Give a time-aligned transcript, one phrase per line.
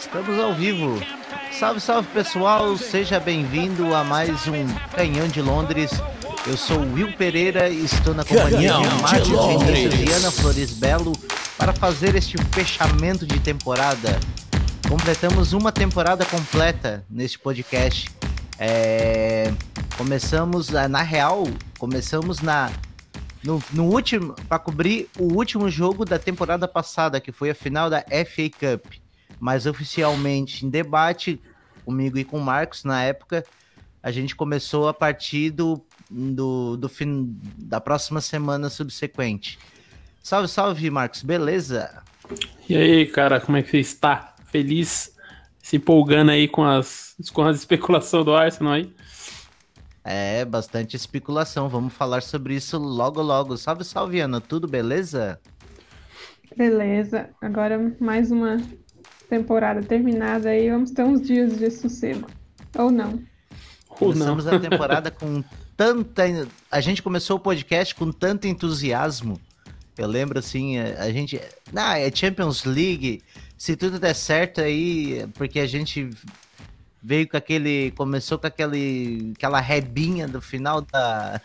[0.00, 1.00] Estamos ao vivo.
[1.52, 4.66] Salve, salve pessoal, seja bem-vindo a mais um
[4.96, 5.92] Canhão de Londres.
[6.44, 9.36] Eu sou Will Pereira e estou na companhia de Márcio
[10.04, 11.12] e Ana Flores Belo
[11.56, 14.18] para fazer este fechamento de temporada.
[14.88, 18.10] Completamos uma temporada completa neste podcast.
[18.58, 19.52] É...
[19.96, 21.44] Começamos, na real,
[21.78, 22.70] começamos na
[23.42, 27.88] no, no último para cobrir o último jogo da temporada passada, que foi a final
[27.88, 28.94] da FA Cup,
[29.38, 31.40] mas oficialmente em debate
[31.84, 33.44] comigo e com o Marcos na época,
[34.02, 39.58] a gente começou a partir do, do, do fim da próxima semana subsequente.
[40.22, 42.02] Salve, salve, Marcos, beleza?
[42.68, 44.34] E aí, cara, como é que você está?
[44.46, 45.14] Feliz,
[45.62, 48.92] se empolgando aí com as, com as especulações do Arsenal aí?
[50.10, 51.68] É, bastante especulação.
[51.68, 53.58] Vamos falar sobre isso logo, logo.
[53.58, 54.40] Salve, salve, Ana.
[54.40, 55.38] Tudo beleza?
[56.56, 57.28] Beleza.
[57.42, 58.56] Agora mais uma
[59.28, 60.70] temporada terminada aí.
[60.70, 62.26] Vamos ter uns dias de sossego.
[62.78, 63.22] Ou não.
[63.86, 65.44] Começamos a temporada com
[65.76, 66.22] tanta.
[66.70, 69.38] A gente começou o podcast com tanto entusiasmo.
[69.98, 71.38] Eu lembro assim, a gente.
[71.76, 73.22] Ah, é Champions League.
[73.58, 76.08] Se tudo der certo aí, porque a gente
[77.02, 77.90] veio com aquele.
[77.92, 81.40] Começou com aquele, aquela rebinha do final da.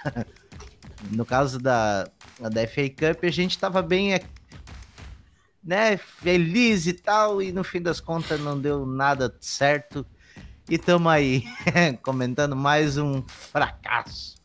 [1.11, 2.07] no caso da,
[2.39, 4.19] da FA Cup, a gente tava bem.
[5.63, 10.05] Né, feliz e tal, e no fim das contas não deu nada certo.
[10.69, 11.45] E tamo aí,
[12.03, 14.35] comentando mais um fracasso.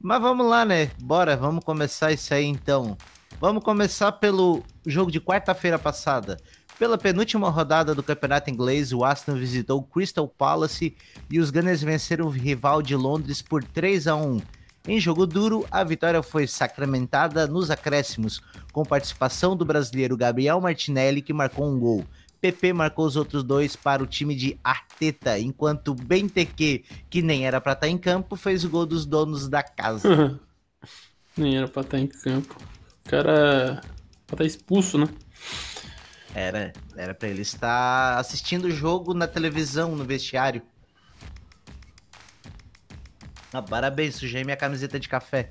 [0.00, 0.90] Mas vamos lá, né?
[1.00, 2.96] Bora, vamos começar isso aí então.
[3.40, 6.36] Vamos começar pelo jogo de quarta-feira passada.
[6.78, 10.96] Pela penúltima rodada do campeonato inglês, o Aston visitou o Crystal Palace
[11.30, 14.40] e os Gunners venceram o rival de Londres por 3 a 1.
[14.88, 21.22] Em jogo duro, a vitória foi sacramentada nos acréscimos, com participação do brasileiro Gabriel Martinelli,
[21.22, 22.04] que marcou um gol.
[22.40, 27.60] PP marcou os outros dois para o time de Arteta, enquanto Benteke, que nem era
[27.60, 30.40] para estar tá em campo, fez o gol dos donos da casa.
[31.38, 32.56] nem era para estar tá em campo.
[33.06, 33.80] O cara
[34.26, 35.06] para estar tá expulso, né?
[36.34, 40.62] Era, era para ele estar assistindo o jogo na televisão, no vestiário.
[43.52, 45.50] Ah, parabéns, sujei minha camiseta de café.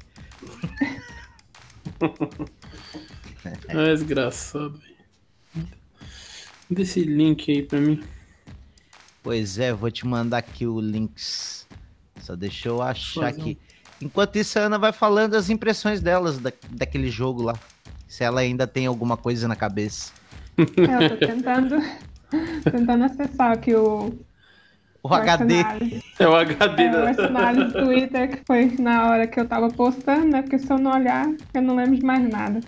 [3.69, 4.81] é desgraçado.
[6.69, 8.03] Dê esse link aí pra mim.
[9.21, 11.67] Pois é, vou te mandar aqui o links.
[12.21, 13.57] Só deixa eu achar aqui.
[14.01, 17.53] Enquanto isso, a Ana vai falando as impressões delas da, daquele jogo lá.
[18.07, 20.11] Se ela ainda tem alguma coisa na cabeça.
[20.57, 21.75] É, eu tô tentando,
[22.71, 24.13] tentando acessar aqui o.
[25.03, 25.55] O, o HD.
[26.19, 27.23] É o HD é, da...
[27.23, 30.41] O análise do Twitter, que foi na hora que eu tava postando, né?
[30.41, 32.59] Porque se eu não olhar, eu não lembro de mais nada.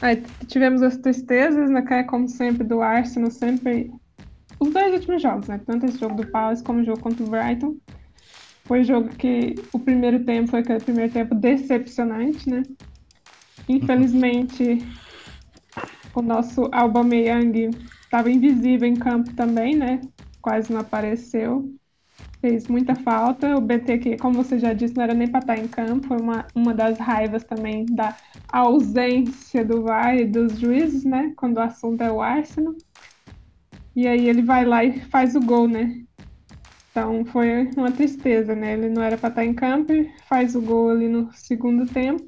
[0.00, 1.82] Aí tivemos as tristezas, né?
[1.82, 3.90] Que é como sempre do Arsenal, sempre.
[4.58, 5.60] Os dois últimos jogos, né?
[5.66, 7.76] Tanto esse jogo do Palace como o jogo contra o Brighton.
[8.64, 12.62] Foi um jogo que o primeiro tempo foi aquele primeiro tempo decepcionante, né?
[13.68, 14.78] Infelizmente,
[16.14, 17.70] o nosso Aubameyang
[18.02, 20.00] estava invisível em campo também, né?
[20.40, 21.74] Quase não apareceu.
[22.40, 23.56] Fez muita falta.
[23.56, 26.06] O BT, que, como você já disse, não era nem para estar em campo.
[26.06, 28.16] Foi uma, uma das raivas também da
[28.52, 31.32] ausência do VAR e dos juízes, né?
[31.36, 32.74] Quando o assunto é o Arsenal.
[33.96, 36.04] E aí ele vai lá e faz o gol, né?
[36.90, 38.74] Então foi uma tristeza, né?
[38.74, 39.92] Ele não era para estar em campo
[40.28, 42.24] faz o gol ali no segundo tempo.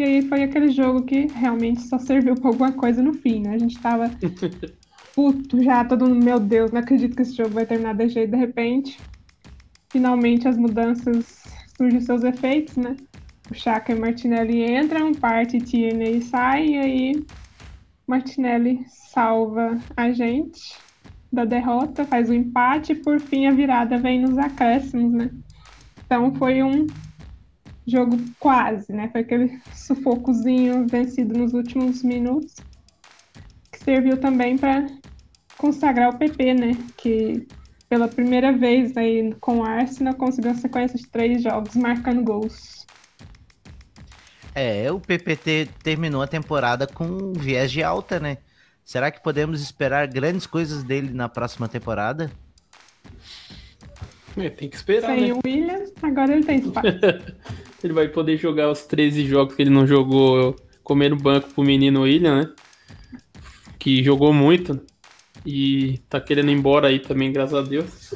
[0.00, 3.54] E aí foi aquele jogo que realmente só serviu para alguma coisa no fim, né?
[3.54, 4.10] A gente tava
[5.14, 8.30] puto já, todo mundo, meu Deus, não acredito que esse jogo vai terminar desse jeito.
[8.30, 8.98] De repente,
[9.90, 11.44] finalmente as mudanças
[11.76, 12.96] surgem seus efeitos, né?
[13.50, 17.26] O Chaka e Martinelli entram, parte Tierney sai, e aí
[18.06, 20.78] Martinelli salva a gente
[21.30, 25.30] da derrota, faz o empate e por fim a virada vem nos acréscimos, né?
[26.06, 26.86] Então foi um
[27.90, 29.08] jogo quase, né?
[29.10, 32.54] Foi aquele sufocozinho vencido nos últimos minutos,
[33.72, 34.86] que serviu também para
[35.56, 36.76] consagrar o PP, né?
[36.96, 37.46] Que
[37.88, 42.86] pela primeira vez aí com o Arsenal conseguiu uma sequência de três jogos marcando gols.
[44.54, 48.38] É, o PPT terminou a temporada com viés de alta, né?
[48.84, 52.30] Será que podemos esperar grandes coisas dele na próxima temporada?
[54.36, 55.14] É, tem que esperar.
[55.14, 55.34] Sem né?
[55.34, 56.88] o William, agora ele tem espaço.
[57.86, 62.02] ele vai poder jogar os 13 jogos que ele não jogou comendo banco pro menino
[62.02, 62.52] William, né?
[63.78, 64.80] Que jogou muito.
[65.46, 68.14] E tá querendo ir embora aí também, graças a Deus.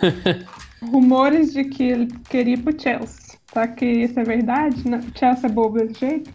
[0.82, 3.38] Rumores de que ele queria ir pro Chelsea.
[3.52, 4.88] Será que isso é verdade?
[4.88, 6.30] Não, Chelsea é bobo desse jeito?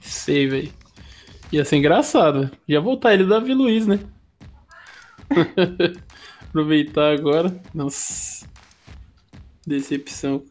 [0.00, 0.72] Sei, velho.
[1.52, 2.50] Ia ser engraçado.
[2.66, 4.00] Ia voltar ele Davi Luiz, né?
[6.48, 7.54] Aproveitar agora.
[7.72, 8.46] Nossa.
[9.66, 10.42] Decepção.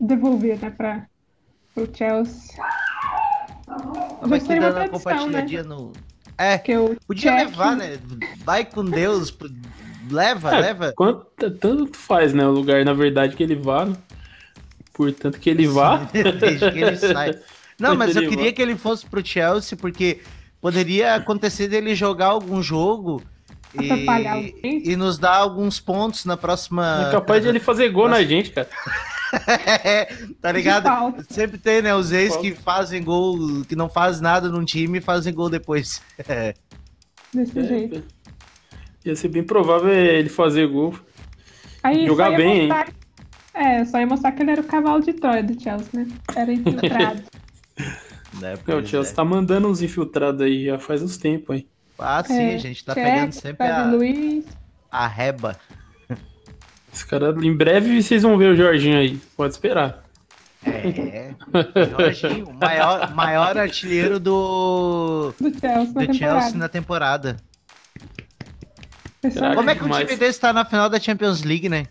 [0.00, 1.06] Devolver, né, pra,
[1.74, 2.54] pro Chelsea.
[4.22, 5.92] Vai que saiu uma compartilhadinha no.
[6.36, 7.98] É, Porque o podia Jack- levar, né?
[8.44, 9.36] Vai com Deus.
[10.10, 10.92] Leva, É, leva.
[10.96, 11.26] Quanto,
[11.58, 12.46] tanto faz, né?
[12.46, 13.84] O lugar, na verdade, que ele vá.
[13.86, 13.96] né?
[14.94, 16.08] Portanto, que ele vá.
[16.40, 17.34] Desde que ele sai.
[17.78, 20.20] Não, mas eu queria que ele fosse pro Chelsea, porque
[20.60, 23.22] poderia acontecer dele jogar algum jogo
[23.80, 27.06] e, e nos dar alguns pontos na próxima.
[27.08, 28.68] É capaz de ele fazer gol na gente, cara.
[30.40, 30.88] tá ligado?
[31.28, 31.94] Sempre tem, né?
[31.94, 36.02] Os ex que fazem gol, que não fazem nada num time e fazem gol depois.
[37.32, 37.98] Desse jeito.
[37.98, 40.94] É, ia ser bem provável ele fazer gol.
[41.82, 42.68] Aí Jogar bem, hein?
[42.68, 42.88] mostrar...
[43.54, 46.06] É, só ia mostrar que ele era o cavalo de Troia do Chelsea, né?
[46.34, 47.22] Era infiltrado.
[48.40, 48.54] Né?
[48.66, 49.14] É, o Chelsea é.
[49.14, 51.66] tá mandando uns infiltrados aí já faz uns tempos aí.
[51.98, 54.44] Ah, sim, É, a gente tá pegando sempre a, Luiz.
[54.90, 55.56] a reba.
[56.98, 59.20] Os caras, em breve vocês vão ver o Jorginho aí.
[59.36, 60.02] Pode esperar.
[60.64, 61.32] É.
[61.90, 66.14] Jorginho, o maior, maior artilheiro do, Do Chelsea na do temporada.
[66.14, 67.36] Chelsea na temporada.
[69.18, 69.56] Impressionante.
[69.56, 70.06] Como é que um demais.
[70.08, 71.86] time desse tá na final da Champions League, né?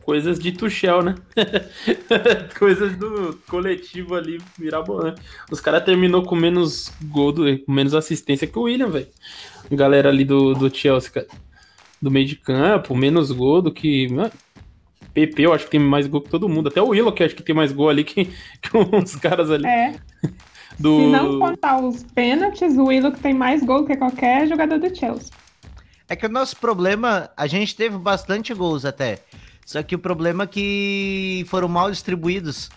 [0.00, 1.14] Coisas de Tuchel, né?
[2.58, 5.20] Coisas do coletivo ali, mirabolante.
[5.50, 9.08] Os caras terminou com menos gol, do, com menos assistência que o William, velho.
[9.70, 11.26] Galera ali do, do Chelsea, cara.
[12.04, 14.08] Do meio de campo, menos gol do que.
[14.12, 14.30] mano,
[15.14, 16.68] PP, eu acho que tem mais gol que todo mundo.
[16.68, 18.26] Até o Willow, que acho que tem mais gol ali que,
[18.60, 19.66] que uns caras ali.
[19.66, 19.94] É,
[20.78, 20.98] do...
[20.98, 25.32] se não contar os pênaltis, o Willock tem mais gol que qualquer jogador do Chelsea.
[26.06, 29.20] É que o nosso problema, a gente teve bastante gols até.
[29.64, 32.68] Só que o problema é que foram mal distribuídos.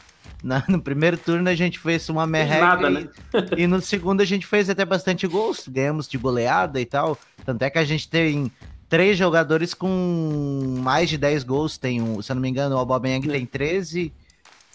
[0.41, 3.09] Na- no primeiro turno a gente fez uma merreca nada, e, né?
[3.57, 5.68] e no segundo a gente fez até bastante gols.
[5.68, 7.18] Ganhamos de goleada e tal.
[7.44, 8.50] Tanto é que a gente tem
[8.89, 11.77] três jogadores com mais de 10 gols.
[11.77, 13.31] Tem, um, se eu não me engano, o Aubameyang É.
[13.33, 14.13] tem 13,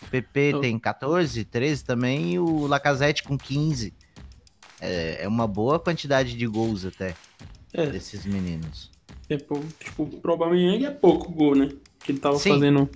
[0.02, 0.60] o PP Oh.
[0.60, 3.92] tem 14, 13 também e o Lacazette com 15.
[4.80, 7.14] É, é uma boa quantidade de gols até
[7.72, 7.86] É.
[7.86, 8.90] desses meninos.
[9.28, 9.64] É, tipo,
[9.98, 11.68] o Aubameyang é pouco gol, né?
[12.00, 12.50] Que ele tava Sim.
[12.50, 12.90] fazendo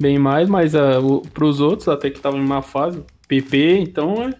[0.00, 4.34] bem mais, mas uh, pros outros, até que estavam em má fase, PP, então é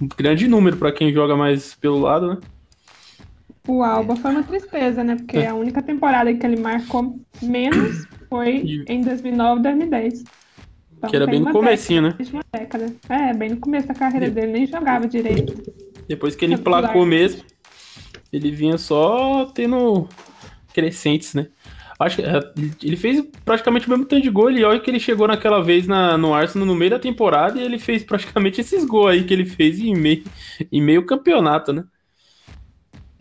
[0.00, 2.38] um grande número pra quem joga mais pelo lado, né?
[3.66, 5.16] O Alba foi uma tristeza, né?
[5.16, 10.22] Porque a única temporada que ele marcou menos foi E- em 2009 2010.
[10.96, 12.10] Então, que era bem no comecinho, né?
[12.10, 12.94] década, uma década.
[13.08, 15.54] É, bem no começo da carreira dele, nem jogava direito.
[16.08, 17.42] Depois que ele placou mesmo,
[18.32, 20.08] ele vinha só tendo
[20.72, 21.48] crescentes, né?
[21.98, 22.40] Acho que é,
[22.82, 24.50] ele fez praticamente o mesmo tanto de gol.
[24.50, 27.62] E olha que ele chegou naquela vez na, no Arsenal no meio da temporada e
[27.62, 30.24] ele fez praticamente esses gols aí que ele fez em meio,
[30.72, 31.84] em meio campeonato, né?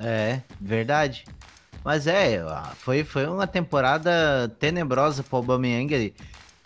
[0.03, 1.23] É, verdade.
[1.83, 2.41] Mas é,
[2.75, 6.13] foi, foi uma temporada tenebrosa pro Aubameyang.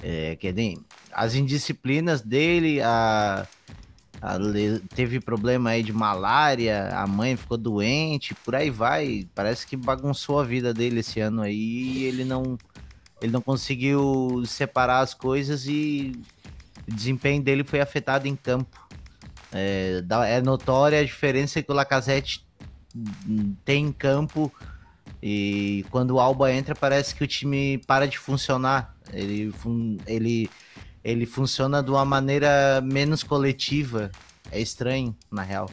[0.03, 0.77] É, que nem
[1.11, 3.47] as indisciplinas dele, a,
[4.21, 4.37] a
[4.93, 9.27] teve problema aí de malária, a mãe ficou doente, por aí vai.
[9.33, 12.57] Parece que bagunçou a vida dele esse ano aí e ele não,
[13.19, 16.11] ele não conseguiu separar as coisas e
[16.87, 18.87] o desempenho dele foi afetado em campo.
[19.51, 22.46] É, é notória a diferença que o Lacazette
[23.65, 24.51] tem em campo
[25.21, 28.95] e quando o Alba entra parece que o time para de funcionar.
[29.11, 29.53] Ele,
[30.05, 30.49] ele,
[31.03, 34.11] ele funciona de uma maneira menos coletiva.
[34.51, 35.69] É estranho, na real.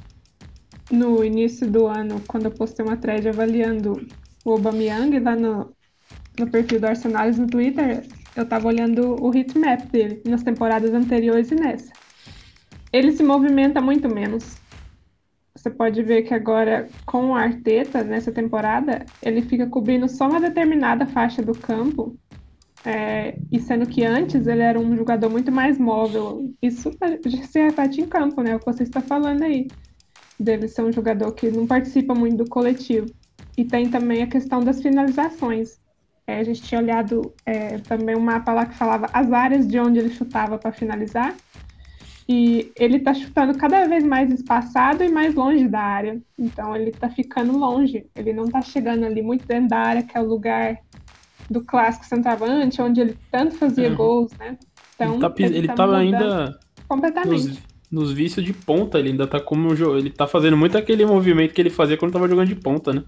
[0.90, 4.06] No início do ano, quando eu postei uma thread avaliando
[4.44, 5.72] o Aubameyang lá no,
[6.38, 11.50] no perfil do Arsenal no Twitter, eu tava olhando o hitmap dele nas temporadas anteriores
[11.50, 11.92] e nessa.
[12.92, 14.56] Ele se movimenta muito menos.
[15.64, 20.38] Você pode ver que agora, com o Arteta, nessa temporada, ele fica cobrindo só uma
[20.38, 22.18] determinada faixa do campo.
[22.84, 26.52] é, e sendo que antes ele era um jogador muito mais móvel.
[26.60, 26.90] Isso
[27.50, 28.54] se reflete em campo, né?
[28.54, 29.68] O que você está falando aí
[30.38, 33.06] dele ser um jogador que não participa muito do coletivo.
[33.56, 35.80] E tem também a questão das finalizações.
[36.26, 39.78] É, a gente tinha olhado é, também um mapa lá que falava as áreas de
[39.78, 41.34] onde ele chutava para finalizar.
[42.28, 46.20] E ele tá chutando cada vez mais espaçado e mais longe da área.
[46.38, 48.06] Então ele tá ficando longe.
[48.16, 50.78] Ele não tá chegando ali muito dentro da área, que é o lugar
[51.50, 53.94] do clássico centroavante, onde ele tanto fazia Uhum.
[53.96, 54.56] gols, né?
[54.94, 57.46] Então ele tá, ele tá mudando ainda completamente.
[57.48, 57.58] nos,
[57.90, 61.52] nos vícios de ponta, ele ainda tá como jo- ele tá fazendo muito aquele movimento
[61.52, 63.02] que ele fazia quando tava jogando de ponta, né?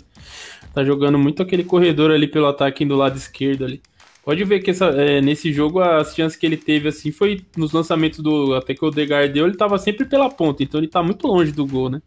[0.75, 3.81] Tá jogando muito aquele corredor ali pelo ataque do lado esquerdo ali.
[4.27, 7.71] Pode ver que essa, é, nesse jogo as chances que ele teve assim foi nos
[7.71, 11.01] lançamentos do até que o Odegaard deu, ele tava sempre pela ponta, então ele tá
[11.01, 12.03] muito longe do gol, né?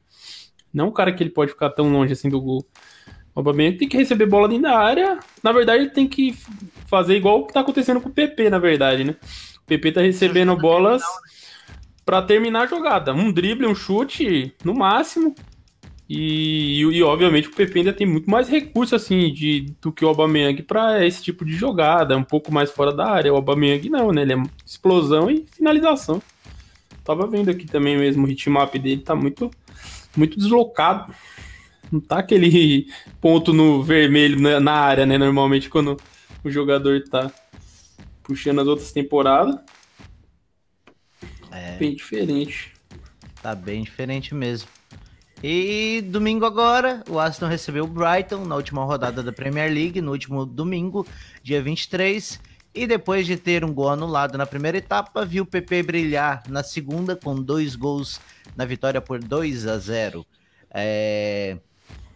[0.74, 2.66] Não um cara que ele pode ficar tão longe assim do gol.
[3.34, 5.18] O Aubameyang tem que receber bola dentro da área.
[5.42, 6.36] Na verdade, ele tem que
[6.88, 9.16] fazer igual o que tá acontecendo com o PP, na verdade, né?
[9.64, 11.02] O PP tá recebendo bolas
[12.06, 13.14] para terminar a jogada.
[13.14, 15.34] Um drible, um chute, no máximo.
[16.10, 20.04] E, e, e, obviamente o PP ainda tem muito mais recurso assim de, do que
[20.04, 23.32] o Aubameyang para esse tipo de jogada, um pouco mais fora da área.
[23.32, 24.24] O Aubameyang não, né?
[24.24, 26.20] Ele é explosão e finalização.
[27.04, 29.52] Tava vendo aqui também mesmo o hitmap dele tá muito
[30.18, 31.14] muito deslocado.
[31.92, 32.88] Não tá aquele
[33.22, 35.16] ponto no vermelho na, na área, né?
[35.16, 35.96] Normalmente quando
[36.44, 37.32] o jogador tá
[38.24, 39.60] puxando as outras temporadas.
[41.52, 41.78] É.
[41.78, 42.74] Bem diferente.
[43.44, 44.79] Tá bem diferente mesmo.
[45.42, 50.12] E domingo agora, o Aston recebeu o Brighton na última rodada da Premier League, no
[50.12, 51.08] último domingo,
[51.42, 52.42] dia 23.
[52.76, 56.62] E depois de ter um gol anulado na primeira etapa, viu o PP brilhar na
[56.62, 58.20] segunda com dois gols
[58.56, 60.26] na vitória por 2 a 0.
[60.72, 61.58] É...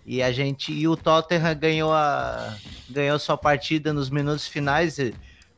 [0.06, 2.54] E a gente e o Tottenham ganhou a
[2.90, 4.98] ganhou sua partida nos minutos finais.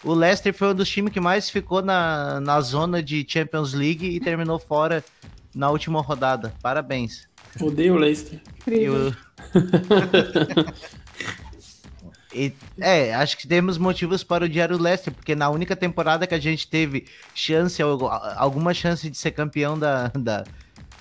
[0.04, 4.06] O Leicester foi um dos times que mais ficou na, na zona de Champions League
[4.06, 5.04] e terminou fora
[5.54, 6.54] na última rodada.
[6.62, 7.28] Parabéns.
[7.62, 8.40] Odeio o Leicester.
[8.68, 9.14] Eu...
[12.34, 16.36] e, é, acho que temos motivos para odiar o Leicester, porque na única temporada que
[16.36, 17.82] a gente teve chance,
[18.36, 20.44] alguma chance de ser campeão da, da,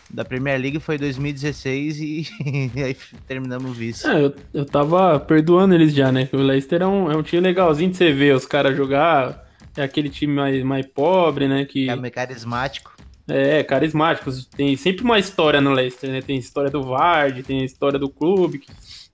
[0.09, 2.29] da Premier League foi 2016 e,
[2.75, 2.97] e aí
[3.27, 4.07] terminamos vice.
[4.07, 6.29] É, eu, eu tava perdoando eles já, né?
[6.33, 9.43] O Leicester é um, é um time legalzinho de você ver os caras jogar.
[9.77, 11.65] É aquele time mais, mais pobre, né?
[11.65, 11.91] Que...
[11.91, 12.94] É meio carismático.
[13.27, 14.47] É, carismáticos.
[14.47, 16.21] Tem sempre uma história no Leicester, né?
[16.21, 18.63] Tem história do Vard, tem história do clube.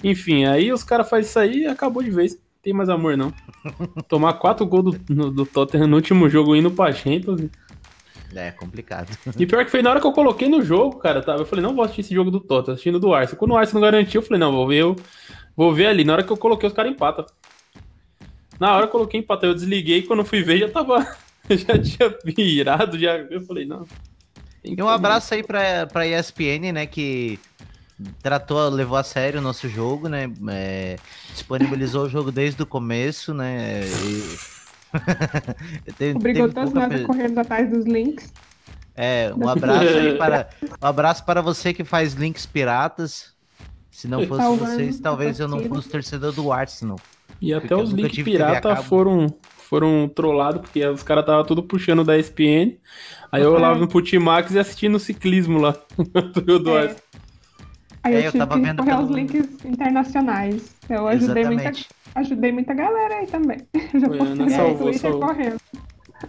[0.02, 2.34] Enfim, aí os caras fazem isso aí e acabou de vez.
[2.34, 3.32] Não tem mais amor, não.
[4.08, 7.48] Tomar quatro gols do, no, do Tottenham no último jogo indo pra Champions.
[8.34, 9.16] É, complicado.
[9.38, 11.34] E pior que foi na hora que eu coloquei no jogo, cara, tá?
[11.34, 13.38] Eu falei, não vou assistir esse jogo do Tottenham, assistindo do Arsenal.
[13.38, 14.96] Quando o Arsenal não garantiu, eu falei, não, vou ver, eu,
[15.56, 16.04] vou ver ali.
[16.04, 17.26] Na hora que eu coloquei, os caras empatam.
[18.58, 21.04] Na hora que eu coloquei empatar, eu desliguei, quando eu fui ver, já tava
[21.50, 23.16] já tinha virado, já.
[23.16, 23.86] Eu falei, não.
[24.62, 26.86] E um abraço aí pra, pra ESPN, né?
[26.86, 27.38] Que
[28.22, 30.30] tratou, levou a sério o nosso jogo, né?
[30.50, 30.96] É,
[31.32, 33.82] disponibilizou o jogo desde o começo, né?
[33.84, 34.38] E...
[35.96, 38.32] teve, Obrigou todos nós a correndo atrás dos links.
[38.94, 40.50] É, um abraço aí para.
[40.82, 43.32] Um abraço para você que faz links piratas.
[43.90, 46.98] Se não fosse vocês, talvez eu não fosse torcedor do Arsenal.
[47.40, 49.26] E até os links pirata foram
[49.70, 52.76] foram trollados, porque os caras estavam tudo puxando da ESPN.
[53.30, 55.76] Aí eu lá no Putimax e assistindo o ciclismo lá.
[55.96, 56.96] do é.
[58.02, 59.02] Aí eu, é, eu tive que correr pelo...
[59.04, 60.74] os links internacionais.
[60.88, 61.70] Eu ajudei muita,
[62.16, 63.58] ajudei muita galera aí também.
[63.94, 65.20] Já postei salvou, salvou.
[65.20, 65.60] correndo.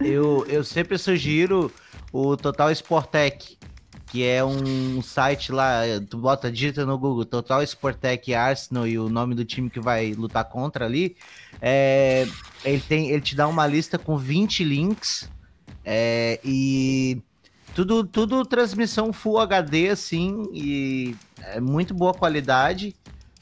[0.00, 1.68] Eu, eu sempre sugiro
[2.12, 3.58] o Total Sportec,
[4.06, 9.08] que é um site lá, tu bota, digita no Google, Total Sportec Arsenal e o
[9.08, 11.16] nome do time que vai lutar contra ali.
[11.64, 12.26] É,
[12.64, 15.30] ele, tem, ele te dá uma lista com 20 links
[15.84, 17.22] é, e
[17.72, 22.94] tudo, tudo transmissão Full HD, assim, e é muito boa qualidade.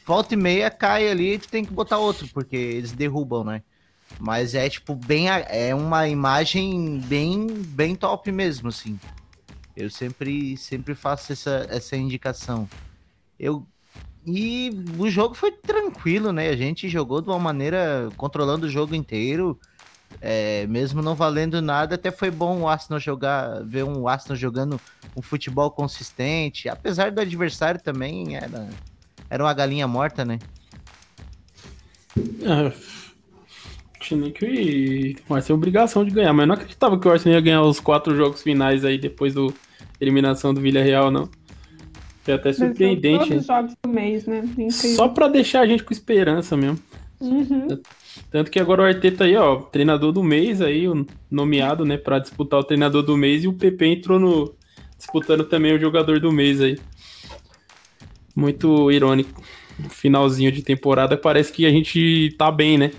[0.06, 3.62] Volta e meia cai ali e tu tem que botar outro, porque eles derrubam, né?
[4.18, 5.28] Mas é tipo bem.
[5.28, 8.98] É uma imagem bem, bem top mesmo, assim.
[9.76, 12.68] Eu sempre, sempre faço essa, essa indicação.
[13.38, 13.66] Eu
[14.26, 16.48] e o jogo foi tranquilo, né?
[16.48, 19.58] A gente jogou de uma maneira controlando o jogo inteiro.
[20.20, 24.80] É, mesmo não valendo nada, até foi bom o Arsenal jogar, ver um Arsenal jogando
[25.16, 28.68] um futebol consistente, apesar do adversário também era,
[29.30, 30.40] era uma galinha morta, né?
[32.42, 32.72] É,
[34.00, 37.62] tinha que vai ser obrigação de ganhar, mas não acreditava que o Arsenal ia ganhar
[37.62, 39.42] os quatro jogos finais aí depois da
[40.00, 41.30] eliminação do Villarreal, não.
[42.30, 43.18] É até surpreendente.
[43.18, 44.38] Todos os jogos do mês, né?
[44.38, 44.96] Incrível.
[44.96, 46.78] Só pra deixar a gente com esperança mesmo.
[47.20, 47.68] Uhum.
[48.30, 50.84] Tanto que agora o Arteta aí, ó, treinador do mês aí,
[51.30, 54.54] nomeado, né, para disputar o treinador do mês e o PP entrou no
[54.96, 56.78] disputando também o jogador do mês aí.
[58.34, 59.42] Muito irônico.
[59.88, 62.90] Finalzinho de temporada, parece que a gente tá bem, né?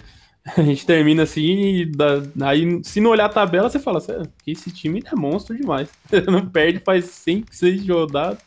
[0.57, 3.99] A gente termina assim e dá, aí, se não olhar a tabela, você fala,
[4.47, 5.87] esse time é monstro demais.
[6.25, 8.39] não perde faz 5, 6 rodadas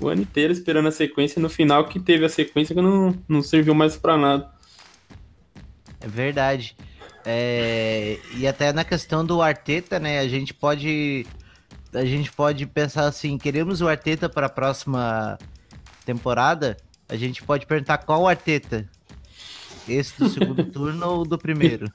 [0.00, 3.42] o ano inteiro esperando a sequência, no final que teve a sequência que não, não
[3.42, 4.50] serviu mais para nada.
[6.00, 6.74] É verdade.
[7.24, 10.20] É, e até na questão do Arteta, né?
[10.20, 11.26] A gente pode
[11.92, 15.38] a gente pode pensar assim, queremos o Arteta para a próxima
[16.04, 16.76] temporada?
[17.08, 18.88] A gente pode perguntar qual Arteta?
[19.88, 21.90] Esse do segundo turno ou do primeiro?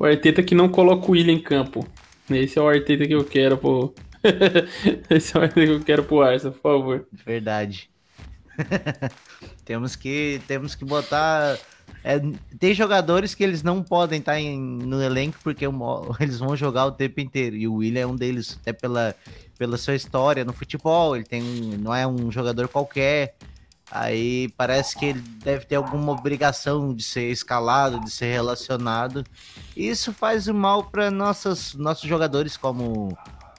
[0.00, 1.86] O Arteta que não coloca o William em campo.
[2.30, 3.94] Esse é o Arteta que eu quero pro.
[5.10, 7.06] Esse é o que eu quero pro Arsenal, por favor.
[7.24, 7.90] Verdade.
[9.64, 11.58] temos que temos que botar
[12.08, 12.20] é,
[12.58, 15.66] tem jogadores que eles não podem estar em, no elenco porque
[16.20, 17.56] eles vão jogar o tempo inteiro.
[17.56, 19.12] E o William é um deles, até pela,
[19.58, 21.16] pela sua história no futebol.
[21.16, 23.34] Ele tem, não é um jogador qualquer.
[23.90, 29.24] Aí parece que ele deve ter alguma obrigação de ser escalado, de ser relacionado.
[29.76, 33.16] Isso faz mal para nossos nossos jogadores, como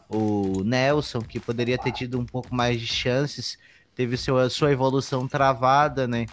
[0.09, 3.57] o Nelson, que poderia ter tido um pouco mais de chances,
[3.95, 6.25] teve seu, sua evolução travada, né?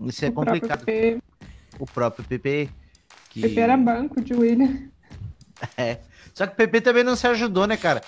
[0.00, 0.84] Isso é o complicado.
[0.84, 1.22] Próprio
[1.78, 2.68] o próprio PP.
[3.30, 3.42] Que...
[3.42, 4.88] PP era banco de William.
[5.76, 5.98] É.
[6.32, 8.00] Só que o PP também não se ajudou, né, cara?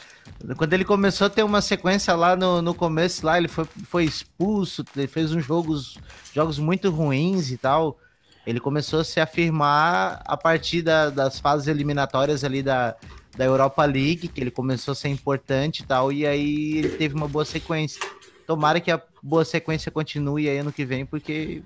[0.56, 4.04] Quando ele começou a ter uma sequência lá no, no começo, lá ele foi, foi
[4.04, 5.98] expulso, ele fez uns jogos,
[6.32, 7.98] jogos muito ruins e tal.
[8.46, 12.96] Ele começou a se afirmar a partir da, das fases eliminatórias ali da,
[13.36, 17.14] da Europa League, que ele começou a ser importante e tal, e aí ele teve
[17.14, 18.00] uma boa sequência.
[18.46, 21.62] Tomara que a boa sequência continue aí ano que vem, porque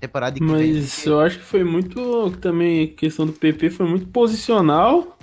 [0.00, 1.12] temporada que Mas vem.
[1.12, 5.18] eu acho que foi muito também questão do PP foi muito posicional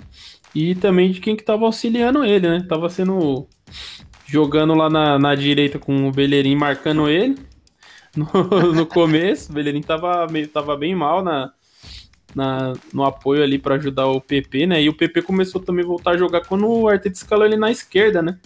[0.54, 2.66] e também de quem que tava auxiliando ele, né?
[2.68, 3.46] Tava sendo
[4.26, 7.36] jogando lá na, na direita com o Bellerin marcando ele
[8.16, 9.50] no, no começo.
[9.50, 11.52] O Bellerin tava meio tava bem mal na,
[12.36, 14.82] na no apoio ali para ajudar o PP, né?
[14.82, 17.70] E o PP começou também a voltar a jogar quando o Arteta escalou ele na
[17.70, 18.38] esquerda, né?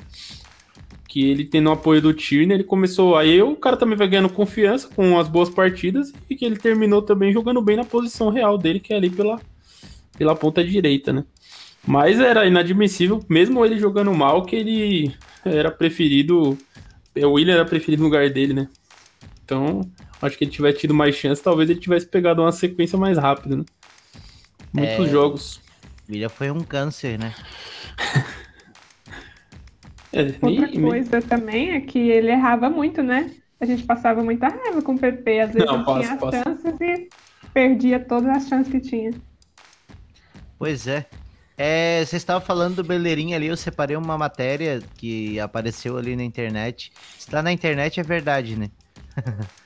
[1.10, 3.16] que ele tendo o apoio do Tierney, ele começou.
[3.16, 7.02] Aí o cara também vai ganhando confiança com as boas partidas e que ele terminou
[7.02, 9.40] também jogando bem na posição real dele, que é ali pela,
[10.16, 11.24] pela ponta direita, né?
[11.84, 15.12] Mas era inadmissível, mesmo ele jogando mal, que ele
[15.44, 16.56] era preferido.
[17.16, 18.68] O William era preferido no lugar dele, né?
[19.44, 19.80] Então,
[20.22, 23.56] acho que ele tivesse tido mais chance, talvez ele tivesse pegado uma sequência mais rápida,
[23.56, 23.64] né?
[24.72, 25.10] Muitos é...
[25.10, 25.60] jogos.
[26.08, 27.34] William foi um câncer, né?
[30.12, 33.30] É, Outra coisa também é que ele errava muito, né?
[33.60, 36.36] A gente passava muita raiva com o PP, às vezes Não, posso, tinha posso.
[36.36, 37.08] as chances e
[37.54, 39.12] perdia todas as chances que tinha.
[40.58, 41.06] Pois é.
[41.56, 46.24] É, você estava falando do Beleirinho ali, eu separei uma matéria que apareceu ali na
[46.24, 46.90] internet.
[47.18, 48.70] Está na internet é verdade, né?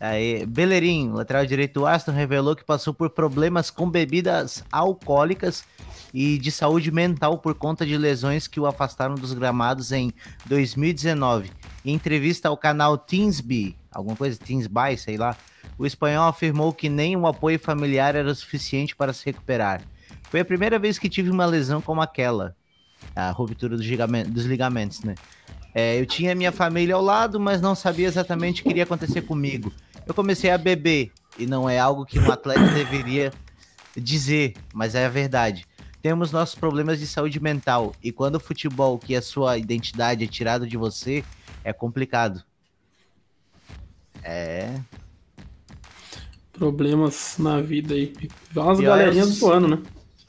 [0.00, 5.62] Aí, Bellerin, lateral direito do Aston, revelou que passou por problemas com bebidas alcoólicas
[6.14, 10.10] e de saúde mental por conta de lesões que o afastaram dos gramados em
[10.46, 11.50] 2019.
[11.84, 15.36] Em entrevista ao canal Teensby, alguma coisa, Teensby, sei lá,
[15.76, 19.82] o espanhol afirmou que nem o apoio familiar era suficiente para se recuperar.
[20.30, 22.56] Foi a primeira vez que tive uma lesão como aquela,
[23.14, 23.86] a ruptura dos,
[24.28, 25.14] dos ligamentos, né?
[25.74, 29.22] É, eu tinha minha família ao lado, mas não sabia exatamente o que iria acontecer
[29.22, 29.70] comigo.
[30.10, 33.32] Eu comecei a beber, e não é algo que um atleta deveria
[33.96, 35.64] dizer, mas é a verdade
[36.02, 37.94] temos nossos problemas de saúde mental.
[38.02, 41.24] E quando o futebol, que a sua identidade é tirado de você,
[41.62, 42.42] é complicado.
[44.22, 44.80] É.
[46.52, 48.12] Problemas na vida aí.
[48.54, 49.50] Umas galerinhas é o...
[49.50, 49.78] ano, né?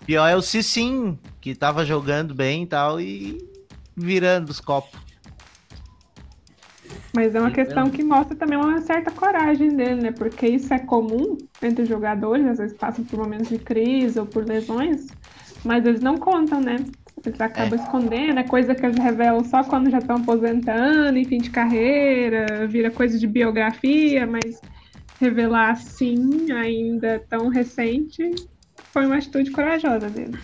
[0.05, 3.37] Pior é o Cicim, que tava jogando bem e tal, e
[3.95, 4.99] virando os copos.
[7.13, 10.11] Mas é uma questão que mostra também uma certa coragem dele, né?
[10.11, 14.25] Porque isso é comum entre os jogadores, às vezes passam por momentos de crise ou
[14.25, 15.07] por lesões,
[15.63, 16.77] mas eles não contam, né?
[17.25, 17.83] Eles acabam é.
[17.83, 22.67] escondendo, é coisa que eles revelam só quando já estão aposentando, em fim de carreira,
[22.67, 24.59] vira coisa de biografia, mas
[25.19, 28.31] revelar assim, ainda tão recente,
[28.91, 30.37] foi uma atitude corajosa dele.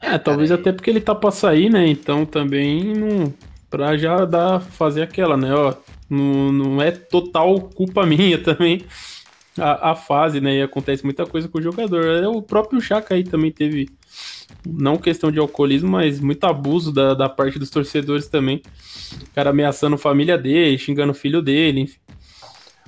[0.00, 1.86] É, talvez até porque ele tá pra sair, né?
[1.86, 3.32] Então também não.
[3.70, 5.52] Pra já dar, fazer aquela, né?
[5.54, 5.74] Ó,
[6.08, 8.84] não, não é total culpa minha também
[9.58, 10.56] a, a, fase, né?
[10.56, 12.04] E acontece muita coisa com o jogador.
[12.04, 13.88] É, o próprio Chaka aí também teve,
[14.66, 18.62] não questão de alcoolismo, mas muito abuso da, da parte dos torcedores também.
[19.22, 21.98] O cara ameaçando a família dele, xingando o filho dele, enfim.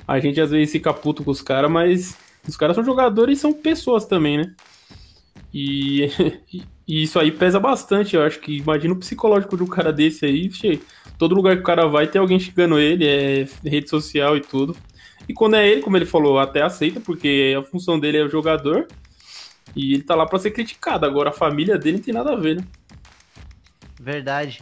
[0.07, 2.17] A gente às vezes fica puto com os caras, mas
[2.47, 4.55] os caras são jogadores e são pessoas também, né?
[5.53, 6.11] E,
[6.95, 10.25] e, isso aí pesa bastante, eu acho que imagina o psicológico de um cara desse
[10.25, 10.83] aí, che,
[11.19, 14.77] todo lugar que o cara vai tem alguém xingando ele, é rede social e tudo.
[15.29, 18.29] E quando é ele, como ele falou, até aceita, porque a função dele é o
[18.29, 18.89] jogador.
[19.77, 21.07] E ele tá lá para ser criticado.
[21.07, 22.65] Agora a família dele não tem nada a ver, né?
[24.01, 24.61] Verdade.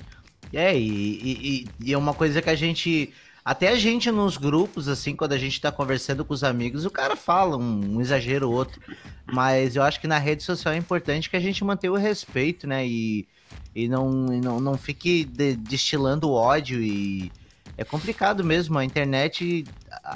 [0.52, 3.12] É, e, e, e, é uma coisa que a gente.
[3.48, 6.90] Até a gente nos grupos, assim, quando a gente tá conversando com os amigos, o
[6.90, 8.78] cara fala um, um exagero ou outro.
[9.24, 12.66] Mas eu acho que na rede social é importante que a gente mantenha o respeito,
[12.66, 12.86] né?
[12.86, 13.26] E,
[13.74, 17.32] e não, não, não fique de, destilando ódio e
[17.78, 18.76] é complicado mesmo.
[18.76, 19.64] A internet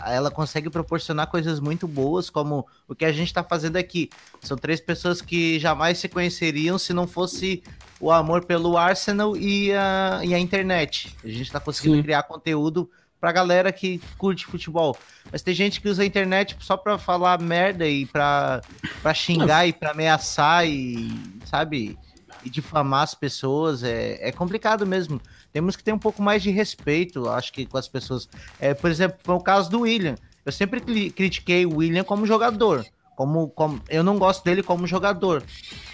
[0.04, 4.10] ela consegue proporcionar coisas muito boas, como o que a gente está fazendo aqui.
[4.42, 7.62] São três pessoas que jamais se conheceriam se não fosse
[7.98, 11.16] o amor pelo Arsenal e a, e a internet.
[11.24, 12.02] A gente está conseguindo Sim.
[12.02, 12.90] criar conteúdo
[13.22, 14.98] pra galera que curte futebol.
[15.30, 18.60] Mas tem gente que usa a internet só pra falar merda e pra,
[19.00, 21.08] pra xingar e pra ameaçar e,
[21.46, 21.96] sabe,
[22.44, 23.84] e difamar as pessoas.
[23.84, 25.20] É, é complicado mesmo
[25.52, 28.28] temos que ter um pouco mais de respeito, acho que com as pessoas.
[28.58, 30.14] É, por exemplo, foi o caso do William.
[30.44, 30.80] Eu sempre
[31.10, 32.84] critiquei o William como jogador.
[33.14, 35.44] Como, como eu não gosto dele como jogador,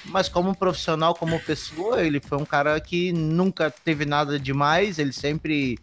[0.04, 5.00] mas como profissional, como pessoa, ele foi um cara que nunca teve nada demais.
[5.00, 5.76] Ele sempre,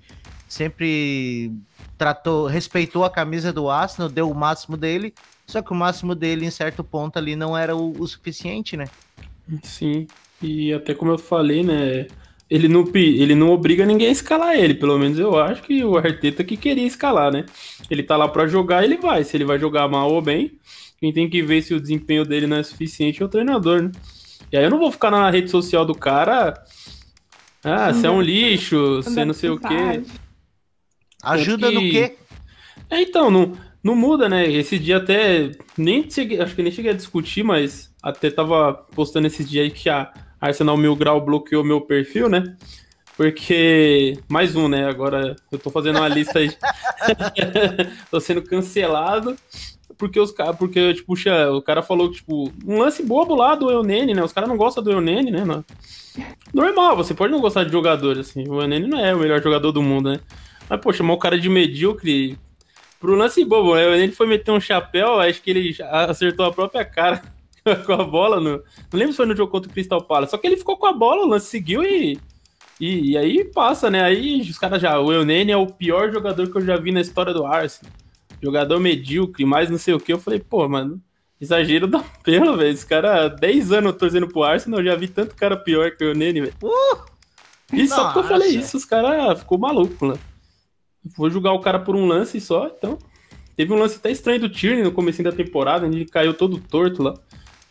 [0.47, 1.51] sempre
[1.97, 5.13] tratou, respeitou a camisa do Arsenal, deu o máximo dele.
[5.47, 8.85] Só que o máximo dele, em certo ponto ali, não era o, o suficiente, né?
[9.63, 10.07] Sim.
[10.41, 12.07] E até como eu falei, né?
[12.49, 14.75] ele não, ele não obriga ninguém a escalar ele.
[14.75, 17.45] Pelo menos eu acho que o Arteta que queria escalar, né?
[17.89, 19.23] Ele tá lá para jogar, ele vai.
[19.23, 20.53] Se ele vai jogar mal ou bem,
[20.99, 23.91] quem tem que ver se o desempenho dele não é suficiente é o treinador, né?
[24.51, 26.53] E aí eu não vou ficar na rede social do cara.
[27.63, 30.03] Ah, você é um lixo, você não sei o quê.
[31.25, 31.73] Ajuda que...
[31.73, 32.15] no quê?
[32.89, 34.49] É, então, não, não muda, né?
[34.49, 35.51] Esse dia até.
[35.77, 39.71] Nem cheguei, acho que nem cheguei a discutir, mas até tava postando esse dia aí
[39.71, 42.55] que a Arsenal Mil Grau bloqueou meu perfil, né?
[43.17, 44.17] Porque.
[44.27, 44.87] Mais um, né?
[44.87, 46.51] Agora eu tô fazendo uma lista aí.
[48.11, 49.35] tô sendo cancelado.
[49.97, 50.57] Porque os caras.
[50.57, 51.13] Porque, tipo,
[51.53, 54.23] o cara falou, tipo, um lance bobo lá do Eunene, né?
[54.23, 55.43] Os caras não gostam do Eunene, né?
[56.53, 58.47] Normal, você pode não gostar de jogador, assim.
[58.47, 60.19] O Eunene não é o melhor jogador do mundo, né?
[60.69, 62.37] Mas, pô, chamar o cara de medíocre.
[62.99, 63.85] Pro lance bobo, né?
[63.85, 67.21] O Eunene foi meter um chapéu, acho que ele acertou a própria cara.
[67.85, 68.39] com a bola.
[68.39, 70.31] No, não lembro se foi no jogo contra o Crystal Palace.
[70.31, 72.19] Só que ele ficou com a bola, o lance seguiu e.
[72.79, 74.03] E, e aí passa, né?
[74.03, 74.99] Aí os caras já.
[74.99, 77.91] O Eunene é o pior jogador que eu já vi na história do Arsenal.
[78.41, 80.11] Jogador medíocre, mais não sei o que.
[80.11, 81.01] Eu falei, pô, mano,
[81.39, 82.71] exagero da pena, velho.
[82.71, 86.09] Esse cara, 10 anos torcendo pro Arsenal, eu já vi tanto cara pior que o
[86.09, 86.53] Eunene, velho.
[86.61, 87.15] Uh!
[87.73, 90.15] E só que eu falei isso, os caras ficou maluco, né?
[91.15, 92.97] Vou julgar o cara por um lance só, então.
[93.55, 97.03] Teve um lance até estranho do Tierney no começo da temporada, ele caiu todo torto
[97.03, 97.13] lá.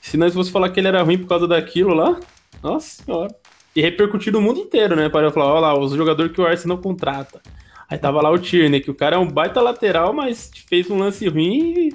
[0.00, 2.18] Se nós fosse falar que ele era ruim por causa daquilo lá,
[2.62, 3.34] nossa senhora.
[3.74, 5.08] E repercutiu no mundo inteiro, né?
[5.08, 7.40] Para falar, olha lá, os jogadores que o Arsenal contrata.
[7.88, 10.98] Aí tava lá o Tierney, que o cara é um baita lateral, mas fez um
[10.98, 11.90] lance ruim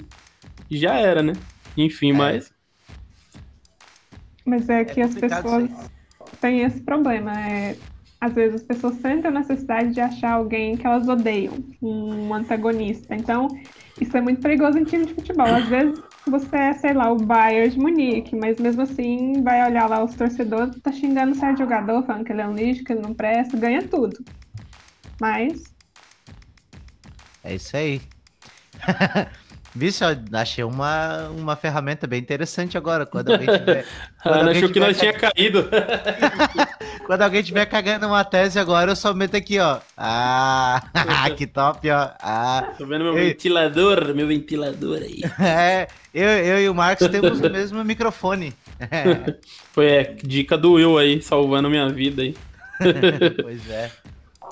[0.69, 1.34] e já era, né?
[1.75, 2.13] Enfim, é.
[2.13, 2.52] mas.
[4.45, 5.69] Mas é que é as pessoas
[6.39, 7.32] têm esse problema.
[7.39, 7.75] É,
[8.21, 13.15] às vezes as pessoas sentem a necessidade de achar alguém que elas odeiam, um antagonista.
[13.15, 13.47] Então,
[13.99, 15.47] isso é muito perigoso em time de futebol.
[15.47, 19.88] Às vezes você é, sei lá, o Bayern de Munique, mas mesmo assim vai olhar
[19.88, 23.01] lá os torcedores, tá xingando certo jogador, falando que ele é um lixo, que ele
[23.01, 24.17] não presta, ganha tudo.
[25.19, 25.63] Mas.
[27.43, 28.01] É isso aí.
[29.79, 33.05] Vixe, achei uma, uma ferramenta bem interessante agora.
[33.05, 33.85] Quando alguém tiver.
[34.21, 35.69] Quando Ana achou que nós tinha caído.
[37.07, 39.79] quando alguém tiver cagando uma tese agora, eu só meto aqui, ó.
[39.97, 40.81] Ah,
[41.37, 42.09] que top, ó.
[42.21, 43.25] Ah, Tô vendo meu eu...
[43.25, 45.21] ventilador, meu ventilador aí.
[45.39, 48.53] É, eu, eu e o Marcos temos o mesmo microfone.
[49.71, 52.35] Foi é, dica do Will aí, salvando minha vida aí.
[53.41, 53.89] pois é.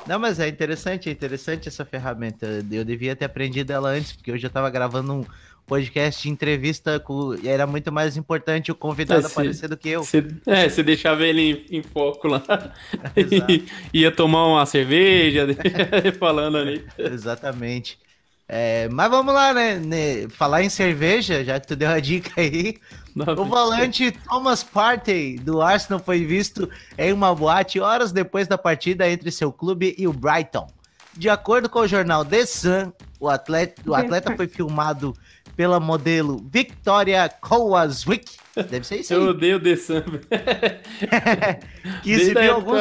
[0.08, 2.64] Não, mas é interessante, é interessante essa ferramenta.
[2.72, 5.26] Eu devia ter aprendido ela antes, porque eu já estava gravando um
[5.66, 7.36] podcast de entrevista com...
[7.36, 10.04] e era muito mais importante o convidado é, aparecer do que eu.
[10.04, 12.42] Cê, é, você deixava ele em, em foco lá.
[13.18, 15.46] e, ia tomar uma cerveja,
[16.18, 16.86] falando ali.
[16.98, 18.00] Exatamente.
[18.50, 22.32] É, mas vamos lá, né, né, Falar em cerveja, já que tu deu a dica
[22.40, 22.78] aí.
[23.16, 29.10] o volante Thomas Partey do Arsenal foi visto em uma boate horas depois da partida
[29.10, 30.68] entre seu clube e o Brighton.
[31.14, 35.14] De acordo com o jornal The Sun, o atleta, o atleta foi filmado
[35.56, 38.38] pela modelo Victoria Kowalczyk.
[38.56, 39.20] Deve ser isso aí.
[39.20, 40.04] Eu odeio The Sun.
[42.04, 42.80] que exibiu alguns...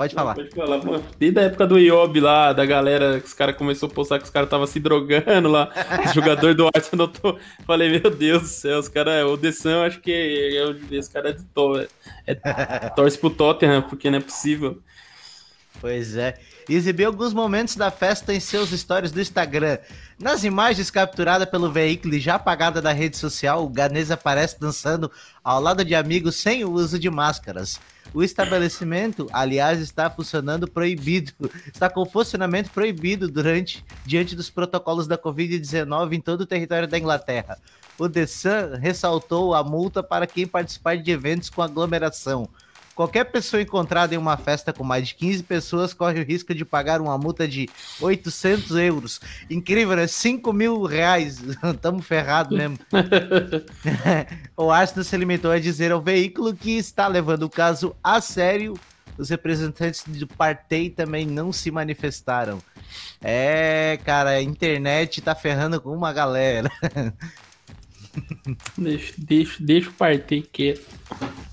[0.00, 0.34] Pode falar.
[0.34, 1.04] Não, pode falar, mano.
[1.18, 4.24] Desde a época do Iob lá, da galera, que os caras começaram a postar que
[4.24, 5.68] os caras estavam se drogando lá.
[6.06, 7.38] Os jogadores do Arsenal, tô...
[7.66, 11.32] falei, meu Deus do céu, os caras, o Dessan, acho que é, esse cara é
[11.34, 11.86] de to...
[12.26, 12.34] é,
[12.96, 14.80] torce pro Tottenham, porque não é possível.
[15.82, 16.38] Pois é.
[16.66, 19.76] Exibiu alguns momentos da festa em seus stories do Instagram.
[20.18, 25.12] Nas imagens capturadas pelo veículo e já apagada da rede social, o Ganês aparece dançando
[25.44, 27.78] ao lado de amigos sem o uso de máscaras.
[28.12, 31.32] O estabelecimento, aliás, está funcionando proibido,
[31.72, 36.98] está com funcionamento proibido durante diante dos protocolos da Covid-19 em todo o território da
[36.98, 37.58] Inglaterra.
[37.96, 42.48] O The Sun ressaltou a multa para quem participar de eventos com aglomeração.
[42.94, 46.64] Qualquer pessoa encontrada em uma festa com mais de 15 pessoas corre o risco de
[46.64, 47.68] pagar uma multa de
[48.00, 49.20] 800 euros.
[49.48, 50.06] Incrível, né?
[50.06, 51.40] 5 mil reais.
[51.80, 52.78] Tamo ferrado mesmo.
[54.56, 58.78] o Arsenal se limitou a dizer ao veículo que está levando o caso a sério.
[59.16, 62.58] Os representantes do Partei também não se manifestaram.
[63.20, 66.70] É, cara, a internet tá ferrando com uma galera.
[68.76, 70.86] Deixa, deixa, deixa o Partei quieto.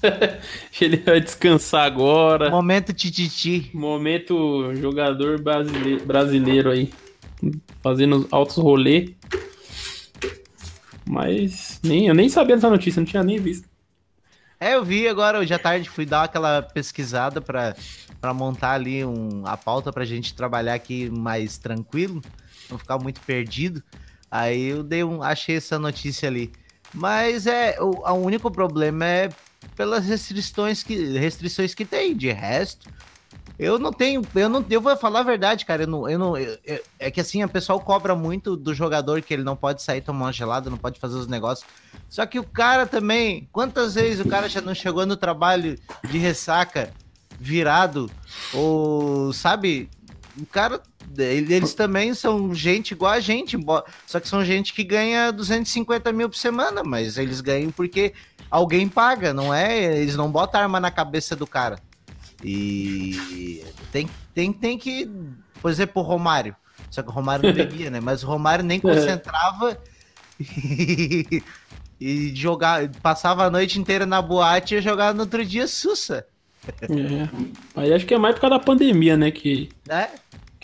[0.82, 2.50] Ele vai descansar agora.
[2.50, 3.70] Momento tititi.
[3.74, 6.92] Momento jogador brasileiro, brasileiro aí.
[7.82, 9.14] Fazendo altos rolê.
[11.06, 13.68] Mas nem, eu nem sabia dessa notícia, não tinha nem visto.
[14.60, 17.76] É, eu vi agora, hoje à tarde, fui dar aquela pesquisada para
[18.34, 22.22] montar ali um, a pauta pra gente trabalhar aqui mais tranquilo,
[22.70, 23.84] não ficar muito perdido.
[24.30, 26.52] Aí eu dei um, achei essa notícia ali.
[26.94, 29.30] Mas é, o, o único problema é
[29.76, 32.16] pelas restrições que, restrições que tem.
[32.16, 32.90] De resto,
[33.60, 35.84] eu não tenho, eu não, eu vou falar a verdade, cara.
[35.84, 39.22] Eu não, eu não, eu, eu, é que assim, a pessoa cobra muito do jogador
[39.22, 41.68] que ele não pode sair tomar uma gelada, não pode fazer os negócios.
[42.08, 45.78] Só que o cara também, quantas vezes o cara já não chegou no trabalho
[46.10, 46.92] de ressaca
[47.40, 48.10] virado
[48.54, 49.90] ou sabe?
[50.40, 50.82] O cara
[51.18, 53.58] eles também são gente igual a gente,
[54.06, 58.14] só que são gente que ganha 250 mil por semana, mas eles ganham porque
[58.50, 60.00] alguém paga, não é?
[60.00, 61.80] Eles não botam arma na cabeça do cara.
[62.44, 65.10] E tem, tem, tem que,
[65.62, 66.56] por exemplo, o Romário.
[66.90, 68.00] Só que o Romário não bebia, né?
[68.00, 69.78] Mas o Romário nem concentrava
[70.40, 71.44] e,
[72.00, 76.26] e jogar, passava a noite inteira na boate e jogava no outro dia sussa.
[76.82, 77.30] É.
[77.76, 79.32] Aí acho que é mais por causa da pandemia, né?
[79.32, 80.10] Que, é?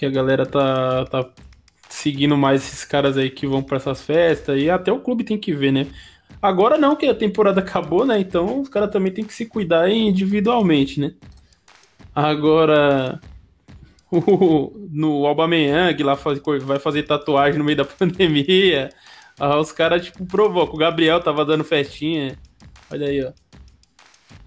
[0.03, 1.29] Que a galera tá, tá
[1.87, 4.61] seguindo mais esses caras aí que vão para essas festas.
[4.61, 5.87] E até o clube tem que ver, né?
[6.41, 8.19] Agora não, que a temporada acabou, né?
[8.19, 11.13] Então os caras também tem que se cuidar individualmente, né?
[12.13, 13.19] Agora,
[14.11, 18.89] o, no Aubameyang lá faz, vai fazer tatuagem no meio da pandemia.
[19.39, 20.75] Ah, os caras, tipo, provocam.
[20.75, 22.37] O Gabriel tava dando festinha.
[22.91, 23.31] Olha aí, ó.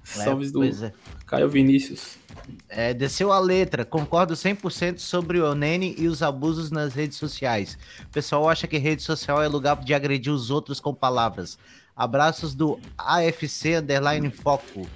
[0.04, 0.92] Salves é, do é.
[1.26, 2.18] Caio Vinícius.
[2.68, 7.78] É, desceu a letra, concordo 100% sobre o Nene e os abusos nas redes sociais.
[8.04, 11.58] O pessoal acha que rede social é lugar de agredir os outros com palavras.
[11.96, 14.86] Abraços do AFC Underline Foco.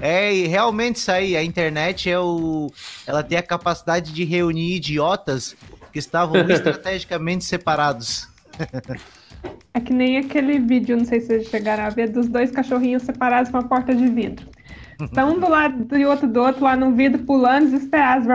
[0.00, 2.70] É, e realmente isso aí, a internet é o.
[3.06, 5.56] Ela tem a capacidade de reunir idiotas
[5.92, 8.28] que estavam estrategicamente separados.
[9.72, 13.04] É que nem aquele vídeo, não sei se vocês chegaram a ver, dos dois cachorrinhos
[13.04, 14.46] separados com a porta de vidro.
[15.00, 18.26] Estão um do lado e outro do outro lá no vidro, pulando, desesperados,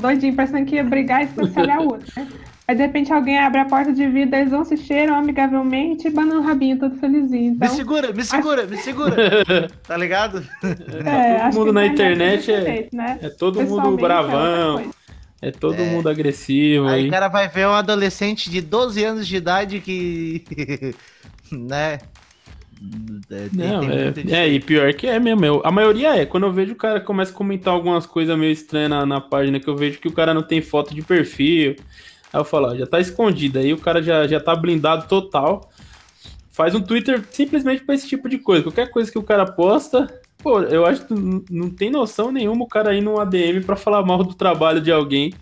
[0.00, 2.28] doidinho, parecendo que ia brigar e estraçalhar o outro, né?
[2.66, 6.10] Aí de repente alguém abre a porta de vidro, eles vão se cheiram amigavelmente e
[6.10, 7.52] banam o rabinho todo felizinho.
[7.52, 8.70] Então, me segura, me segura, acho...
[8.70, 9.70] me segura.
[9.86, 10.42] tá ligado?
[11.04, 13.18] É, todo mundo na internet é, jeito, né?
[13.20, 14.80] é todo mundo bravão.
[15.42, 15.84] É, é todo é.
[15.90, 16.86] mundo agressivo.
[16.88, 20.42] Aí o cara vai ver um adolescente de 12 anos de idade que.
[21.52, 21.98] né?
[23.30, 25.44] É, não, é, é, e pior que é mesmo.
[25.44, 26.26] Eu, a maioria é.
[26.26, 29.58] Quando eu vejo o cara começa a comentar algumas coisas meio estranhas na, na página,
[29.58, 31.76] que eu vejo que o cara não tem foto de perfil,
[32.32, 33.60] Aí eu falo, ó, já tá escondido.
[33.60, 35.70] Aí o cara já, já tá blindado total.
[36.50, 38.64] Faz um Twitter simplesmente pra esse tipo de coisa.
[38.64, 41.14] Qualquer coisa que o cara posta, pô, eu acho que
[41.50, 44.90] não tem noção nenhuma o cara ir num ADM pra falar mal do trabalho de
[44.90, 45.32] alguém.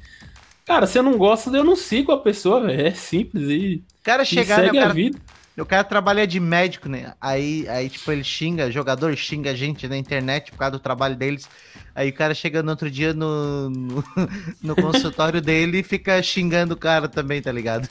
[0.66, 2.86] Cara, se eu não gosto, eu não sigo a pessoa, véio.
[2.86, 3.82] É simples e.
[4.02, 5.18] Cara, chegar segue a vida.
[5.58, 7.12] O cara trabalha de médico, né?
[7.20, 11.14] Aí, aí, tipo, ele xinga, jogador xinga a gente na internet por causa do trabalho
[11.14, 11.46] deles.
[11.94, 14.04] Aí o cara chega no outro dia no, no,
[14.62, 17.86] no consultório dele e fica xingando o cara também, tá ligado?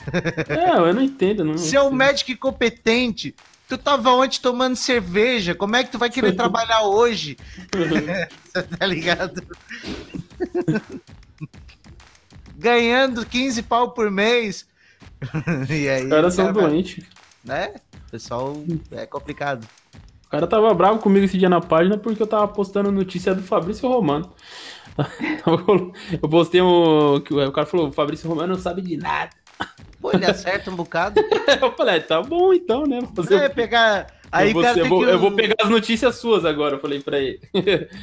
[0.48, 1.44] É, eu não entendo.
[1.44, 3.32] Não Se é um médico incompetente,
[3.68, 7.36] tu tava ontem tomando cerveja, como é que tu vai querer trabalhar hoje?
[8.76, 9.40] tá ligado?
[12.56, 14.66] Ganhando 15 pau por mês.
[15.70, 17.74] e aí, Os caras são doentes né?
[18.10, 18.54] Pessoal,
[18.90, 19.66] é complicado.
[20.26, 23.42] O cara tava bravo comigo esse dia na página porque eu tava postando notícia do
[23.42, 24.32] Fabrício Romano.
[26.20, 27.14] Eu postei um.
[27.16, 29.30] O cara falou: o Fabrício Romano não sabe de nada.
[30.00, 31.20] Pô, ele acerta um bocado.
[31.62, 33.00] eu falei: tá bom então, né?
[33.14, 35.10] Fazer é, pegar Aí, eu, vou, cara, eu, vou, que...
[35.10, 37.38] eu, vou, pegar as notícias suas agora, eu falei pra ele.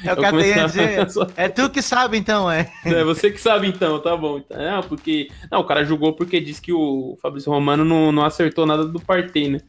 [0.05, 2.71] É o cara tem a dizer, é tu que sabe então, é.
[2.85, 4.37] É você que sabe então, tá bom.
[4.37, 5.29] Então, é, porque.
[5.51, 8.99] Não, o cara julgou porque disse que o Fabrício Romano não, não acertou nada do
[8.99, 9.59] Partey, né?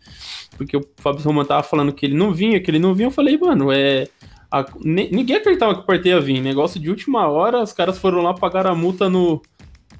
[0.59, 3.07] Porque o Fabrício Romano tava falando que ele não vinha, que ele não vinha.
[3.07, 4.07] Eu falei, mano, é.
[4.53, 6.43] A, ninguém acreditava que o Partey ia vir.
[6.43, 9.41] Negócio de última hora, os caras foram lá pagar a multa no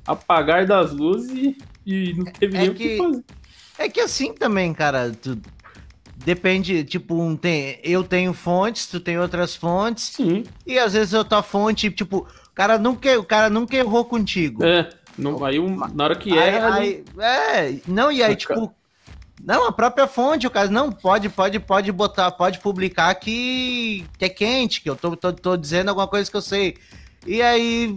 [0.07, 3.25] apagar das luzes e, e não teve é nem o que, que fazer.
[3.79, 5.39] É que assim também, cara, tu,
[6.25, 10.45] depende, tipo, um tem, eu tenho fontes, tu tem outras fontes, Sim.
[10.67, 12.19] e às vezes a tua fonte, tipo,
[12.51, 14.65] o cara nunca, o cara nunca errou contigo.
[14.65, 14.89] É.
[15.19, 16.75] Não, aí um- na hora que Aí- erra.
[16.77, 18.73] aí- é, não, e aí, tipo,
[19.43, 24.25] não, a própria fonte, o cara, não, pode, pode, pode botar, pode publicar que, que
[24.25, 26.77] é quente, que eu tô, tô, tô dizendo alguma coisa que eu sei.
[27.27, 27.95] E aí,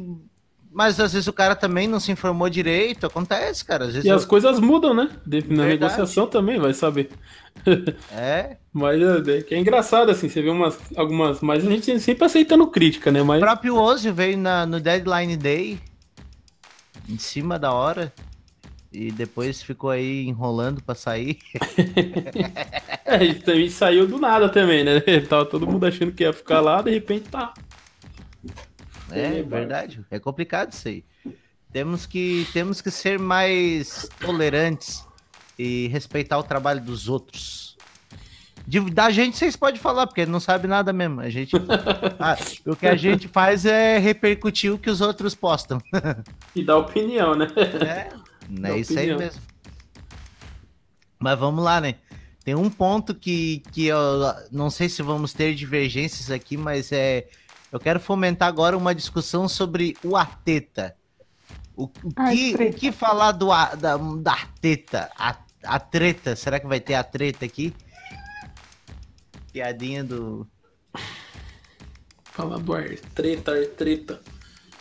[0.74, 4.10] mas às vezes o cara também não se informou direito, acontece, cara, às vezes E
[4.10, 5.10] eu- as coisas mudam, né?
[5.26, 5.68] De- Na Verdade.
[5.94, 7.10] negociação também, vai saber.
[8.12, 11.40] é, Mas é, é é engraçado, assim, você vê umas, algumas.
[11.42, 13.22] Mas a gente sempre aceitando crítica, né?
[13.22, 15.80] o Mas próprio Ozzy veio na, no Deadline Day,
[17.08, 18.12] em cima da hora,
[18.92, 21.38] e depois ficou aí enrolando pra sair.
[23.06, 25.00] é, isso também saiu do nada também, né?
[25.30, 27.54] Tava todo mundo achando que ia ficar lá, de repente tá.
[29.14, 30.04] É, É, verdade.
[30.12, 31.04] É complicado isso aí.
[31.72, 35.06] Temos que, temos que ser mais tolerantes
[35.58, 37.76] e respeitar o trabalho dos outros.
[38.66, 41.20] De- da gente vocês podem falar, porque não sabe nada mesmo.
[41.22, 41.52] A gente,
[42.20, 45.80] Ah, o que a gente faz é repercutir o que os outros postam.
[46.56, 47.48] E dá opinião, né?
[47.58, 48.10] É,
[48.50, 49.20] Dá é isso aí opinião.
[49.20, 49.42] mesmo.
[51.20, 51.96] Mas vamos lá, né?
[52.44, 54.00] Tem um ponto que, que eu
[54.52, 57.28] não sei se vamos ter divergências aqui, mas é.
[57.74, 60.96] Eu quero fomentar agora uma discussão sobre o Arteta.
[61.76, 65.10] O, o Ai, que, o que falar do, da, da Arteta?
[65.18, 66.36] A, a treta?
[66.36, 67.74] Será que vai ter a treta aqui?
[69.52, 70.48] Piadinha do.
[72.26, 74.22] Fala do ar, treta, ar, treta.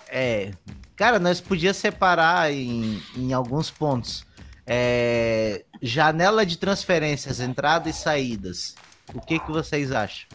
[0.06, 0.52] É.
[0.94, 4.26] Cara, nós podíamos separar em, em alguns pontos.
[4.66, 8.74] É, janela de transferências, entrada e saídas.
[9.14, 10.28] O que, que vocês acham?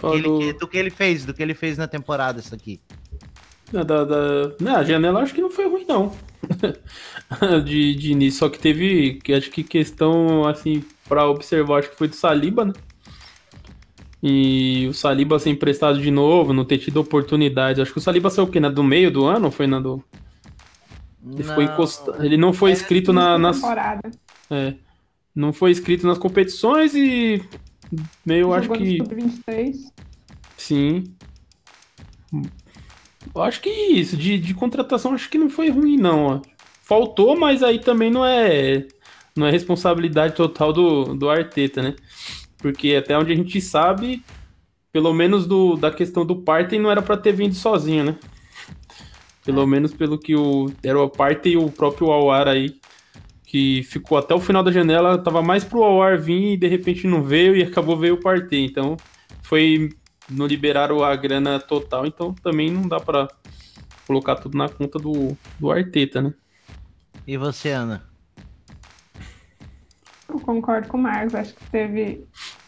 [0.00, 2.54] Que ele- do, que- do que ele fez, do que ele fez na temporada, isso
[2.54, 2.80] aqui.
[3.72, 6.12] da, da, da- Não, a janela acho que não foi ruim, não.
[7.64, 9.14] de, de início, só que teve.
[9.22, 12.72] Que acho que questão, assim, pra observar, acho que foi do Saliba, né?
[14.22, 17.80] E o Saliba ser emprestado de novo, não ter tido oportunidade.
[17.80, 18.58] Acho que o Saliba saiu o quê?
[18.58, 19.50] Na do meio do ano?
[19.50, 20.02] Foi na do.
[21.24, 21.72] Ele ficou Não.
[21.72, 22.24] encostado.
[22.24, 23.56] Ele não foi É, inscrito na, nas.
[23.56, 24.10] temporada.
[24.50, 24.74] É,
[25.34, 27.42] não foi inscrito nas competições e.
[28.24, 28.98] Meio, acho que.
[28.98, 29.74] Sub-23.
[30.56, 31.04] Sim.
[33.34, 36.26] Eu acho que isso, de, de contratação, acho que não foi ruim, não.
[36.26, 36.40] Ó.
[36.82, 38.86] Faltou, mas aí também não é
[39.36, 41.94] não é responsabilidade total do, do Arteta, né?
[42.56, 44.24] Porque até onde a gente sabe,
[44.90, 48.16] pelo menos do, da questão do Partey, não era pra ter vindo sozinho, né?
[49.44, 52.74] Pelo menos pelo que o era o Partey e o próprio Awar aí,
[53.46, 57.06] que ficou até o final da janela, tava mais pro Awar vir e de repente
[57.06, 58.66] não veio e acabou veio o Partey.
[58.66, 58.96] Então,
[59.40, 59.88] foi
[60.28, 63.28] não liberaram a grana total, então também não dá pra
[64.06, 66.34] colocar tudo na conta do, do Arteta, né?
[67.26, 68.04] E você, Ana?
[70.28, 71.34] Eu concordo com o Marcos.
[71.34, 72.24] Acho que teve.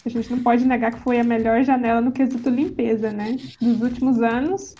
[0.09, 3.37] A gente não pode negar que foi a melhor janela no quesito limpeza, né?
[3.61, 4.75] Dos últimos anos,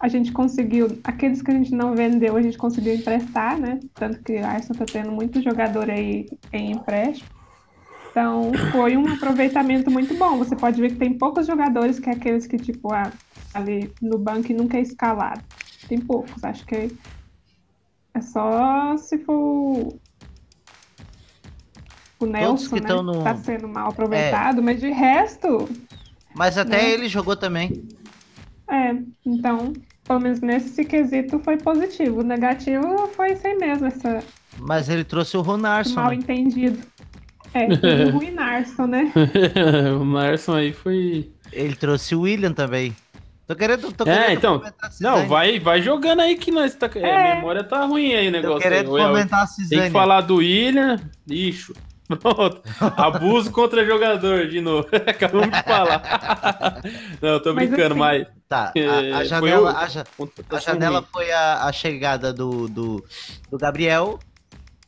[0.00, 0.98] a gente conseguiu.
[1.04, 3.78] Aqueles que a gente não vendeu, a gente conseguiu emprestar, né?
[3.94, 7.30] Tanto que a Arsenal tá tendo muito jogador aí em empréstimo.
[8.10, 10.36] Então, foi um aproveitamento muito bom.
[10.38, 13.10] Você pode ver que tem poucos jogadores que é aqueles que, tipo, ah,
[13.54, 15.42] ali no banco e nunca é escalado.
[15.88, 16.42] Tem poucos.
[16.44, 16.90] Acho que
[18.14, 19.96] é só se for
[22.24, 22.88] o Nelson, que né?
[22.94, 25.68] no- Tá sendo mal aproveitado, mas de resto,
[26.34, 26.90] Mas até Né?
[26.92, 27.86] ele jogou também.
[28.68, 28.94] é.
[29.26, 29.72] Então,
[30.04, 32.20] pelo menos nesse quesito foi positivo.
[32.20, 34.22] O negativo foi isso aí mesmo, essa
[34.58, 35.94] Mas ele trouxe o Ronarson.
[35.94, 36.14] mal né?
[36.16, 36.78] entendido.
[37.54, 37.66] É,
[38.08, 39.12] o ruim Narson, né?
[40.00, 41.30] o Marson aí foi.
[41.52, 42.96] Ele trouxe o William também.
[43.46, 43.92] Tô querendo.
[43.92, 44.62] Tô querendo É, então.
[45.02, 46.88] Não, vai, vai jogando aí que nós tá.
[46.94, 47.32] É, É.
[47.32, 48.56] a memória tá ruim aí o Tô negócio.
[48.56, 48.62] aí.
[48.62, 49.82] querendo Ué, fomentar a Tem Cisane.
[49.82, 50.98] que falar do William.
[51.28, 51.74] Lixo.
[52.16, 52.62] Pronto.
[52.96, 54.88] Abuso contra jogador de novo.
[55.06, 56.82] Acabamos de falar.
[57.20, 58.26] Não, tô Mas brincando, assim, mas.
[58.48, 62.68] Tá, É, a, a foi janela, o- a, a janela foi a, a chegada do,
[62.68, 63.04] do,
[63.50, 64.18] do Gabriel,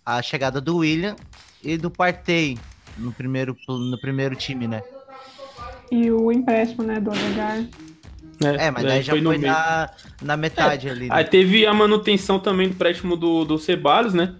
[0.05, 1.17] a chegada do William
[1.63, 2.59] e do Partey
[2.99, 4.83] no primeiro, no primeiro time, né?
[5.91, 7.65] E o empréstimo, né, do Odegar.
[8.59, 9.53] É, mas daí já foi, meio.
[9.53, 11.09] na, na metade ali.
[11.09, 11.15] né?
[11.15, 14.35] Aí teve a manutenção também do empréstimo do, do Ceballos, né?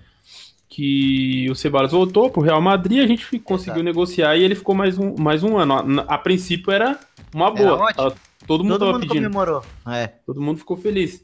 [0.75, 3.85] Que o Ceballos voltou pro Real Madrid, a gente conseguiu Exato.
[3.85, 6.01] negociar e ele ficou mais um, mais um ano.
[6.09, 6.99] A, a princípio era
[7.33, 7.75] uma boa.
[7.75, 7.95] ótimo.
[7.95, 8.15] Tava-
[8.45, 9.23] todo mundo Todo tava mundo pedindo.
[9.23, 9.63] comemorou.
[9.87, 10.09] É.
[10.27, 11.23] Todo mundo ficou feliz.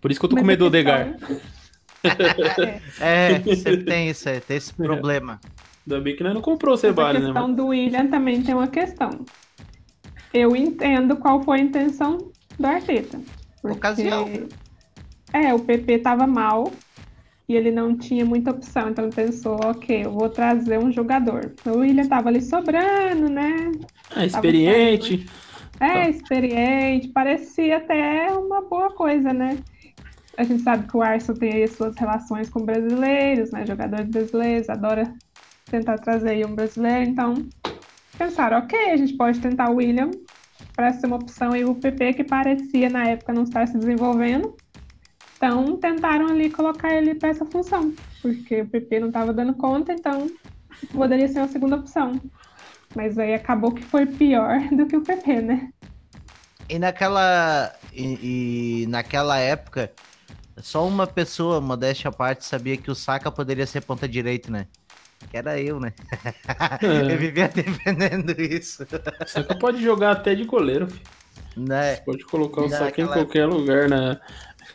[0.00, 1.16] Por isso que eu tô Mas com medo a do Odegar.
[3.00, 5.40] É, sempre tem isso, aí, tem esse problema.
[5.84, 7.26] Ainda bem que nós não comprou o Ceballos, né?
[7.26, 7.56] questão mano?
[7.56, 9.10] do William também tem uma questão.
[10.32, 13.18] Eu entendo qual foi a intenção do Arteta.
[13.60, 14.30] porque- Ocasião.
[15.32, 16.70] É, o PP tava mal
[17.48, 21.54] e ele não tinha muita opção, então ele pensou, ok, eu vou trazer um jogador.
[21.64, 23.72] O William tava ali sobrando, né?
[24.14, 25.26] É, experiente.
[25.80, 29.58] É, experiente, parecia até uma boa coisa, né?
[30.36, 33.64] A gente sabe que o Arsenal tem aí suas relações com brasileiros, né?
[33.64, 35.10] Jogadores brasileiros, adora
[35.70, 37.34] tentar trazer aí um brasileiro, então
[38.18, 40.10] pensaram, ok, a gente pode tentar o William
[40.76, 44.54] para ser uma opção e o PP que parecia na época não estar se desenvolvendo.
[45.38, 49.92] Então tentaram ali colocar ele para essa função, porque o PP não estava dando conta,
[49.92, 50.28] então
[50.92, 52.20] poderia ser uma segunda opção.
[52.92, 55.70] Mas aí acabou que foi pior do que o PP, né?
[56.68, 59.92] E naquela e, e naquela época
[60.60, 64.66] só uma pessoa, modéstia à parte, sabia que o Saka poderia ser ponta direita, né?
[65.30, 65.92] Que era eu, né?
[66.82, 67.12] É.
[67.14, 68.84] eu vivia defendendo isso.
[69.24, 71.18] Saka pode jogar até de goleiro, filho.
[71.56, 71.94] Né?
[71.94, 74.18] Você pode colocar o Saka em qualquer lugar, né?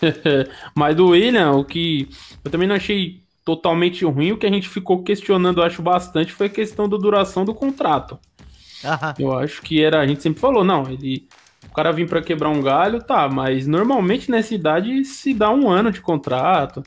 [0.76, 2.10] Mas do William, o que
[2.44, 6.48] eu também não achei totalmente ruim, o que a gente ficou questionando, acho bastante, foi
[6.48, 8.18] a questão da duração do contrato.
[9.18, 11.28] Eu acho que era, a gente sempre falou, não, ele
[11.70, 15.70] o cara vir para quebrar um galho, tá, mas normalmente nessa idade se dá um
[15.70, 16.84] ano de contrato.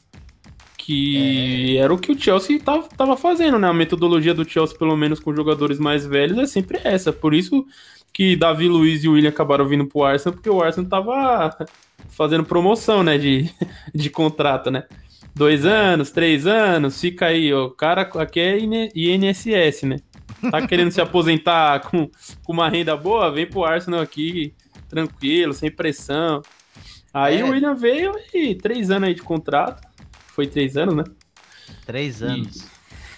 [0.76, 1.80] Que é.
[1.80, 3.66] era o que o Chelsea tava, tava fazendo, né?
[3.68, 7.12] A metodologia do Chelsea, pelo menos com jogadores mais velhos, é sempre essa.
[7.12, 7.66] Por isso
[8.12, 11.57] que Davi Luiz e o William acabaram vindo pro Arsenal, porque o Arsenal tava
[12.09, 13.18] fazendo promoção, né?
[13.18, 13.50] De,
[13.94, 14.84] de contrato, né?
[15.34, 17.66] Dois anos, três anos, fica aí, ó.
[17.66, 18.59] O cara aqui é
[18.94, 19.96] INSS, né?
[20.50, 22.11] Tá querendo se aposentar com,
[22.42, 23.30] com uma renda boa?
[23.30, 24.54] Vem pro Arsenal aqui
[24.88, 26.42] tranquilo, sem pressão.
[27.12, 27.44] Aí é.
[27.44, 29.86] o William veio e três anos aí de contrato.
[30.28, 31.04] Foi três anos, né?
[31.84, 32.66] Três anos.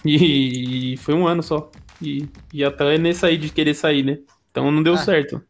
[0.05, 1.69] E, e foi um ano só.
[2.01, 4.19] E, e até nesse aí de querer sair, né?
[4.51, 4.97] Então não deu ah.
[4.97, 5.41] certo.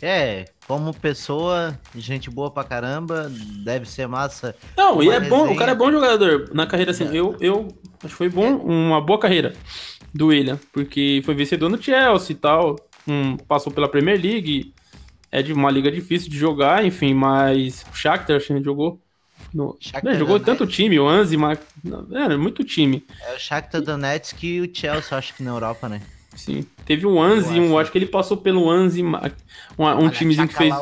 [0.00, 3.30] É, como pessoa, gente boa pra caramba,
[3.64, 4.54] deve ser massa.
[4.76, 5.30] Não, e é resenha.
[5.30, 7.08] bom, o cara é bom jogador na carreira assim.
[7.08, 7.10] É.
[7.12, 7.68] Eu, eu
[8.02, 8.50] acho que foi bom, é.
[8.50, 9.54] uma boa carreira
[10.12, 12.76] do William, porque foi vencedor no Chelsea e tal,
[13.06, 14.74] um, passou pela Premier League,
[15.30, 19.00] é de uma liga difícil de jogar, enfim, mas o Shakhtar acho que jogou.
[19.52, 19.76] No...
[19.80, 21.58] Shakhtar é, jogou tanto time, o Anzi, mas...
[22.12, 23.04] é, muito time.
[23.22, 26.00] É o Shakhtar Donetsk e o Chelsea, acho que na Europa, né?
[26.36, 26.64] Sim.
[26.84, 29.14] Teve um Anzi, um, acho que ele passou pelo Anzi, um,
[29.78, 30.74] um timezinho que fez.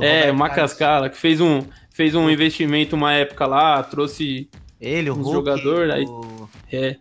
[0.00, 4.48] é, uma cascala, que fez um, fez um investimento uma época lá, trouxe
[4.80, 5.90] ele, o um Hulk, jogador.
[5.90, 6.48] Aí, o...
[6.72, 6.96] É.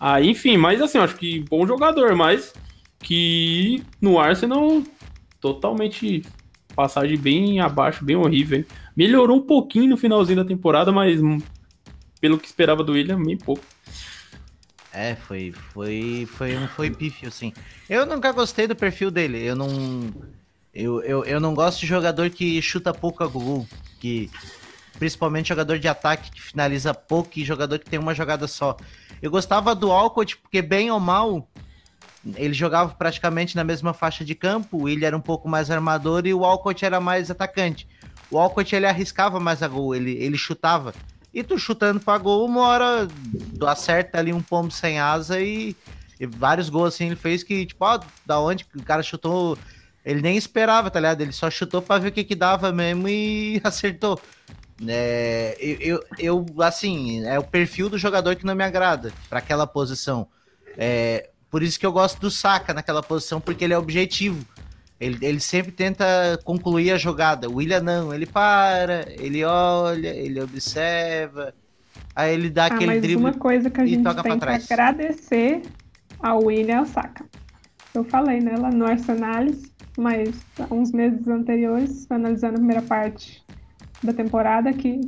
[0.00, 2.52] Aí, enfim, mas assim, acho que bom jogador, mas
[2.98, 4.82] que no Arsenal
[5.40, 6.22] totalmente
[6.74, 8.64] passagem bem abaixo, bem horrível.
[8.96, 11.38] Melhorou um pouquinho no finalzinho da temporada, mas hum,
[12.20, 13.62] pelo que esperava do William, bem pouco.
[14.98, 17.52] É, foi, foi, foi foi pífio, assim.
[17.86, 19.44] Eu nunca gostei do perfil dele.
[19.44, 19.68] Eu não,
[20.74, 23.68] eu, eu, eu não gosto de jogador que chuta pouco a gol,
[24.00, 24.30] que
[24.98, 28.74] principalmente jogador de ataque que finaliza pouco e jogador que tem uma jogada só.
[29.20, 31.46] Eu gostava do Alcott porque bem ou mal
[32.34, 36.32] ele jogava praticamente na mesma faixa de campo, Willian era um pouco mais armador e
[36.32, 37.86] o Alcott era mais atacante.
[38.30, 40.94] O Alcott ele arriscava mais a gol, ele, ele chutava.
[41.36, 43.06] E tu chutando pra gol, uma hora
[43.58, 45.76] tu acerta ali um pombo sem asa e,
[46.18, 49.58] e vários gols assim ele fez que, tipo, ó, da onde o cara chutou,
[50.02, 51.20] ele nem esperava, tá ligado?
[51.20, 54.18] Ele só chutou pra ver o que que dava mesmo e acertou.
[54.88, 59.66] É, eu, eu, assim, é o perfil do jogador que não me agrada para aquela
[59.66, 60.26] posição.
[60.74, 64.42] É, por isso que eu gosto do Saka naquela posição, porque ele é objetivo.
[64.98, 66.04] Ele, ele sempre tenta
[66.44, 67.48] concluir a jogada.
[67.48, 71.52] O William não, ele para, ele olha, ele observa,
[72.14, 75.62] aí ele dá ah, aquele mas drible uma coisa que a gente tem que agradecer
[76.18, 77.24] ao William é o Saka.
[77.94, 83.44] Eu falei, né, lá no Arsenalis, mas há uns meses anteriores, analisando a primeira parte
[84.02, 85.00] da temporada, que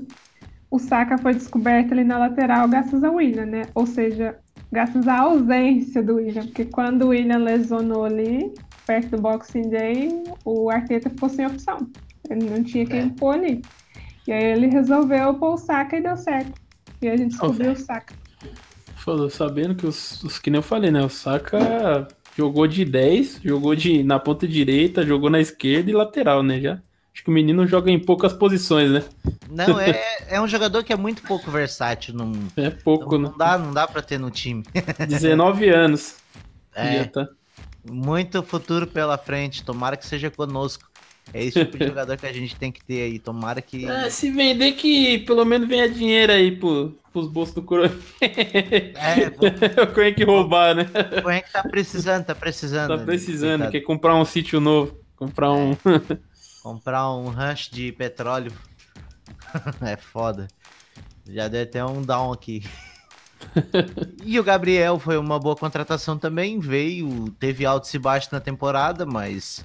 [0.70, 3.62] o Saka foi descoberto ali na lateral graças ao William, né?
[3.74, 4.38] Ou seja,
[4.70, 8.52] graças à ausência do William, porque quando o William lesionou ali,
[8.88, 11.90] perto do Boxing Day, o Arteta ficou sem opção.
[12.30, 13.08] Ele não tinha quem é.
[13.10, 13.62] pôr ali.
[14.26, 16.54] E aí ele resolveu pôr o Saka e deu certo.
[17.02, 17.82] E a gente descobriu okay.
[17.82, 18.14] o Saka.
[18.96, 21.02] Falou, sabendo que os, os que nem eu falei, né?
[21.02, 26.42] O Saka jogou de 10, jogou de na ponta direita, jogou na esquerda e lateral,
[26.42, 26.58] né?
[26.58, 26.80] Já.
[27.12, 29.04] Acho que o menino joga em poucas posições, né?
[29.50, 32.14] Não, é, é um jogador que é muito pouco versátil.
[32.14, 34.62] Não, é pouco, não, não dá, não dá pra ter no time.
[35.06, 36.16] 19 anos.
[36.74, 37.04] É.
[37.04, 37.28] Tá.
[37.90, 39.64] Muito futuro pela frente.
[39.64, 40.88] Tomara que seja conosco.
[41.32, 43.18] É esse tipo de jogador que a gente tem que ter aí.
[43.18, 43.86] Tomara que.
[43.86, 47.90] É, se vender que pelo menos venha dinheiro aí pro, pros bolsos do Coroa.
[48.20, 49.48] É, vou...
[49.84, 50.90] o Coen que roubar, né?
[51.18, 52.98] O Coen que tá precisando, tá precisando.
[52.98, 54.98] Tá precisando, quer comprar um sítio novo.
[55.16, 55.76] Comprar um.
[56.62, 58.52] Comprar um rancho de petróleo
[59.80, 60.48] é foda.
[61.26, 62.62] Já deu até um down aqui.
[64.24, 69.06] E o Gabriel foi uma boa contratação também, veio, teve altos e baixos na temporada,
[69.06, 69.64] mas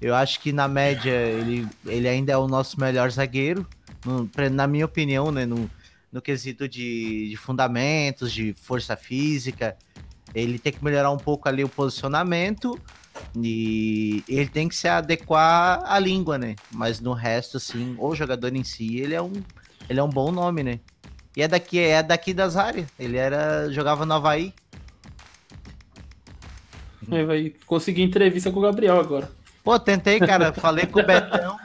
[0.00, 3.66] eu acho que na média ele, ele ainda é o nosso melhor zagueiro,
[4.04, 5.70] no, na minha opinião, né, no,
[6.12, 9.76] no quesito de, de fundamentos, de força física.
[10.34, 12.78] Ele tem que melhorar um pouco ali o posicionamento
[13.36, 16.56] e ele tem que se adequar à língua, né?
[16.70, 19.32] Mas no resto, assim, o jogador em si, ele é um,
[19.88, 20.80] ele é um bom nome, né?
[21.36, 22.88] E é daqui, é daqui das áreas.
[22.98, 24.52] Ele era jogava no Havaí.
[27.10, 29.30] Ele vai conseguir entrevista com o Gabriel agora.
[29.64, 30.52] Pô, tentei, cara.
[30.52, 31.56] Falei com o Betão.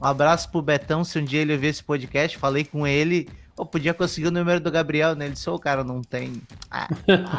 [0.00, 2.38] Um abraço pro Betão, se um dia ele ver esse podcast.
[2.38, 3.28] Falei com ele.
[3.56, 5.24] Pô, podia conseguir o número do Gabriel, né?
[5.24, 6.40] Ele disse, o cara não tem.
[6.70, 6.88] Ah,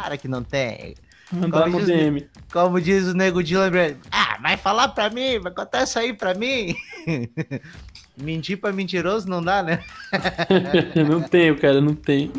[0.02, 0.94] para que não tem.
[1.32, 2.28] Mandar no diz, DM.
[2.52, 3.70] Como diz o nego Dylan
[4.10, 6.74] Ah, vai falar pra mim, vai contar isso aí pra mim.
[8.16, 9.82] Mentir pra mentiroso não dá, né?
[11.08, 12.30] não tenho, cara, não tem.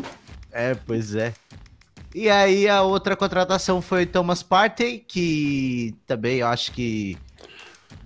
[0.52, 1.32] É, pois é.
[2.14, 7.16] E aí a outra contratação foi Thomas Partey, que também eu acho que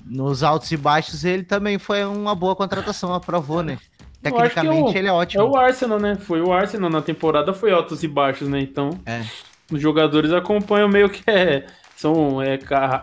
[0.06, 3.78] nos altos e baixos ele também foi uma boa contratação, aprovou, né?
[4.22, 5.42] Tecnicamente o, ele é ótimo.
[5.42, 6.14] É o Arsenal, né?
[6.14, 8.60] Foi o Arsenal na temporada, foi altos e baixos, né?
[8.60, 9.24] Então, é.
[9.70, 12.58] Os jogadores acompanham meio que é, são é,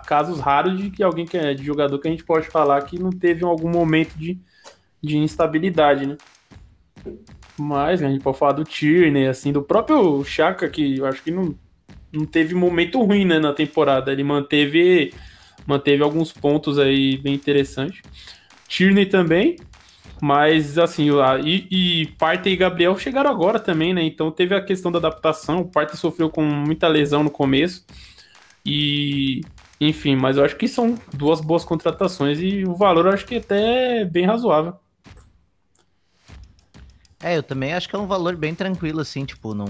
[0.06, 3.00] casos raros de que alguém que é de jogador que a gente pode falar que
[3.00, 4.40] não teve algum momento de,
[5.02, 6.18] de instabilidade, né?
[7.58, 11.32] Mas a gente pode falar do Tierney, assim, do próprio Chaka, que eu acho que
[11.32, 11.56] não,
[12.12, 14.12] não teve momento ruim, né, na temporada.
[14.12, 15.14] Ele manteve,
[15.66, 18.02] manteve alguns pontos aí bem interessantes.
[18.68, 19.58] Tierney também,
[20.24, 24.02] mas assim, a, e, e Parte e Gabriel chegaram agora também, né?
[24.04, 25.60] Então teve a questão da adaptação.
[25.60, 27.86] O Parte sofreu com muita lesão no começo.
[28.66, 29.42] E
[29.82, 33.36] enfim, mas eu acho que são duas boas contratações e o valor eu acho que
[33.36, 34.76] até é bem razoável.
[37.22, 39.66] É, eu também acho que é um valor bem tranquilo, assim, tipo, num,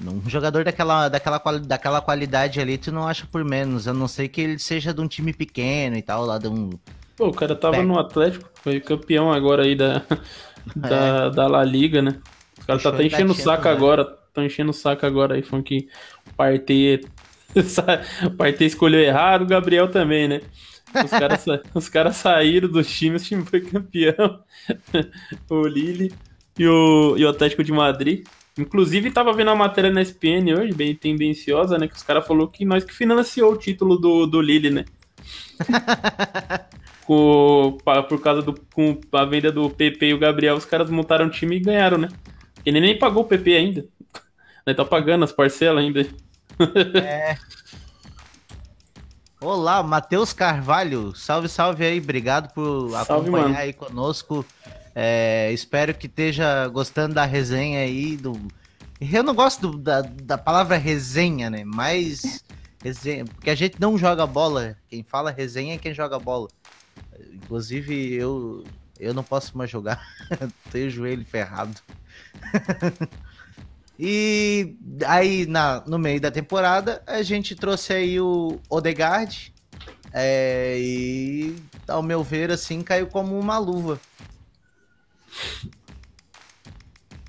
[0.00, 4.28] num jogador daquela, daquela, daquela qualidade ali, tu não acha por menos, a não ser
[4.28, 6.70] que ele seja de um time pequeno e tal, lá de um...
[7.18, 10.04] Pô, o cara tava no Atlético, foi campeão agora aí da,
[10.76, 11.30] da, é.
[11.30, 12.20] da La Liga, né?
[12.56, 13.70] Os caras tá até enchendo o saco né?
[13.72, 15.88] agora, estão enchendo o saco agora aí, falando que
[16.36, 17.04] Partey,
[18.38, 20.42] Partey escolheu errado, o Gabriel também, né?
[21.04, 21.44] Os caras
[21.74, 24.40] os cara saíram dos times, o time foi campeão.
[25.50, 26.12] o Lille
[26.56, 28.24] e o, e o Atlético de Madrid.
[28.56, 31.88] Inclusive, tava vendo a matéria na SPN hoje, bem tendenciosa, né?
[31.88, 34.84] Que os caras falaram que nós que financiou o título do, do Lille, né?
[37.08, 41.30] Por causa do com a venda do PP e o Gabriel, os caras montaram um
[41.30, 42.08] time e ganharam, né?
[42.66, 43.86] Ele nem pagou o PP ainda.
[44.66, 46.06] Ele tá pagando as parcelas ainda.
[47.00, 47.36] É.
[49.40, 51.14] Olá, Matheus Carvalho.
[51.14, 52.00] Salve, salve aí.
[52.00, 53.56] Obrigado por salve, acompanhar mano.
[53.56, 54.44] aí conosco.
[54.92, 58.16] É, espero que esteja gostando da resenha aí.
[58.16, 58.36] Do...
[59.00, 61.62] Eu não gosto do, da, da palavra resenha, né?
[61.64, 62.42] Mas
[62.82, 64.76] resenha, porque a gente não joga bola.
[64.88, 66.48] Quem fala resenha é quem joga bola.
[67.32, 68.64] Inclusive, eu,
[68.98, 70.02] eu não posso mais jogar.
[70.70, 71.80] Tenho o joelho ferrado.
[74.00, 79.52] E aí, na, no meio da temporada, a gente trouxe aí o Odegaard.
[80.12, 84.00] É, e, ao meu ver, assim, caiu como uma luva.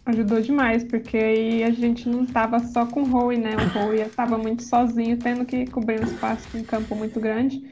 [0.06, 3.56] Ajudou demais, porque aí a gente não tava só com o Roy, né?
[3.56, 7.64] O Roy estava muito sozinho, tendo que cobrir um espaço em campo muito grande.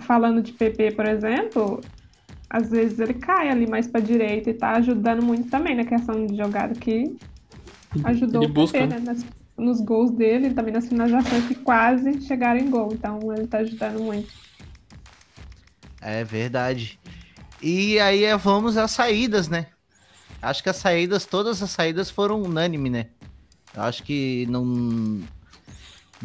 [0.00, 1.80] Falando de PP, por exemplo,
[2.50, 6.26] às vezes ele cai ali mais para direita e tá ajudando muito também na questão
[6.26, 7.16] de jogada que
[8.04, 8.98] ajudou ele o busca, PP, né?
[9.00, 9.24] Nas,
[9.56, 12.90] nos gols dele e também nas finalizações que quase chegaram em gol.
[12.92, 14.32] Então ele tá ajudando muito.
[16.00, 16.98] É verdade.
[17.62, 19.68] E aí é, vamos às saídas, né?
[20.42, 23.06] Acho que as saídas, todas as saídas foram unânime, né?
[23.74, 25.22] Eu acho que não.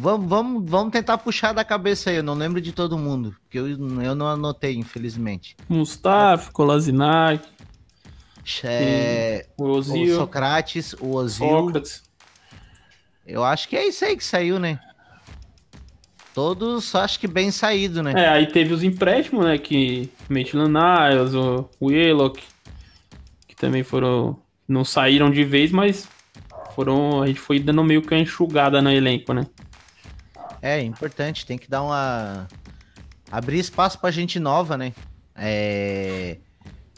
[0.00, 3.58] Vamos, vamos, vamos tentar puxar da cabeça aí, eu não lembro de todo mundo, que
[3.58, 5.54] eu, eu não anotei, infelizmente.
[5.68, 7.46] Mustafa, Kolasinac.
[8.64, 10.14] É, o, Ozil.
[10.14, 11.46] o Socrates, o Ozil.
[11.46, 12.02] Sócrates.
[13.26, 14.80] Eu acho que é isso aí que saiu, né?
[16.32, 18.14] Todos acho que bem saído, né?
[18.16, 19.58] É, aí teve os empréstimos, né?
[19.58, 22.42] Que Maitland Niles, o Willock,
[23.46, 24.40] que também foram.
[24.66, 26.08] Não saíram de vez, mas
[26.74, 27.22] foram.
[27.22, 29.46] A gente foi dando meio que uma enxugada no elenco, né?
[30.62, 32.46] É, importante, tem que dar uma.
[33.30, 34.92] abrir espaço pra gente nova, né?
[35.34, 36.38] É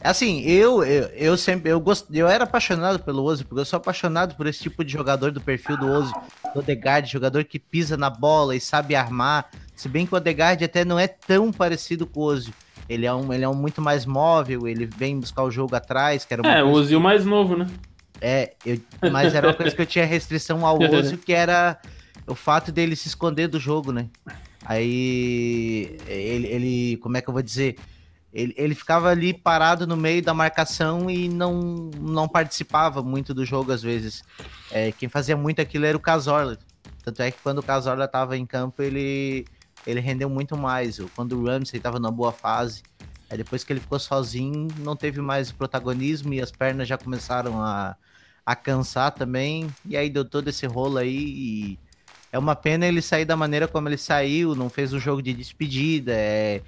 [0.03, 3.77] Assim, eu, eu, eu sempre, eu, gost, eu era apaixonado pelo Ozzy, porque eu sou
[3.77, 6.11] apaixonado por esse tipo de jogador do perfil do Ozzy,
[6.53, 10.61] do Odegaard, jogador que pisa na bola e sabe armar, se bem que o Odegaard
[10.61, 12.53] até não é tão parecido com o Ozzy.
[12.89, 16.25] Ele é, um, ele é um muito mais móvel, ele vem buscar o jogo atrás,
[16.25, 17.03] que era É, o Ozil que...
[17.03, 17.65] mais novo, né?
[18.19, 18.77] É, eu,
[19.09, 21.79] mas era uma coisa que eu tinha restrição ao Ozil, que era
[22.27, 24.09] o fato dele se esconder do jogo, né?
[24.65, 27.77] Aí ele, ele como é que eu vou dizer?
[28.33, 33.45] Ele, ele ficava ali parado no meio da marcação e não, não participava muito do
[33.45, 34.23] jogo às vezes.
[34.71, 36.57] É, quem fazia muito aquilo era o Cazorla.
[37.03, 39.45] Tanto é que quando o Cazorla estava em campo, ele,
[39.85, 40.99] ele rendeu muito mais.
[41.15, 42.81] Quando o Ramsey estava numa boa fase.
[43.29, 47.61] Aí depois que ele ficou sozinho, não teve mais protagonismo e as pernas já começaram
[47.61, 47.95] a,
[48.43, 49.67] a cansar também.
[49.85, 51.79] E aí deu todo esse rolo aí e
[52.33, 55.31] é uma pena ele sair da maneira como ele saiu, não fez um jogo de
[55.33, 56.13] despedida.
[56.15, 56.61] É...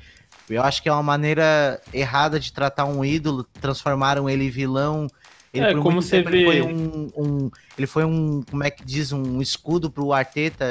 [0.47, 5.07] Eu acho que é uma maneira errada de tratar um ídolo, transformaram ele em vilão.
[5.51, 6.37] Ele, é, como você vê...
[6.37, 10.65] ele foi um, um, Ele foi um, como é que diz, um escudo pro Arteta.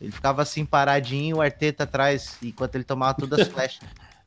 [0.00, 3.80] Ele ficava assim paradinho, o Arteta atrás, enquanto ele tomava todas as flechas.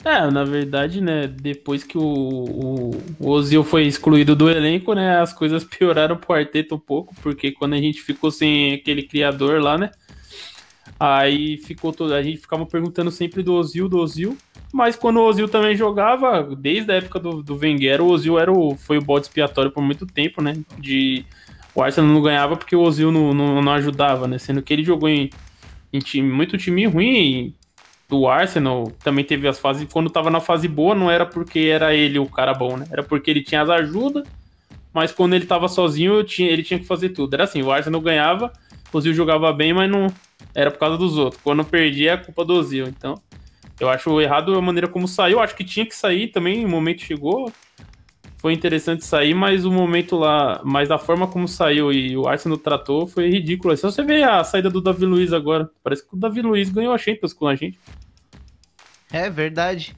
[0.04, 5.34] É, na verdade, né, depois que o, o, Ozil foi excluído do elenco, né, as
[5.34, 9.78] coisas pioraram pro Arteta um pouco, porque quando a gente ficou sem aquele criador lá,
[9.78, 9.92] né,
[10.98, 14.38] aí ficou todo, a gente ficava perguntando sempre do Ozil, do Ozil,
[14.72, 18.52] mas quando o Ozil também jogava, desde a época do, do Wenger, o Ozil era
[18.52, 21.26] o, foi o bode expiatório por muito tempo, né, de
[21.76, 24.84] o Arsenal não ganhava porque o Ozil não, não, não ajudava, né, sendo que ele
[24.84, 25.30] jogou em,
[25.92, 27.54] em time, muito time ruim,
[28.10, 29.88] do Arsenal também teve as fases.
[29.92, 32.88] Quando tava na fase boa, não era porque era ele o cara bom, né?
[32.92, 34.28] Era porque ele tinha as ajudas,
[34.92, 37.36] mas quando ele tava sozinho, tinha, ele tinha que fazer tudo.
[37.36, 38.52] Era assim: o Arsenal ganhava,
[38.92, 40.08] o Ozil jogava bem, mas não
[40.56, 41.40] era por causa dos outros.
[41.44, 42.88] Quando perdia, é culpa do Ozil.
[42.88, 43.14] Então,
[43.80, 45.40] eu acho errado a maneira como saiu.
[45.40, 47.52] Acho que tinha que sair também, o momento chegou.
[48.40, 52.58] Foi interessante sair, mas o momento lá, mas da forma como saiu e o Arsenal
[52.58, 53.76] tratou foi ridículo.
[53.76, 56.94] Se você vê a saída do Davi Luiz agora, parece que o Davi Luiz ganhou
[56.94, 57.78] a Champions com a gente.
[59.12, 59.96] É verdade.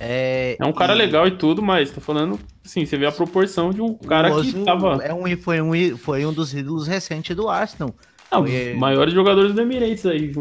[0.00, 0.98] É, é um cara e...
[0.98, 4.64] legal e tudo, mas tô falando, assim, você vê a proporção de um cara que
[4.64, 5.02] tava.
[5.02, 7.94] É um, foi, um, foi um dos ídolos recentes do Arsenal.
[8.30, 8.72] Ah, foi...
[8.72, 10.32] os maiores jogadores do Emirates aí,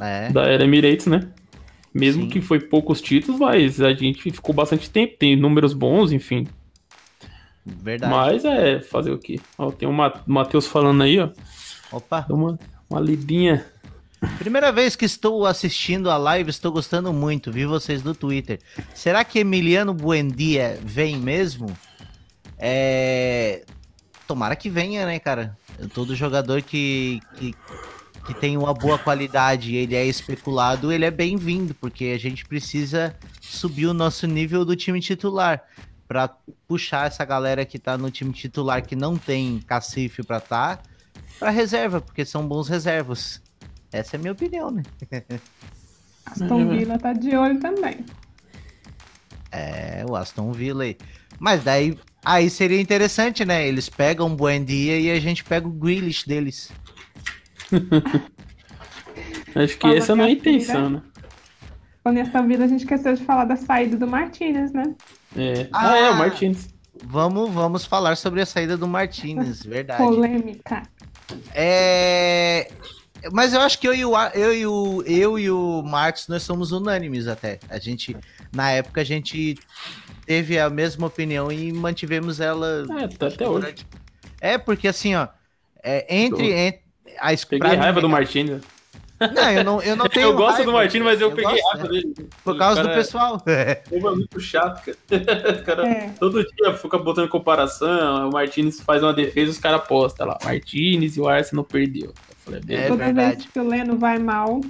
[0.00, 0.30] é.
[0.30, 1.28] da era Emirates, né?
[1.94, 2.28] Mesmo Sim.
[2.28, 6.48] que foi poucos títulos, mas a gente ficou bastante tempo, tem números bons, enfim.
[7.64, 8.12] Verdade.
[8.12, 9.38] Mas é fazer o quê?
[9.56, 9.92] Ó, tem o
[10.26, 11.28] Matheus falando aí, ó.
[11.92, 12.26] Opa.
[12.28, 12.58] Uma,
[12.90, 13.64] uma lidinha
[14.38, 17.50] Primeira vez que estou assistindo a live, estou gostando muito.
[17.50, 18.60] Vi vocês no Twitter.
[18.94, 21.76] Será que Emiliano Buendia vem mesmo?
[22.56, 23.64] É...
[24.26, 25.58] Tomara que venha, né, cara?
[25.92, 27.54] Todo jogador que, que,
[28.26, 33.16] que tem uma boa qualidade ele é especulado, ele é bem-vindo, porque a gente precisa
[33.40, 35.64] subir o nosso nível do time titular
[36.06, 36.28] para
[36.68, 40.78] puxar essa galera que tá no time titular que não tem cacife para tá
[41.38, 43.42] para reserva, porque são bons reservas.
[43.92, 44.82] Essa é a minha opinião, né?
[46.24, 48.04] Aston Villa tá de olho também.
[49.50, 50.96] É, o Aston Villa aí.
[51.38, 53.66] Mas daí, aí seria interessante, né?
[53.66, 56.72] Eles pegam um bom dia e a gente pega o Grealish deles.
[59.54, 61.02] Acho que essa não é a intenção, né?
[62.02, 64.94] Quando Aston Villa a gente esqueceu de falar da saída do Martinez, né?
[65.36, 65.68] É.
[65.72, 66.68] Ah, ah é, o Martinez.
[67.04, 70.02] Vamos, vamos falar sobre a saída do Martinez, verdade.
[70.02, 70.82] Polêmica.
[71.54, 72.70] É,
[73.30, 76.42] mas eu acho que eu e o, eu e o, eu e o Marcos, nós
[76.42, 77.60] somos unânimes até.
[77.68, 78.16] A gente,
[78.52, 79.56] na época, a gente
[80.26, 82.86] teve a mesma opinião e mantivemos ela.
[83.00, 83.74] É, tá até hoje.
[84.40, 85.28] É, porque assim, ó,
[85.82, 86.82] é, entre, entre
[87.18, 88.60] a Peguei raiva do Martins.
[89.20, 90.28] Não, eu não, eu não tenho.
[90.28, 91.88] eu gosto raiva, do Martins, mas eu, eu peguei gosto, raiva né?
[91.90, 92.28] dele.
[92.42, 93.42] Por causa do pessoal.
[93.46, 93.82] É.
[93.90, 95.62] é muito chato, cara.
[95.64, 96.08] cara é.
[96.18, 98.28] Todo dia fica botando comparação.
[98.28, 100.38] O Martins faz uma defesa, os caras postam lá.
[100.42, 102.12] Martins e o Arsenal perdeu.
[102.44, 103.36] Falei, é Toda verdade.
[103.36, 104.60] vez que o Leno vai mal.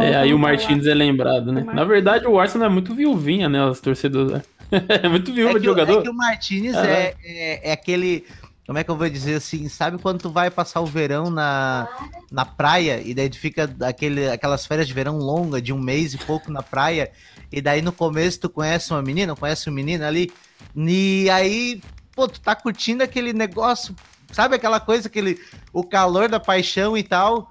[0.00, 1.64] É, aí o Martins é lembrado, né?
[1.64, 3.64] Na verdade, o Arsenal é muito viuvinha, né?
[3.64, 4.42] Os torcedores.
[4.70, 6.00] é muito viúva é de jogador.
[6.00, 8.24] É que o Martins é, é, é, aquele.
[8.66, 9.68] Como é que eu vou dizer assim?
[9.68, 11.88] Sabe quando tu vai passar o verão na,
[12.32, 16.14] na praia e daí tu fica aquele, aquelas férias de verão longa, de um mês
[16.14, 17.12] e pouco na praia,
[17.52, 20.32] e daí no começo tu conhece uma menina, conhece um menino ali,
[20.74, 21.80] e aí,
[22.12, 23.94] pô, tu tá curtindo aquele negócio,
[24.32, 25.40] Sabe aquela coisa, aquele
[25.72, 27.48] o calor da paixão e tal.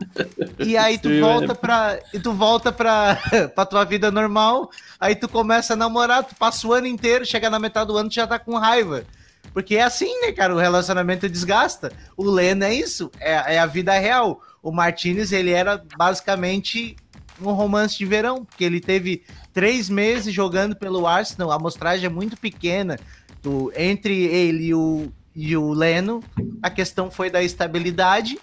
[0.60, 2.00] E aí tu Sim, volta pra.
[2.14, 3.18] E tu volta pra,
[3.56, 4.70] pra tua vida normal.
[5.00, 8.10] Aí tu começa a namorar, tu passa o ano inteiro, chega na metade do ano,
[8.10, 9.06] tu já tá com raiva.
[9.54, 10.54] Porque é assim, né, cara?
[10.54, 11.92] O relacionamento desgasta.
[12.18, 14.42] O Leno é isso, é, é a vida real.
[14.62, 16.96] O Martinez, ele era basicamente
[17.42, 19.24] um romance de verão, porque ele teve
[19.54, 23.00] três meses jogando pelo Arsenal, a amostragem é muito pequena.
[23.42, 26.24] Tu, entre ele e o, e o Leno,
[26.64, 28.40] a questão foi da estabilidade,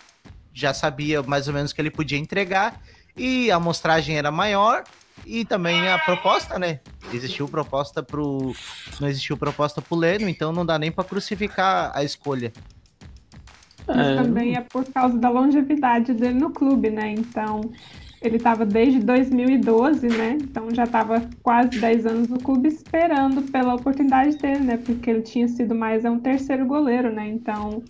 [0.53, 2.81] já sabia mais ou menos que ele podia entregar,
[3.17, 4.85] e a amostragem era maior,
[5.27, 6.81] E também a proposta, né?
[7.13, 8.55] Existiu proposta pro.
[9.01, 12.53] Não existiu proposta pro Leno, então não dá nem para crucificar a escolha.
[13.87, 14.17] Mas é...
[14.17, 17.13] também é por causa da longevidade dele no clube, né?
[17.13, 17.61] Então,
[18.23, 20.39] ele estava desde 2012, né?
[20.41, 24.77] Então já estava quase 10 anos no clube esperando pela oportunidade dele, né?
[24.77, 27.29] Porque ele tinha sido mais um terceiro goleiro, né?
[27.29, 27.83] Então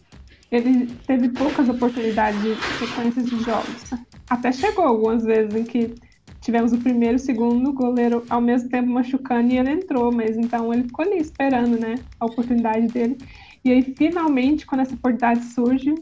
[0.50, 3.90] ele teve poucas oportunidades de sequências de jogos.
[4.28, 5.94] Até chegou algumas vezes em que
[6.40, 10.36] tivemos o primeiro e o segundo goleiro ao mesmo tempo machucando e ele entrou, mas
[10.36, 11.96] então ele ficou ali esperando, né?
[12.18, 13.16] A oportunidade dele.
[13.64, 15.94] E aí, finalmente, quando essa oportunidade surge,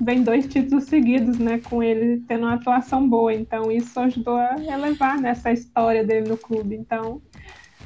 [0.00, 3.32] vem dois títulos seguidos, né, com ele tendo uma atuação boa.
[3.32, 6.74] Então isso ajudou a elevar nessa né, história dele no clube.
[6.74, 7.22] Então,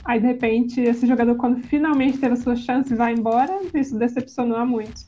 [0.05, 4.57] aí de repente esse jogador quando finalmente teve a sua chance vai embora, isso decepcionou
[4.57, 5.07] a muitos.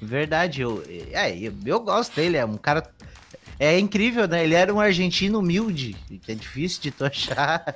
[0.00, 2.82] Verdade, eu, é, eu, eu gosto dele, é um cara
[3.58, 4.44] é incrível, né?
[4.44, 7.64] Ele era um argentino humilde, que é difícil de tu achar.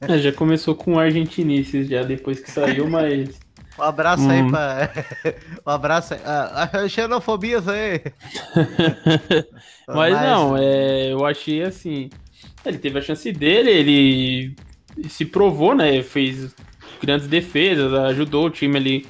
[0.00, 3.38] É, já começou com argentinices já depois que saiu, mas
[3.78, 4.30] um abraço hum.
[4.30, 4.90] aí pra.
[5.66, 6.20] Um abraço aí.
[6.24, 8.02] Ah, ah xenofobia aí.
[9.86, 12.10] Mas, Mas, não, é, eu achei assim.
[12.64, 14.56] Ele teve a chance dele, ele
[15.08, 16.02] se provou, né?
[16.02, 16.54] Fez
[17.00, 19.06] grandes defesas, ajudou o time ali.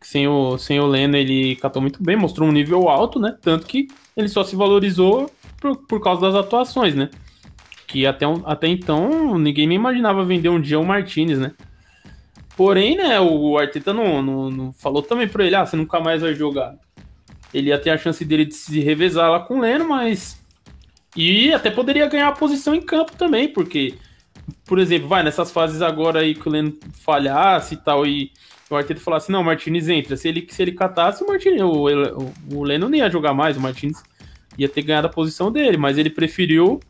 [0.00, 3.36] Sem o, sem o Leno, ele catou muito bem, mostrou um nível alto, né?
[3.40, 3.86] Tanto que
[4.16, 5.30] ele só se valorizou
[5.60, 7.08] por, por causa das atuações, né?
[7.86, 11.52] Que até, até então ninguém nem imaginava vender um dia o Martinez, né?
[12.56, 16.20] Porém, né, o Arteta não, não, não, falou também pra ele, ah, você nunca mais
[16.20, 16.76] vai jogar.
[17.52, 20.40] Ele ia ter a chance dele de se revezar lá com o Leno, mas.
[21.16, 23.94] E até poderia ganhar a posição em campo também, porque,
[24.64, 28.32] por exemplo, vai nessas fases agora aí que o Leno falhasse e tal, e
[28.70, 30.16] o Arteta falasse, não, o Martinez entra.
[30.16, 33.56] Se ele, se ele catasse, o, Martinez, o, o, o Leno não ia jogar mais,
[33.56, 34.02] o Martinez
[34.56, 36.80] ia ter ganhado a posição dele, mas ele preferiu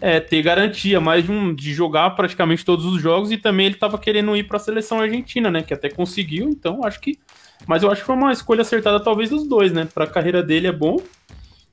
[0.00, 3.74] é, ter garantia mais de, um, de jogar praticamente todos os jogos e também ele
[3.76, 5.62] estava querendo ir para a seleção argentina, né?
[5.62, 7.18] Que até conseguiu, então acho que.
[7.66, 9.88] Mas eu acho que foi uma escolha acertada, talvez, dos dois, né?
[9.92, 10.98] Para a carreira dele é bom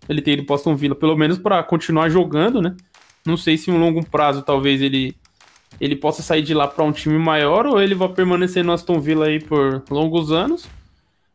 [0.08, 2.76] ele ter ido para Aston Villa, pelo menos para continuar jogando, né?
[3.26, 5.16] Não sei se em um longo prazo talvez ele
[5.82, 9.00] ele possa sair de lá para um time maior ou ele vai permanecer no Aston
[9.00, 10.68] Villa aí por longos anos.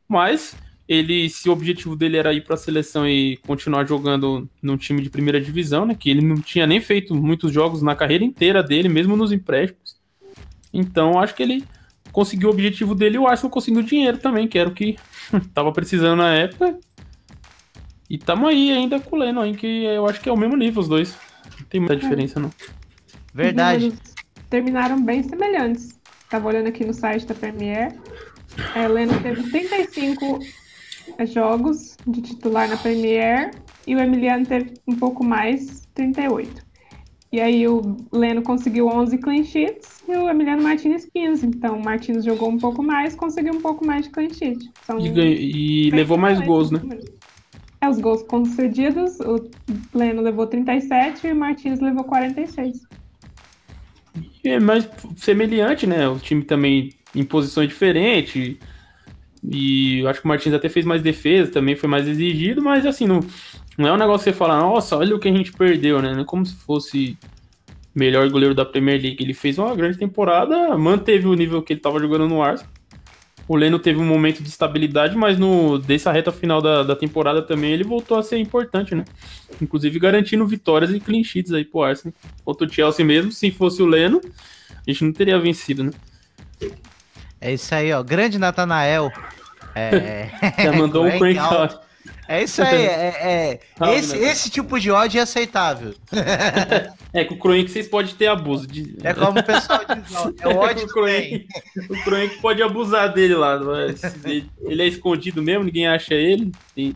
[0.09, 0.57] Mas
[0.89, 5.03] ele, se o objetivo dele era ir para a seleção e continuar jogando num time
[5.03, 8.63] de primeira divisão, né, que ele não tinha nem feito muitos jogos na carreira inteira
[8.63, 9.99] dele, mesmo nos empréstimos.
[10.73, 11.65] Então, acho que ele
[12.11, 14.97] conseguiu o objetivo dele e o Arsenal conseguiu dinheiro também, que era o que
[15.53, 16.79] tava precisando na época.
[18.09, 20.57] E tamo aí ainda com o Leno, aí, que eu acho que é o mesmo
[20.57, 21.15] nível os dois.
[21.61, 22.51] Não tem muita diferença, não.
[23.35, 23.93] Verdade.
[24.49, 25.91] terminaram bem semelhantes.
[26.31, 27.95] Tava olhando aqui no site da Premier.
[28.75, 30.41] A Helena teve 35
[31.27, 33.51] jogos de titular na Premier
[33.87, 36.67] e o Emiliano teve um pouco mais, 38.
[37.31, 41.47] E aí o Leno conseguiu 11 clean sheets e o Emiliano Martinez 15.
[41.47, 44.71] Então o Martinez jogou um pouco mais, conseguiu um pouco mais de clean sheet.
[44.83, 46.81] São e, e levou mais gols, né?
[47.81, 49.49] É, os gols concedidos, o
[49.95, 52.81] Leno levou 37 e o Martinez levou 46.
[54.45, 56.09] É mais semelhante, né?
[56.09, 58.57] O time também em posições diferentes
[59.43, 62.85] e eu acho que o Martins até fez mais defesa, também foi mais exigido, mas
[62.85, 63.21] assim, não,
[63.77, 66.13] não é um negócio que você fala, nossa, olha o que a gente perdeu, né?
[66.13, 67.17] Não é como se fosse
[67.95, 69.23] melhor goleiro da Premier League.
[69.23, 72.73] Ele fez uma grande temporada, manteve o nível que ele estava jogando no Arsenal.
[73.47, 77.41] O Leno teve um momento de estabilidade, mas no dessa reta final da, da temporada
[77.41, 79.07] também ele voltou a ser importante, né?
[79.61, 82.15] Inclusive garantindo vitórias e clean sheets aí pro Arsenal.
[82.45, 84.21] Contra o Chelsea mesmo, se fosse o Leno,
[84.71, 85.91] a gente não teria vencido, né?
[87.41, 88.03] É isso aí, ó.
[88.03, 89.11] Grande Natanael.
[89.75, 90.31] É...
[90.63, 91.79] Já mandou um prank out.
[92.27, 95.95] É isso aí, é, é esse, esse tipo de ódio é aceitável.
[97.11, 98.67] É, com o Kroenk vocês podem ter abuso.
[98.67, 98.99] De...
[99.03, 101.47] É como o pessoal diz, ó, é o ódio o Kroenk,
[101.89, 103.59] o Kroenk pode abusar dele lá.
[104.61, 106.53] Ele é escondido mesmo, ninguém acha ele.
[106.77, 106.95] E...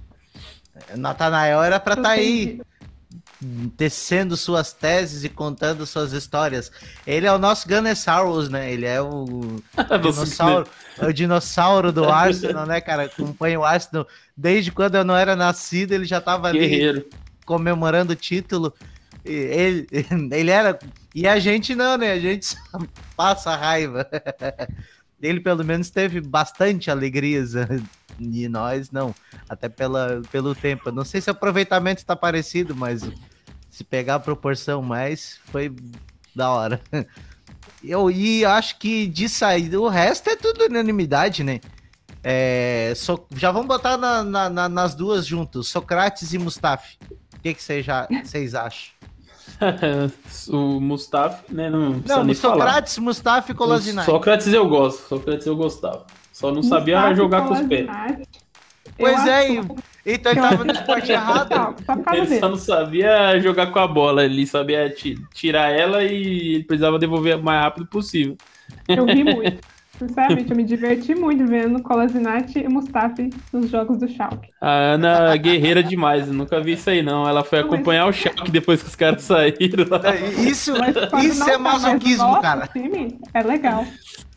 [0.97, 2.61] Natanael era pra estar tá aí
[3.76, 6.70] tecendo suas teses e contando suas histórias.
[7.07, 8.72] Ele é o nosso Gunnosaurus, né?
[8.72, 9.61] Ele é o,
[10.01, 10.68] dinossauro,
[10.99, 13.05] é o dinossauro do Arsenal, né, cara?
[13.05, 17.07] Acompanha o Arsenal desde quando eu não era nascido, ele já tava ali Guerreiro.
[17.45, 18.72] comemorando o título.
[19.24, 19.86] Ele,
[20.30, 20.78] ele era.
[21.14, 22.12] E a gente não, né?
[22.12, 22.57] A gente
[23.16, 24.09] passa raiva.
[25.20, 27.55] Ele pelo menos teve bastante alegrias
[28.18, 29.14] e nós não,
[29.49, 30.90] até pela, pelo tempo.
[30.90, 33.03] Não sei se o aproveitamento está parecido, mas
[33.73, 35.75] se pegar a proporção mais, foi
[36.37, 36.81] da hora.
[37.83, 41.59] Eu, e acho que de sair, o resto é tudo unanimidade, né?
[42.23, 46.97] É, so, já vamos botar na, na, na, nas duas juntos, Socrates e Mustafi.
[47.35, 48.93] O que vocês acham?
[50.49, 51.68] o Mustafi, né?
[51.68, 53.59] Não, precisa Não, nem Socrates, Mustafa e falar.
[53.68, 54.07] Kolasinac.
[54.07, 56.07] Sócrates eu gosto, Sócrates eu gostava.
[56.33, 57.89] Só não sabia Mustafa jogar com os pés.
[58.97, 61.76] Pois Eu é, acho- e- então ele tava no esporte errado.
[62.14, 66.64] Ele só não sabia jogar com a bola, ele sabia ti- tirar ela e ele
[66.64, 68.36] precisava devolver o mais rápido possível.
[68.88, 69.61] Eu ri muito.
[69.98, 74.48] Sinceramente, eu me diverti muito vendo Kolasinac e Mustafi nos jogos do Schalke.
[74.61, 77.28] A Ana guerreira demais, eu nunca vi isso aí não.
[77.28, 80.00] Ela foi Não, mas- acompanhar o Schalke depois que os caras saíram lá.
[80.40, 80.72] Isso,
[81.09, 82.66] quando isso não é tá masoquismo, cara.
[82.66, 83.86] time, é legal.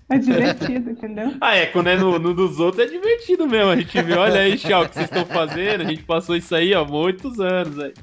[0.08, 1.34] É divertido, entendeu?
[1.42, 3.72] Ah, é, quando é no, no dos outros é divertido mesmo.
[3.72, 5.82] A gente vê, olha aí, Schalke, o que vocês estão fazendo.
[5.82, 7.94] A gente passou isso aí, ó, há muitos anos aí.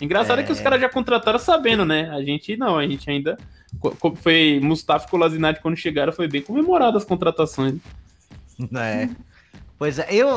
[0.00, 0.42] Engraçado é.
[0.42, 2.10] que os caras já contrataram sabendo, né?
[2.10, 3.38] A gente não, a gente ainda.
[4.16, 7.76] Foi Mustafa e Kolasinac quando chegaram, foi bem comemorado as contratações.
[8.76, 9.08] É.
[9.78, 10.36] Pois é, eu.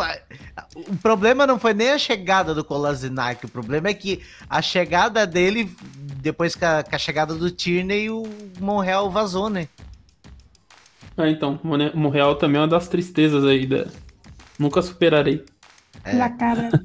[0.76, 5.28] O problema não foi nem a chegada do Kolasinac, o problema é que a chegada
[5.28, 5.70] dele,
[6.22, 8.24] depois com a, com a chegada do Tierney, o
[8.60, 9.68] Monreal vazou, né?
[11.18, 11.60] Ah, então,
[11.94, 13.66] Monreal também é uma das tristezas aí.
[13.66, 13.86] Da...
[14.60, 15.44] Nunca superarei.
[16.04, 16.14] É.
[16.14, 16.70] Na cara.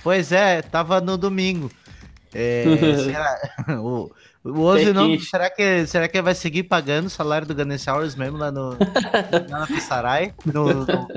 [0.00, 1.70] Pois é, tava no domingo.
[2.32, 2.64] É,
[3.04, 4.10] será, o,
[4.44, 8.38] o Ozzy não, será que será que vai seguir pagando o salário do Gunnisauers mesmo
[8.38, 8.70] lá no
[9.50, 11.08] lá na Pissarai, no, no?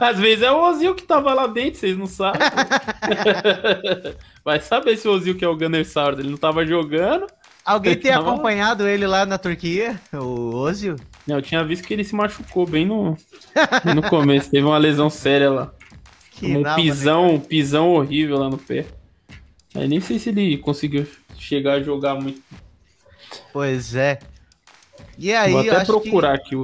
[0.00, 2.40] Às vezes é o Ozil que tava lá dentro, vocês não sabem.
[4.44, 7.26] Vai saber se o Ozil que é o Gunner Sauer, ele não tava jogando.
[7.64, 10.94] Alguém tem Tava- acompanhado ele lá na Turquia, o Ozzy?
[11.36, 13.16] Eu tinha visto que ele se machucou bem no,
[13.94, 15.72] no começo, teve uma lesão séria lá.
[16.30, 18.86] Que um nada, pisão, um pisão horrível lá no pé.
[19.74, 21.06] Aí nem sei se ele conseguiu
[21.38, 22.42] chegar a jogar muito.
[22.50, 22.58] né?
[23.52, 24.18] Pois é.
[25.18, 26.54] E aí, Vou eu até procurar aqui que,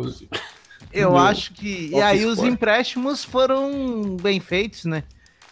[0.92, 1.90] eu Meu acho que.
[1.92, 5.04] E aí os empréstimos foram bem feitos, né?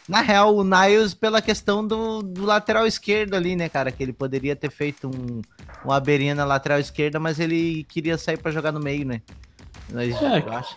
[0.08, 3.90] Na real, o Niles pela questão do, do lateral esquerdo ali, né, cara?
[3.90, 5.40] Que ele poderia ter feito um,
[5.84, 9.22] uma beirinha na lateral esquerda, mas ele queria sair pra jogar no meio, né?
[9.90, 10.76] Mas, É, eu acho.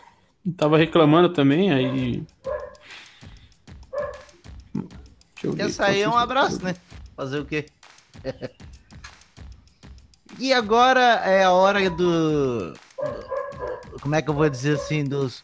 [0.55, 2.23] Tava reclamando também, aí.
[5.57, 6.75] Essa aí é um abraço, né?
[7.15, 7.65] Fazer o quê?
[10.39, 12.73] e agora é a hora do-
[14.01, 15.03] Como é que eu vou dizer assim?
[15.03, 15.43] Dos.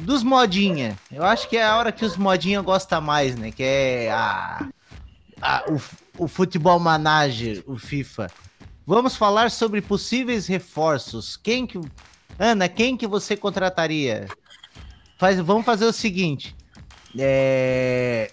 [0.00, 0.96] Dos modinha.
[1.10, 3.50] Eu acho que é a hora que os modinha gostam mais, né?
[3.50, 4.66] Que é a.
[5.40, 8.28] a- o, o futebol manager, o FIFA.
[8.86, 11.36] Vamos falar sobre possíveis reforços.
[11.36, 11.78] Quem que.
[12.38, 14.26] Ana, quem que você contrataria?
[15.18, 16.56] Faz, vamos fazer o seguinte.
[17.18, 18.30] É,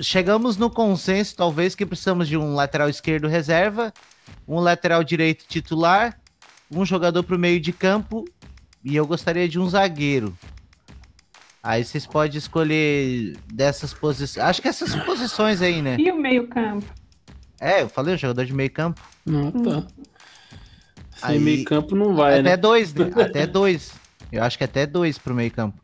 [0.00, 3.92] chegamos no consenso, talvez, que precisamos de um lateral esquerdo reserva,
[4.48, 6.18] um lateral direito titular,
[6.70, 8.24] um jogador para o meio de campo
[8.82, 10.36] e eu gostaria de um zagueiro.
[11.62, 14.44] Aí vocês podem escolher dessas posições.
[14.44, 15.96] Acho que essas posições aí, né?
[15.98, 16.86] E o meio-campo?
[17.60, 19.00] É, eu falei, o jogador de meio campo.
[19.26, 19.86] Não, tá.
[21.16, 22.56] Sem Aí- meio campo não vai, até né?
[22.56, 23.10] dois, né?
[23.22, 23.92] Até dois.
[24.32, 25.78] Eu acho que até dois pro meio campo.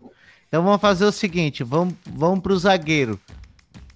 [0.49, 3.21] Então vamos fazer o seguinte, vamos, vamos pro zagueiro.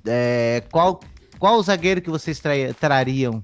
[0.05, 1.01] É, qual,
[1.39, 3.43] qual zagueiro que vocês tra- trariam?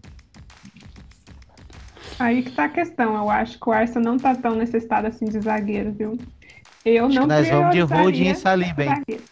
[2.18, 3.14] Aí que tá a questão.
[3.16, 6.18] Eu acho que o Arsenal não tá tão necessitado assim de zagueiro, viu?
[6.86, 8.88] Eu Acho não que nós vamos de Holding Saliba, hein?
[8.90, 9.24] zagueiro.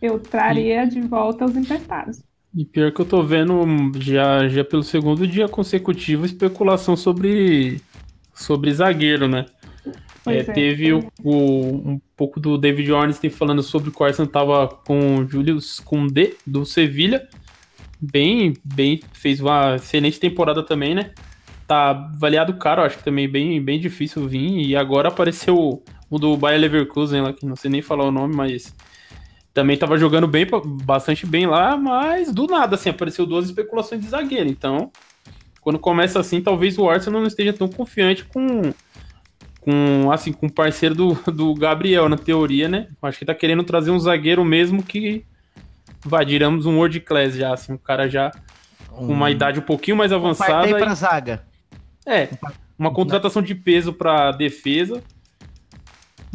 [0.00, 2.22] Eu traria de volta os emprestados.
[2.54, 3.64] E pior que eu tô vendo
[3.98, 7.80] já, já pelo segundo dia consecutivo especulação sobre,
[8.34, 9.46] sobre zagueiro, né?
[10.26, 10.44] É, é.
[10.44, 15.28] teve o, o- um pouco do David Ornstein falando sobre o Arsenal tava com o
[15.28, 17.28] Julius Koundé, do Sevilha.
[18.00, 21.12] Bem, bem, fez uma excelente temporada também, né?
[21.66, 24.66] Tá avaliado caro, acho que também bem, bem difícil vir.
[24.66, 28.34] E agora apareceu o do Bayer Leverkusen lá, que não sei nem falar o nome,
[28.34, 28.74] mas
[29.52, 30.46] também tava jogando bem,
[30.84, 34.48] bastante bem lá, mas do nada, assim, apareceu duas especulações de zagueiro.
[34.48, 34.90] Então,
[35.60, 38.72] quando começa assim, talvez o Arsenal não esteja tão confiante com
[39.60, 42.86] com assim com o parceiro do, do Gabriel na teoria, né?
[43.02, 45.24] Acho que tá querendo trazer um zagueiro mesmo que
[46.04, 48.30] vai, digamos, um world class já, assim, um cara já
[48.88, 50.52] com uma idade um pouquinho mais avançada.
[50.52, 51.44] Partei e- pra zaga.
[52.06, 52.28] é,
[52.78, 55.02] uma contratação de peso para defesa.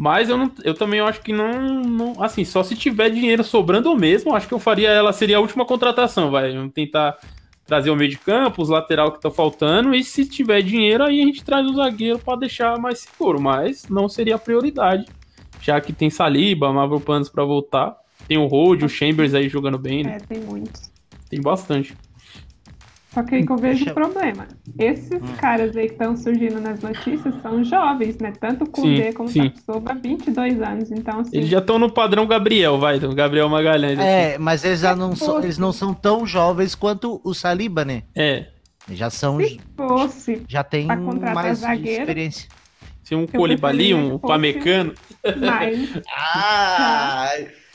[0.02, 2.20] Mas eu, não, eu também acho que não, não.
[2.20, 5.12] Assim, só se tiver dinheiro sobrando mesmo, acho que eu faria ela.
[5.12, 6.52] Seria a última contratação, vai.
[6.52, 7.16] Vamos tentar
[7.64, 9.94] trazer o meio de campo, os lateral que tá faltando.
[9.94, 13.40] E se tiver dinheiro, aí a gente traz o zagueiro para deixar mais seguro.
[13.40, 15.04] Mas não seria a prioridade.
[15.60, 17.96] Já que tem Saliba, Mavropanos para voltar.
[18.26, 20.16] Tem o Hold, o Chambers aí jogando bem, né?
[20.16, 20.90] É, tem muitos.
[21.30, 21.96] Tem bastante.
[23.12, 24.48] Só que aí que eu vejo o problema.
[24.78, 25.36] Esses Hum.
[25.38, 28.32] caras aí que estão surgindo nas notícias são jovens, né?
[28.40, 29.50] Tanto o Kudê como o sim.
[29.50, 30.90] Tapsoba, 22 anos.
[30.90, 33.98] Então, assim, Eles já estão no padrão Gabriel, vai, do Gabriel Magalhães.
[33.98, 34.08] assim.
[34.08, 35.46] É, mas eles já não são, fosse.
[35.46, 38.04] eles não são tão jovens quanto o Saliba, né?
[38.16, 38.46] É.
[38.90, 42.48] Já são, se fosse já tem mais zagueiro, experiência.
[43.04, 44.94] Se um Colibali, um Pamecano.
[45.38, 47.28] mais, Ah,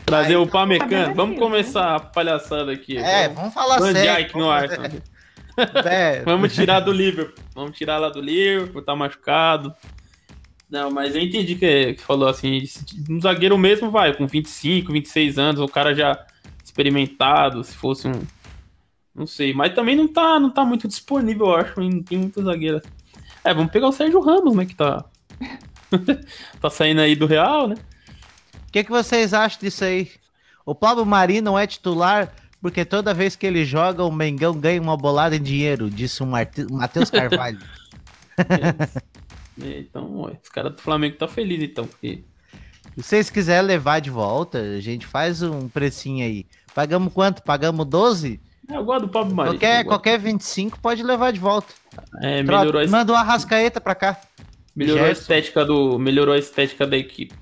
[0.06, 1.08] Trazer Aí, o Pamecano.
[1.08, 2.98] Tá Vamos começar a palhaçada aqui.
[2.98, 4.24] é, Vamos- vamos falar Van sério.
[4.26, 4.90] Dijk no Arsenal.
[5.86, 7.44] É, Vamos tirar do Liverpool.
[7.56, 9.74] Vamos tirar lá do Liverpool, tá machucado.
[10.70, 12.64] Não, mas eu entendi que, que falou assim,
[13.10, 16.26] um zagueiro mesmo vai, com 25, 26 anos, o cara já
[16.64, 18.22] experimentado, se fosse um.
[19.16, 22.44] Não sei, mas também não tá, não tá muito disponível, eu acho, não tem muito
[22.44, 22.82] zagueiro.
[23.44, 25.06] É, vamos pegar o Sérgio Ramos, né, que tá.
[26.60, 27.76] tá saindo aí do Real, né?
[28.68, 30.12] O que, que vocês acham disso aí?
[30.66, 32.32] O Pablo Mari não é titular
[32.62, 36.26] porque toda vez que ele joga, o Mengão ganha uma bolada em dinheiro, disse o
[36.26, 37.60] Matheus Carvalho.
[39.62, 42.24] É, então, os caras do Flamengo tá feliz então, porque.
[42.96, 46.46] Se vocês quiserem levar de volta, a gente faz um precinho aí.
[46.74, 47.42] Pagamos quanto?
[47.44, 48.40] Pagamos 12?
[48.70, 49.50] É, eu gosto do Pablo Mari.
[49.52, 51.74] Qualquer, qualquer 25 pode levar de volta.
[52.22, 54.20] É, Troca- melhorou, a, Manda o Arrascaeta pra cá.
[54.76, 55.98] melhorou a estética do.
[55.98, 57.34] Melhorou a estética da equipe.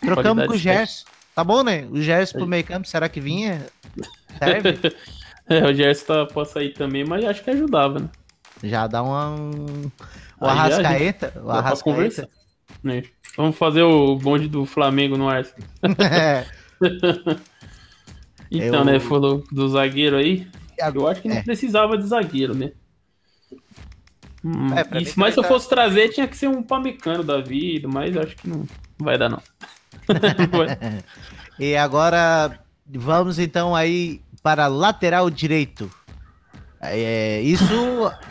[0.00, 0.56] Trocamos com o.
[0.58, 1.04] Gerson.
[1.34, 1.86] Tá bom, né?
[1.90, 3.66] O Gerson pro meio campo, será que vinha?
[4.38, 4.78] Serve?
[5.46, 8.08] É, o Gerson tá pra sair também, mas acho que ajudava, né?
[8.62, 9.90] Já dá uma, um...
[10.40, 11.34] O Arrascaeta.
[11.44, 11.50] O.
[11.50, 12.30] Arrascaeta.
[12.82, 13.02] né?
[13.36, 15.68] Vamos fazer o bonde do Flamengo no Arsenal.
[16.00, 16.46] É.
[18.50, 20.46] Então, Eu- né, falou do zagueiro aí.
[20.94, 21.42] Eu acho que não É.
[21.42, 22.72] precisava de zagueiro, né?
[24.44, 27.40] Hum, É, isso, mas se eu tá- fosse trazer, tinha que ser um pamecano da
[27.40, 28.66] vida, mas acho que não
[28.98, 29.42] vai dar, não.
[31.58, 35.90] E agora vamos então aí para lateral direito.
[36.80, 37.64] É, isso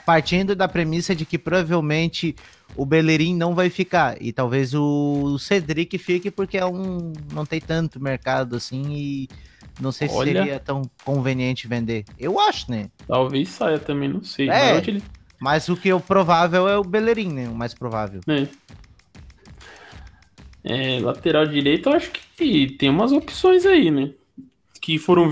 [0.05, 2.35] partindo da premissa de que provavelmente
[2.75, 7.59] o Bellerin não vai ficar e talvez o Cedric fique porque é um não tem
[7.59, 9.29] tanto mercado assim e
[9.79, 10.33] não sei se Olha.
[10.43, 12.03] seria tão conveniente vender.
[12.19, 12.89] Eu acho, né?
[13.07, 14.49] Talvez saia também, não sei.
[14.49, 14.73] É.
[14.73, 15.03] Mas ele-
[15.39, 17.49] Mas o que é o provável é o Bellerin, né?
[17.49, 18.21] O mais provável.
[18.27, 18.47] É.
[20.63, 24.11] É, lateral direito, eu acho que tem umas opções aí, né?
[24.81, 25.29] Que foram,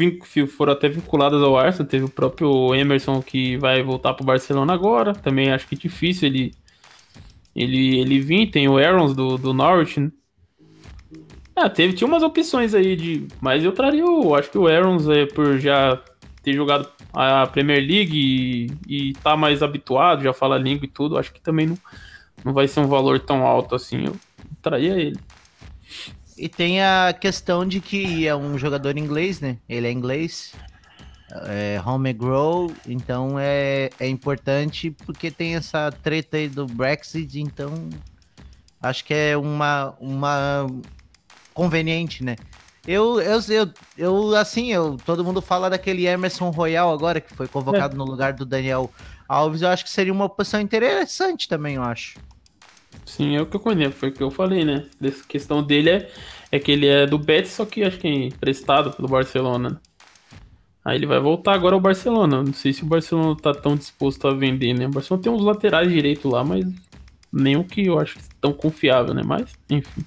[0.48, 1.90] foram até vinculadas ao Arsenal.
[1.90, 5.14] Teve o próprio Emerson que vai voltar pro Barcelona agora.
[5.14, 6.54] Também acho que é difícil ele
[7.56, 8.48] ele, ele vir.
[8.48, 10.12] Tem o Aarons do, do Norwich, né?
[11.56, 13.28] Ah, teve, tinha umas opções aí de.
[13.40, 14.36] Mas eu traria o.
[14.36, 16.02] Acho que o Aarons é por já
[16.42, 20.90] ter jogado a Premier League e, e tá mais habituado, já fala a língua e
[20.90, 21.18] tudo.
[21.18, 21.78] Acho que também não,
[22.44, 24.06] não vai ser um valor tão alto assim.
[24.06, 24.16] Eu
[24.62, 25.20] traria ele.
[26.38, 29.58] E tem a questão de que é um jogador inglês, né?
[29.68, 30.54] Ele é inglês,
[31.46, 37.90] é home grow, então é, é importante porque tem essa treta aí do Brexit, então
[38.82, 40.68] acho que é uma, uma
[41.54, 42.36] conveniente, né?
[42.88, 47.48] Eu, eu, eu, eu, assim, eu, todo mundo fala daquele Emerson Royal agora, que foi
[47.48, 48.90] convocado no lugar do Daniel
[49.30, 52.18] Alves, eu acho que seria uma opção interessante também, eu acho.
[53.12, 54.86] Sim, é o que eu conheço, foi o que eu falei, né?
[55.02, 56.10] Essa questão dele é,
[56.50, 59.72] é que ele é do Betis, só que acho que é emprestado pelo Barcelona.
[59.72, 59.78] né?
[60.86, 62.42] Aí ele vai voltar agora ao Barcelona.
[62.42, 64.88] Não sei se o Barcelona tá tão disposto a vender, né?
[64.88, 66.66] O Barcelona tem uns laterais direito lá, mas
[67.30, 69.24] nenhum que eu acho tão confiável, né?
[69.26, 70.06] Mas, enfim.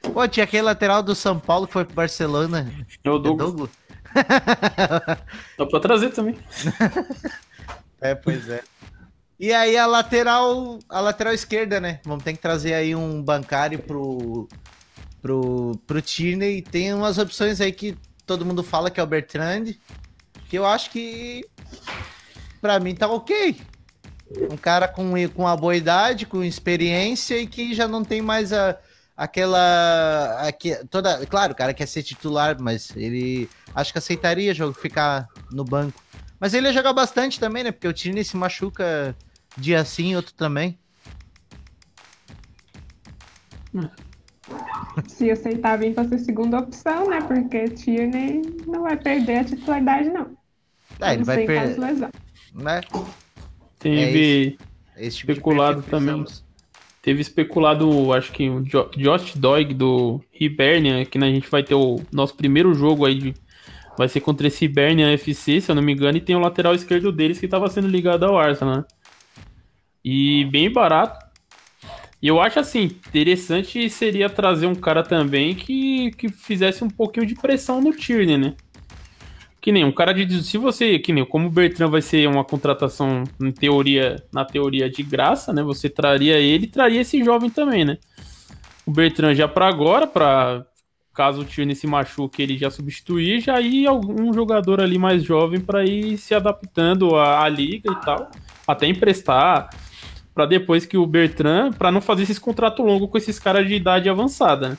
[0.00, 2.72] Pô, tinha aquele lateral do São Paulo que foi pro Barcelona.
[3.04, 3.50] É o Douglas.
[3.50, 3.70] Douglas?
[5.58, 6.38] Dá pra trazer também.
[8.04, 8.64] É, pois é.
[9.42, 11.98] E aí a lateral, a lateral esquerda, né?
[12.04, 14.48] Vamos ter que trazer aí um bancário pro
[15.20, 16.62] pro pro Tierney.
[16.62, 19.74] Tem umas opções aí que todo mundo fala que é o Bertrand,
[20.48, 21.44] que eu acho que
[22.60, 23.60] pra mim tá OK.
[24.48, 28.52] Um cara com com uma boa idade, com experiência e que já não tem mais
[28.52, 28.78] a
[29.16, 34.72] aquela aqui, toda, claro, o cara quer ser titular, mas ele acho que aceitaria jogo
[34.72, 36.00] ficar no banco.
[36.38, 37.72] Mas ele ia jogar bastante também, né?
[37.72, 39.16] Porque o Tierney se machuca
[39.56, 40.78] dia sim, outro também.
[45.06, 47.20] se aceitar vir para ser segunda opção, né?
[47.22, 50.36] Porque Tierney não vai perder a titularidade, não.
[51.00, 51.78] É, ele Não vai perder,
[52.54, 52.80] né?
[53.78, 54.58] Teve.
[54.96, 56.24] Esse tipo Especulado também.
[57.00, 61.64] Teve especulado, acho que o Jo- Josh Doig do Hibernian, que né, a gente vai
[61.64, 63.34] ter o nosso primeiro jogo aí, de-
[63.98, 66.74] vai ser contra esse Hibernian FC, se eu não me engano, e tem o lateral
[66.74, 68.84] esquerdo deles que estava sendo ligado ao Arsenal, né?
[70.04, 71.24] E bem barato.
[72.20, 77.26] E eu acho assim, interessante seria trazer um cara também que, que fizesse um pouquinho
[77.26, 78.54] de pressão no Tierney, né?
[79.62, 80.42] que nem um cara de.
[80.42, 80.98] Se você.
[80.98, 85.52] Que nem como o Bertrand vai ser uma contratação, em teoria, na teoria de graça,
[85.52, 85.62] né?
[85.62, 87.96] Você traria ele e traria esse jovem também, né?
[88.84, 90.66] O Bertrand já para agora, para
[91.14, 95.60] caso o Tierney se machuque, ele já substituir, já ir algum jogador ali mais jovem
[95.60, 98.30] para ir se adaptando à, à, liga e tal,
[98.66, 99.70] até emprestar
[100.34, 103.74] para depois que o Bertrand, para não fazer esses contratos longos com esses caras de
[103.74, 104.76] idade avançada, né?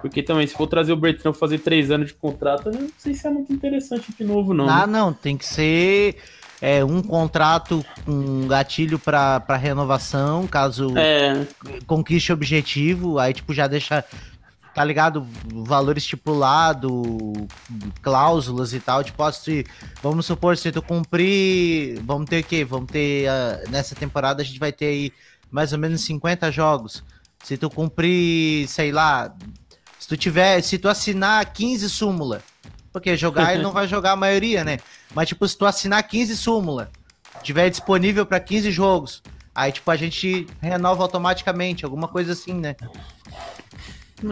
[0.00, 3.14] Porque também, se for trazer o Bertrand fazer três anos de contrato, eu não sei
[3.14, 4.68] se é muito interessante de novo, não.
[4.68, 4.92] Ah, né?
[4.92, 6.16] não, tem que ser
[6.60, 11.44] é, um contrato com um gatilho para renovação, caso é.
[11.86, 14.04] conquiste o objetivo, aí tipo já deixa
[14.74, 15.26] tá ligado?
[15.52, 17.02] Valor estipulado,
[18.00, 19.04] cláusulas e tal.
[19.04, 19.66] Tipo, se,
[20.02, 22.64] vamos supor, se tu cumprir, vamos ter o quê?
[22.64, 25.12] Vamos ter, uh, nessa temporada a gente vai ter aí
[25.50, 27.04] mais ou menos 50 jogos.
[27.42, 29.34] Se tu cumprir, sei lá,
[29.98, 32.42] se tu tiver, se tu assinar 15 súmula,
[32.92, 34.78] porque jogar ele não vai jogar a maioria, né?
[35.14, 36.90] Mas tipo, se tu assinar 15 súmula,
[37.42, 39.22] tiver disponível para 15 jogos,
[39.54, 42.74] aí tipo a gente renova automaticamente, alguma coisa assim, né?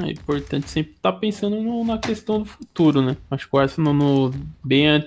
[0.07, 3.17] É importante sempre estar tá pensando no, na questão do futuro, né?
[3.31, 4.31] Acho que o Arsenal no
[4.65, 5.05] bem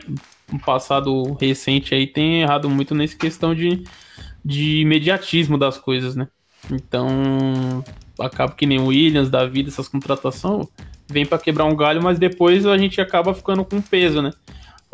[0.52, 3.84] no passado recente aí tem errado muito nessa questão de,
[4.44, 6.28] de imediatismo das coisas, né?
[6.72, 7.84] Então,
[8.20, 10.68] acaba que nem o Williams da vida, essas contratações,
[11.08, 14.32] vem para quebrar um galho, mas depois a gente acaba ficando com peso, né?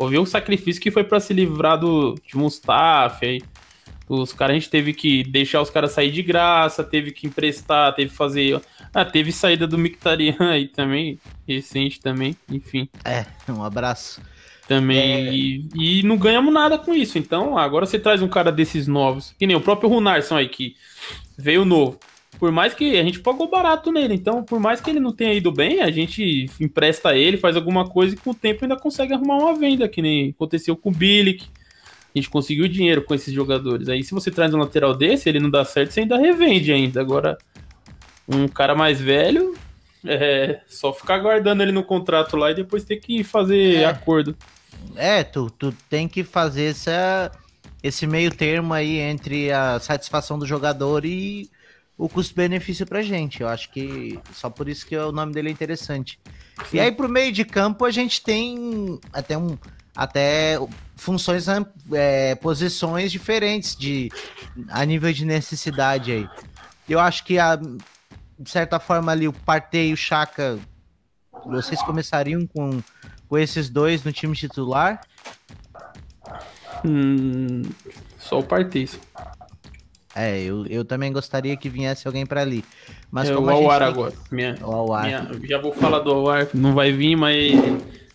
[0.08, 3.42] Ver o sacrifício que foi para se livrar do, de Mustafa, aí,
[4.12, 7.94] os caras a gente teve que deixar os caras sair de graça, teve que emprestar,
[7.94, 8.60] teve que fazer.
[8.92, 12.88] Ah, teve saída do Mictarian aí também, recente também, enfim.
[13.04, 14.20] É, um abraço.
[14.66, 15.28] Também.
[15.28, 15.32] É...
[15.32, 17.18] E, e, não ganhamos nada com isso.
[17.18, 20.74] Então, agora você traz um cara desses novos, que nem o próprio Runarson aí, que
[21.38, 21.98] veio novo
[22.38, 25.34] por mais que a gente pagou barato nele, então por mais que ele não tenha
[25.34, 29.12] ido bem, a gente empresta ele, faz alguma coisa e com o tempo ainda consegue
[29.12, 31.46] arrumar uma venda, que nem aconteceu com o Bilic.
[32.14, 33.88] A gente conseguiu dinheiro com esses jogadores.
[33.88, 37.00] Aí se você traz um lateral desse, ele não dá certo, você ainda revende ainda.
[37.00, 37.38] Agora,
[38.28, 39.54] um cara mais velho,
[40.04, 43.84] é só ficar guardando ele no contrato lá e depois ter que fazer é.
[43.84, 44.36] acordo.
[44.96, 47.30] É, tu, tu tem que fazer essa,
[47.82, 51.50] esse meio termo aí entre a satisfação do jogador e
[51.96, 53.42] o custo-benefício pra gente.
[53.42, 56.18] Eu acho que só por isso que o nome dele é interessante.
[56.70, 56.78] Sim.
[56.78, 59.56] E aí pro meio de campo a gente tem até um
[59.94, 60.56] até
[61.00, 61.46] funções
[61.92, 64.10] é, posições diferentes de
[64.68, 66.28] a nível de necessidade aí.
[66.88, 70.58] Eu acho que a de certa forma ali o Partey e o Chaka
[71.46, 72.82] vocês começariam com,
[73.26, 75.00] com esses dois no time titular?
[76.84, 77.62] Hum,
[78.18, 78.90] só o Partey.
[80.14, 82.62] É, eu, eu também gostaria que viesse alguém para ali.
[83.10, 84.12] Mas é, como o Awar agora.
[84.30, 85.06] Minha, o Awar.
[85.44, 87.52] Já vou falar do Awar, não vai vir, mas.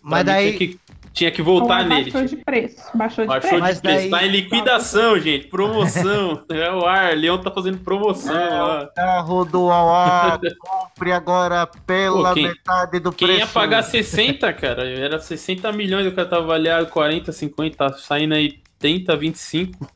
[0.02, 0.54] Mas daí.
[0.56, 0.80] Que,
[1.16, 2.12] tinha que voltar nele.
[2.12, 2.76] Baixou de preço.
[2.94, 3.64] Baixou de baixou preço.
[3.64, 3.98] Mas de preço.
[4.02, 4.10] Daí...
[4.10, 5.48] Tá em liquidação, gente.
[5.48, 6.44] Promoção.
[6.52, 7.16] é o Ar.
[7.16, 8.38] Leão tá fazendo promoção.
[8.38, 8.84] É, lá.
[8.84, 10.42] o carro do Awar.
[10.60, 13.40] Compre agora pela Pô, quem, metade do quem preço.
[13.40, 14.90] Quem ia pagar 60, cara?
[14.90, 16.06] Era 60 milhões.
[16.06, 17.78] O cara tava avaliado 40, 50.
[17.78, 19.90] Tá saindo aí 30, 25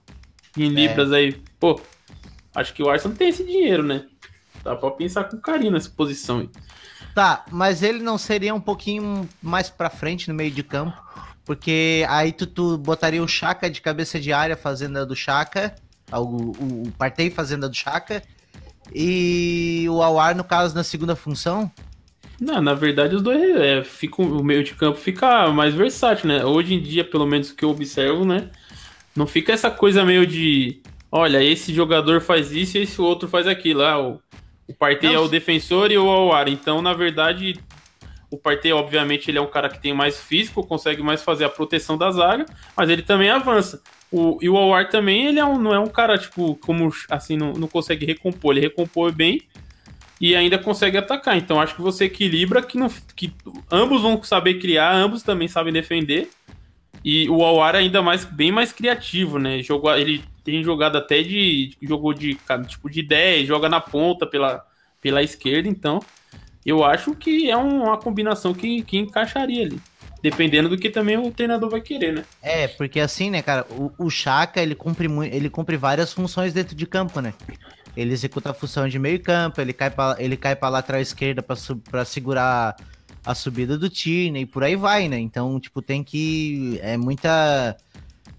[0.57, 0.69] em é.
[0.69, 1.35] libras aí.
[1.59, 1.81] Pô,
[2.55, 4.05] acho que o Arsenal tem esse dinheiro, né?
[4.63, 6.49] Dá pra pensar com carinho nessa posição aí.
[7.19, 10.97] Tá, mas ele não seria um pouquinho mais pra frente no meio de campo?
[11.43, 15.75] Porque aí tu, tu botaria o Chaka de cabeça de área fazendo a do Chaka,
[16.13, 18.23] o, o, o Partey fazendo a do Chaka,
[18.95, 21.69] e o Awar, no caso, na segunda função?
[22.39, 26.45] Não, na verdade os dois é, fica, o meio de campo fica mais versátil, né?
[26.45, 28.49] Hoje em dia, pelo menos o que eu observo, né?
[29.13, 33.45] Não fica essa coisa meio de olha, esse jogador faz isso e esse outro faz
[33.45, 33.81] aquilo.
[33.81, 34.21] Ah, o,
[34.69, 36.47] o Partey é o defensor e o Awar.
[36.47, 37.59] Então, na verdade,
[38.29, 41.49] o Partey, obviamente, ele é um cara que tem mais físico, consegue mais fazer a
[41.49, 42.45] proteção da zaga,
[42.77, 43.81] mas ele também avança.
[44.11, 47.35] O, e o Awar também, ele é um, não é um cara, tipo, como assim,
[47.35, 48.51] não, não consegue recompor.
[48.53, 49.41] Ele recompõe bem
[50.21, 51.35] e ainda consegue atacar.
[51.35, 53.33] Então, acho que você equilibra que, não, que
[53.71, 56.29] ambos vão saber criar, ambos também sabem defender.
[57.03, 59.63] E o Awar é ainda mais bem mais criativo, né?
[59.63, 61.71] Jogou, ele tem jogado até de.
[61.81, 64.65] jogou de tipo de 10, joga na ponta pela,
[65.01, 65.99] pela esquerda, então
[66.65, 69.79] eu acho que é uma combinação que, que encaixaria ali.
[70.21, 72.25] Dependendo do que também o treinador vai querer, né?
[72.41, 73.65] É, porque assim, né, cara,
[73.97, 77.33] o, Chaka, ele cumpre, ele cumpre várias funções dentro de campo, né?
[77.95, 81.41] Ele executa a função de meio campo, ele cai para ele cai para lateral esquerda
[81.41, 82.75] para segurar
[83.25, 85.19] a subida do Tierney e por aí vai, né?
[85.19, 86.79] Então, tipo, tem que.
[86.81, 87.77] É muita.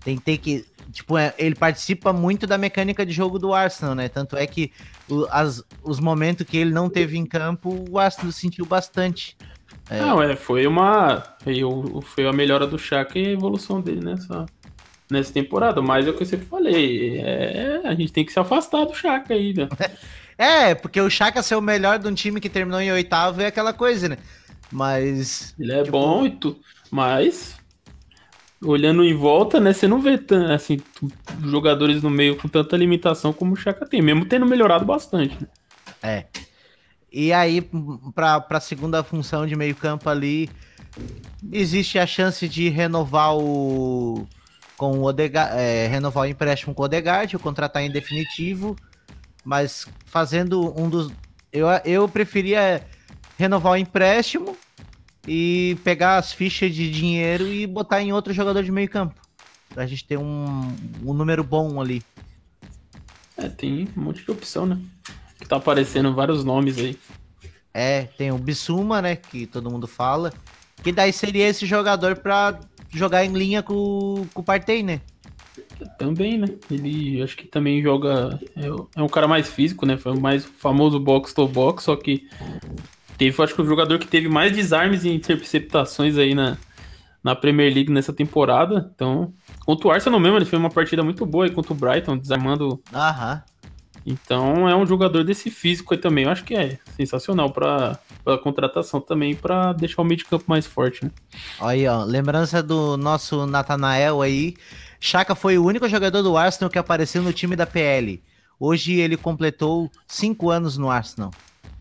[0.04, 0.66] Tem que ter que.
[0.90, 4.08] Tipo, é, ele participa muito da mecânica de jogo do Arsenal, né?
[4.08, 4.72] Tanto é que
[5.08, 9.36] o, as, os momentos que ele não teve em campo, o Arsenal sentiu bastante.
[9.88, 10.00] É.
[10.00, 11.22] Não, é, foi uma.
[12.02, 14.46] Foi a melhora do Chaka e a evolução dele nessa,
[15.10, 15.82] nessa temporada.
[15.82, 17.18] Mas é o que eu sempre falei.
[17.18, 19.68] É, a gente tem que se afastar do Chaka né?
[20.38, 23.46] É, porque o Chaka ser o melhor de um time que terminou em oitavo é
[23.46, 24.16] aquela coisa, né?
[24.72, 25.54] Mas.
[25.58, 25.92] Ele é tipo...
[25.92, 26.60] bom e tudo.
[26.90, 27.59] Mas.
[28.62, 29.72] Olhando em volta, né?
[29.72, 30.20] Você não vê
[30.54, 30.78] assim,
[31.42, 35.36] jogadores no meio com tanta limitação como o Chaka tem, mesmo tendo melhorado bastante.
[35.40, 35.48] Né?
[36.02, 36.26] É.
[37.12, 37.66] E aí,
[38.14, 40.48] para a segunda função de meio-campo ali,
[41.52, 44.26] existe a chance de renovar o.
[44.76, 48.76] Com o Odegaard, é, renovar o empréstimo com o Odegaard, o contratar em definitivo,
[49.44, 51.12] mas fazendo um dos.
[51.52, 52.82] Eu, eu preferia
[53.38, 54.56] renovar o empréstimo
[55.26, 59.14] e pegar as fichas de dinheiro e botar em outro jogador de meio-campo.
[59.68, 62.02] Pra gente ter um, um número bom ali.
[63.36, 64.78] É, tem um monte de opção, né?
[65.38, 66.98] Que tá aparecendo vários nomes aí.
[67.72, 69.16] É, tem o Bissuma, né?
[69.16, 70.32] Que todo mundo fala.
[70.82, 72.58] Que daí seria esse jogador pra
[72.90, 75.00] jogar em linha com, com o Partey, né?
[75.98, 76.48] Também, né?
[76.70, 78.38] Ele acho que também joga.
[78.56, 78.66] É,
[78.96, 79.96] é um cara mais físico, né?
[79.96, 82.28] Foi o mais famoso box to box, só que
[83.20, 86.56] teve, acho que o jogador que teve mais desarmes e interceptações aí na,
[87.22, 88.90] na Premier League nessa temporada.
[88.94, 89.34] Então,
[89.66, 92.82] contra o Arsenal mesmo, ele fez uma partida muito boa aí contra o Brighton, desarmando
[92.94, 93.42] Aham.
[94.06, 96.24] Então é um jogador desse físico aí também.
[96.24, 100.46] Eu acho que é sensacional para a contratação também, para deixar o meio de campo
[100.48, 101.10] mais forte, né?
[101.60, 104.54] Aí, ó, lembrança do nosso Natanael aí.
[104.98, 108.22] Chaka foi o único jogador do Arsenal que apareceu no time da PL.
[108.58, 111.30] Hoje ele completou cinco anos no Arsenal.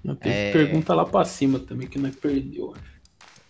[0.03, 0.51] Tem é...
[0.51, 2.73] pergunta lá para cima também, que é perdeu.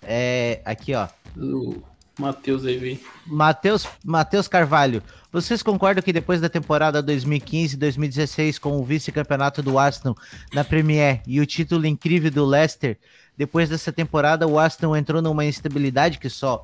[0.02, 1.08] É, aqui, ó.
[1.38, 1.84] O
[2.20, 3.00] Matheus aí, vem.
[3.26, 5.02] Matheus, Matheus Carvalho.
[5.32, 10.16] Vocês concordam que depois da temporada 2015-2016 com o vice-campeonato do Arsenal
[10.54, 12.98] na Premier e o título incrível do Leicester,
[13.38, 16.62] depois dessa temporada o Arsenal entrou numa instabilidade que só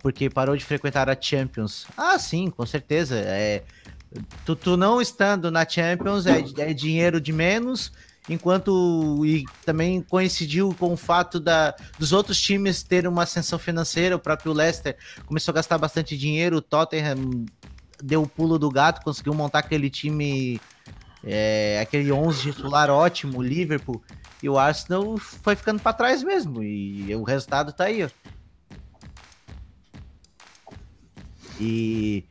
[0.00, 1.86] porque parou de frequentar a Champions?
[1.96, 3.16] Ah, sim, com certeza.
[3.16, 3.64] É,
[4.44, 7.92] tu, tu não estando na Champions é, é dinheiro de menos
[8.28, 14.16] enquanto e também coincidiu com o fato da, dos outros times terem uma ascensão financeira,
[14.16, 14.96] o próprio Leicester
[15.26, 17.44] começou a gastar bastante dinheiro, o Tottenham
[18.02, 20.60] deu o pulo do gato, conseguiu montar aquele time,
[21.22, 24.02] é, aquele 11 titular ótimo, o Liverpool,
[24.42, 28.08] e o Arsenal foi ficando para trás mesmo, e o resultado tá aí, ó.
[31.60, 32.24] E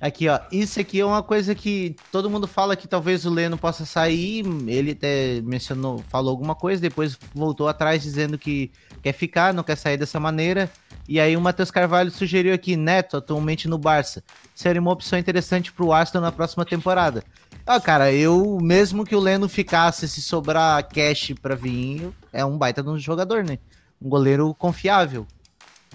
[0.00, 0.40] Aqui, ó.
[0.50, 4.42] Isso aqui é uma coisa que todo mundo fala que talvez o Leno possa sair.
[4.66, 8.70] Ele até mencionou, falou alguma coisa, depois voltou atrás dizendo que
[9.02, 10.70] quer ficar, não quer sair dessa maneira.
[11.06, 14.24] E aí o Matheus Carvalho sugeriu aqui, Neto, atualmente no Barça.
[14.54, 17.22] Seria uma opção interessante pro Aston na próxima temporada.
[17.66, 22.56] Ah, cara, eu, mesmo que o Leno ficasse, se sobrar cash pra vir, é um
[22.56, 23.58] baita de um jogador, né?
[24.00, 25.26] Um goleiro confiável.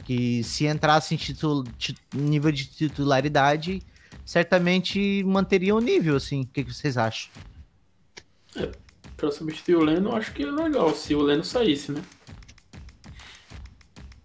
[0.04, 3.82] Que se entrasse em nível de titularidade,
[4.26, 6.42] certamente manteria o nível, assim.
[6.42, 7.32] O que, que vocês acham?
[8.58, 8.72] É,
[9.16, 12.02] pra substituir o Leno, acho que é legal se o Leno saísse, né?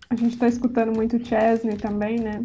[0.09, 2.45] A gente tá escutando muito o Chesney também, né?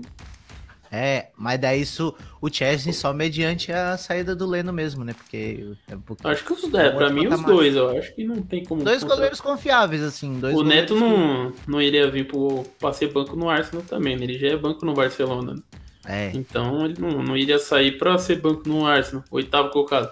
[0.91, 5.13] É, mas daí isso, o Chesney só mediante a saída do Leno mesmo, né?
[5.13, 5.75] Porque.
[5.89, 8.63] É um acho que os é, pra mim os dois, eu acho que não tem
[8.63, 8.83] como.
[8.83, 9.15] Dois contra...
[9.15, 10.39] goleiros confiáveis, assim.
[10.41, 14.23] o Neto não, não iria vir pro, pra ser banco no Arsenal também, né?
[14.23, 15.55] Ele já é banco no Barcelona.
[15.55, 15.61] Né?
[16.05, 16.31] É.
[16.33, 20.11] Então ele não, não iria sair para ser banco no Arsenal, oitavo colocado.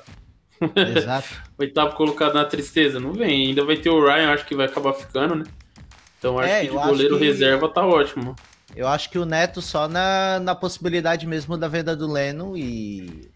[0.76, 1.28] Exato.
[1.57, 3.48] oitavo colocado na tristeza, não vem.
[3.48, 5.44] Ainda vai ter o Ryan, acho que vai acabar ficando, né?
[6.18, 7.26] Então acho é, que de goleiro que...
[7.26, 8.36] reserva tá ótimo.
[8.76, 13.30] Eu acho que o Neto só na, na possibilidade mesmo da venda do Leno e.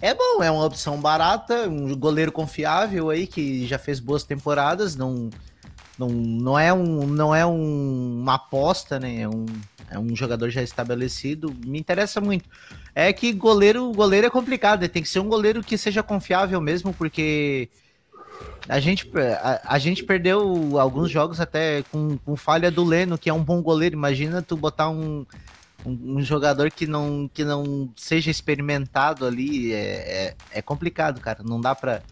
[0.00, 4.96] É bom, é uma opção barata, um goleiro confiável aí que já fez boas temporadas,
[4.96, 5.30] não,
[6.02, 9.20] não, não é, um, não é um, uma aposta, né?
[9.20, 9.46] É um,
[9.90, 12.48] é um jogador já estabelecido, me interessa muito.
[12.94, 16.92] É que goleiro, goleiro é complicado, tem que ser um goleiro que seja confiável mesmo,
[16.92, 17.68] porque
[18.68, 19.10] a gente,
[19.40, 23.44] a, a gente perdeu alguns jogos até com, com, falha do Leno, que é um
[23.44, 23.94] bom goleiro.
[23.94, 25.24] Imagina tu botar um,
[25.86, 31.42] um, um jogador que não, que não seja experimentado ali, é, é, é complicado, cara.
[31.44, 32.02] Não dá para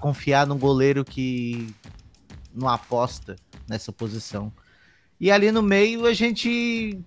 [0.00, 1.72] confiar num goleiro que
[2.56, 3.36] não aposta
[3.68, 4.52] nessa posição.
[5.20, 6.98] E ali no meio a gente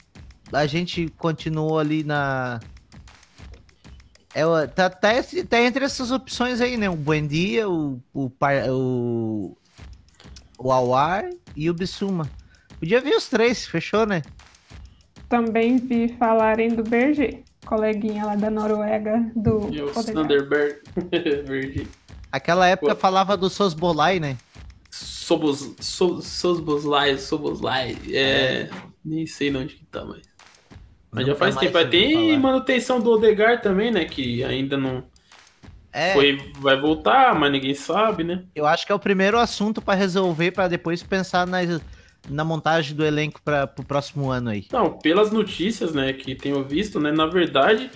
[0.51, 2.59] a gente continuou ali na.
[4.33, 5.09] É, tá, tá,
[5.49, 6.89] tá entre essas opções aí, né?
[6.89, 8.31] O Buendia, o, o,
[8.69, 9.57] o,
[10.57, 12.29] o Awar e o Bissuma.
[12.79, 14.21] Podia vir os três, fechou, né?
[15.27, 19.69] Também vi falarem do Berger, coleguinha lá da Noruega, do.
[19.71, 20.79] E o Sanderberg.
[22.31, 23.01] Aquela época Pô.
[23.01, 24.37] falava do Sosbolai, né?
[25.29, 28.67] Sobos, so, Soboslai, Soboslai, é,
[29.05, 30.21] nem sei onde que tá, mas...
[31.11, 31.77] Mas já faz tempo.
[31.85, 34.05] Tem manutenção do Odegar também, né?
[34.05, 35.03] Que ainda não.
[35.93, 36.13] É.
[36.13, 38.43] Foi, vai voltar, mas ninguém sabe, né?
[38.55, 41.59] Eu acho que é o primeiro assunto para resolver, para depois pensar na,
[42.27, 44.65] na montagem do elenco para o próximo ano aí.
[44.71, 47.91] Não, pelas notícias, né, que tenho visto, né, na verdade,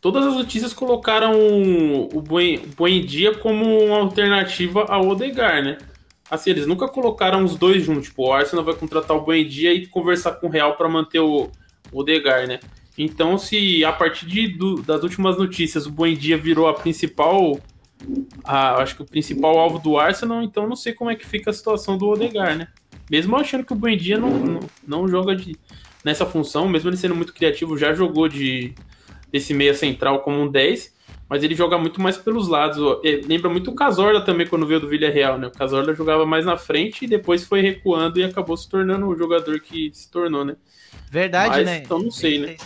[0.00, 1.32] todas as notícias colocaram
[2.12, 2.22] o
[2.76, 5.78] Buendia como uma alternativa ao Odegar, né?
[6.30, 8.08] Assim, eles nunca colocaram os dois juntos.
[8.08, 11.50] Tipo, o Arsenal vai contratar o Buendia e conversar com o Real para manter o
[11.92, 12.60] Odegar, né?
[12.96, 17.58] Então, se a partir de, do, das últimas notícias o Buendia virou a principal,
[18.44, 21.50] a, acho que o principal alvo do Arsenal, então não sei como é que fica
[21.50, 22.68] a situação do Odegar, né?
[23.10, 25.56] Mesmo achando que o Buendia não, não, não joga de,
[26.04, 28.74] nessa função, mesmo ele sendo muito criativo, já jogou de
[29.30, 30.93] desse meia central como um 10,
[31.34, 32.78] mas ele joga muito mais pelos lados.
[33.26, 35.48] Lembra muito o Casorla também quando veio do Villarreal, né?
[35.48, 39.18] O Casorla jogava mais na frente e depois foi recuando e acabou se tornando o
[39.18, 40.54] jogador que se tornou, né?
[41.10, 41.78] Verdade, Mas, né?
[41.78, 42.56] Então não sei, né?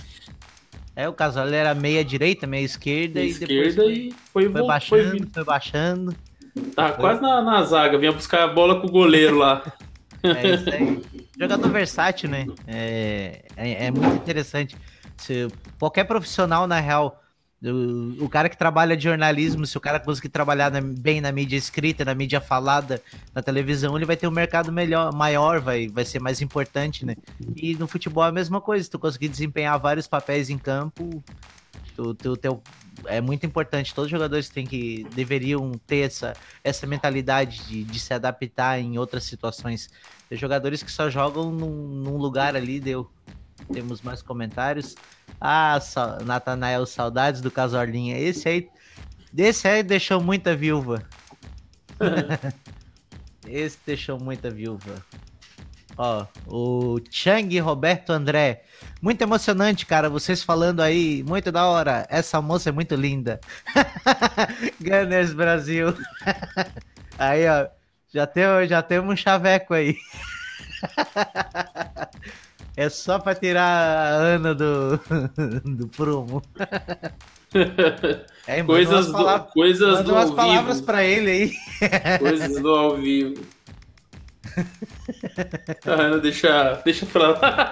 [0.94, 4.66] É, o casal era meia direita, meia esquerda meia e depois foi, e foi, foi
[4.66, 6.14] baixando, foi, foi baixando.
[6.76, 6.96] Tá foi.
[6.96, 9.62] quase na, na zaga, vinha buscar a bola com o goleiro lá.
[10.22, 11.02] É isso aí.
[11.40, 12.46] Jogador versátil, né?
[12.66, 14.76] É, é, é muito interessante.
[15.16, 17.18] Se, qualquer profissional, na real,
[17.60, 21.56] o, cara que trabalha de jornalismo, se o cara conseguir trabalhar na, bem na mídia
[21.56, 23.02] escrita, na mídia falada,
[23.34, 27.16] na televisão, ele vai ter um mercado melhor, maior, vai, vai ser mais importante, né?
[27.56, 31.22] E no futebol é a mesma coisa, se tu conseguir desempenhar vários papéis em campo,
[31.96, 32.62] tu, tu, teu,
[33.06, 33.92] é muito importante.
[33.92, 38.98] Todos os jogadores têm que deveriam ter essa, essa mentalidade de, de se adaptar em
[38.98, 39.90] outras situações.
[40.28, 43.10] Tem jogadores que só jogam num, num lugar ali, deu.
[43.72, 44.94] Temos mais comentários.
[45.40, 45.78] Ah,
[46.24, 48.18] Natanael, saudades do Casorlinha.
[48.18, 48.68] Esse aí,
[49.36, 51.02] esse aí deixou muita viúva.
[53.46, 55.02] Esse deixou muita viúva.
[55.96, 58.62] Ó, o Chang Roberto André.
[59.02, 60.08] Muito emocionante, cara.
[60.08, 62.06] Vocês falando aí, muito da hora.
[62.08, 63.40] Essa moça é muito linda.
[64.80, 65.88] Gunners Brasil.
[67.18, 67.68] aí, ó.
[68.14, 69.96] Já, tem, já temos um chaveco aí.
[72.78, 75.00] É só pra tirar a Ana do,
[75.76, 76.40] do prumo.
[78.46, 81.52] É, coisas do, palavras, coisas do umas palavras para ele aí.
[82.20, 83.42] Coisas do ao vivo.
[85.86, 87.70] Ah, deixa, deixa pra lá.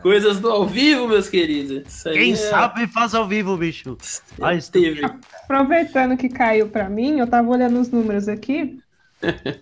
[0.00, 2.04] Coisas do ao vivo, meus queridos.
[2.04, 2.36] Quem é...
[2.36, 3.98] sabe faz ao vivo, bicho.
[4.40, 5.04] Ah, esteve.
[5.44, 8.82] Aproveitando que caiu para mim, eu tava olhando os números aqui.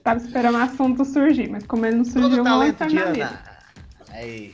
[0.03, 2.45] Tava esperando o assunto surgir, mas como ele não surgiu, não
[4.11, 4.53] Aí.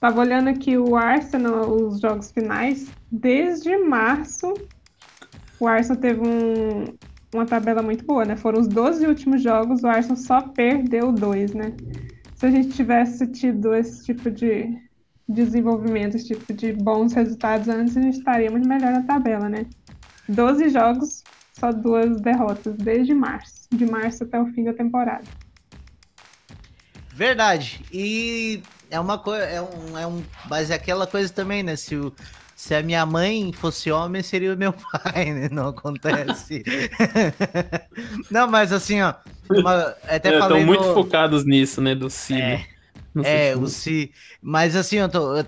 [0.00, 2.88] Tava olhando aqui o Arsenal, os jogos finais.
[3.10, 4.52] Desde março,
[5.58, 6.84] o Arsenal teve um,
[7.34, 8.36] uma tabela muito boa, né?
[8.36, 11.72] Foram os 12 últimos jogos, o Arsenal só perdeu dois, né?
[12.34, 14.78] Se a gente tivesse tido esse tipo de
[15.28, 19.66] desenvolvimento, esse tipo de bons resultados antes, a gente estaria muito melhor na tabela, né?
[20.28, 21.22] 12 jogos,
[21.52, 25.24] só duas derrotas desde março, de março até o fim da temporada.
[27.12, 27.82] Verdade.
[27.92, 31.74] E é uma coisa, é um, é um, mas é aquela coisa também, né?
[31.74, 32.12] Se, o,
[32.54, 35.48] se a minha mãe fosse homem, seria o meu pai, né?
[35.50, 36.62] Não acontece.
[38.30, 39.14] Não, mas assim, ó.
[39.48, 41.94] Uma, até é, Estão muito focados nisso, né?
[41.94, 42.34] Do Si.
[42.34, 42.66] É,
[43.22, 44.12] é o Si.
[44.42, 45.44] Mas assim, eu tô,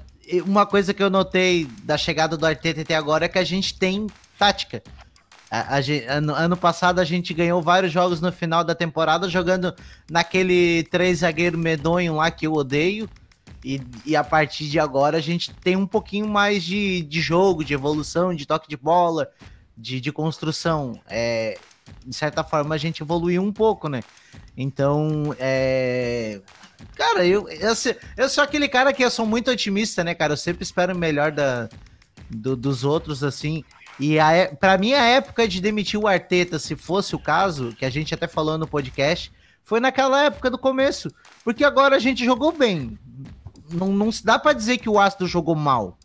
[0.47, 3.79] uma coisa que eu notei da chegada do Arteta até agora é que a gente
[3.79, 4.07] tem
[4.39, 4.83] tática.
[5.51, 9.75] A, a, ano, ano, passado a gente ganhou vários jogos no final da temporada jogando
[10.11, 13.09] naquele três zagueiro medonho lá que eu odeio.
[13.65, 17.65] E, e a partir de agora a gente tem um pouquinho mais de, de jogo,
[17.65, 19.29] de evolução, de toque de bola,
[19.77, 21.01] de, de construção.
[21.09, 21.59] É,
[22.07, 24.03] de certa forma a gente evoluiu um pouco, né?
[24.57, 26.41] Então, é.
[26.95, 27.75] Cara, eu, eu,
[28.17, 30.33] eu sou aquele cara que eu sou muito otimista, né, cara?
[30.33, 31.69] Eu sempre espero o melhor da,
[32.29, 33.65] do, dos outros, assim.
[34.01, 34.17] E
[34.61, 38.15] para mim, a época de demitir o Arteta, se fosse o caso, que a gente
[38.15, 39.33] até falou no podcast,
[39.65, 41.11] foi naquela época do começo.
[41.45, 42.99] Porque agora a gente jogou bem.
[43.71, 45.99] Não, não se dá para dizer que o Astro jogou mal.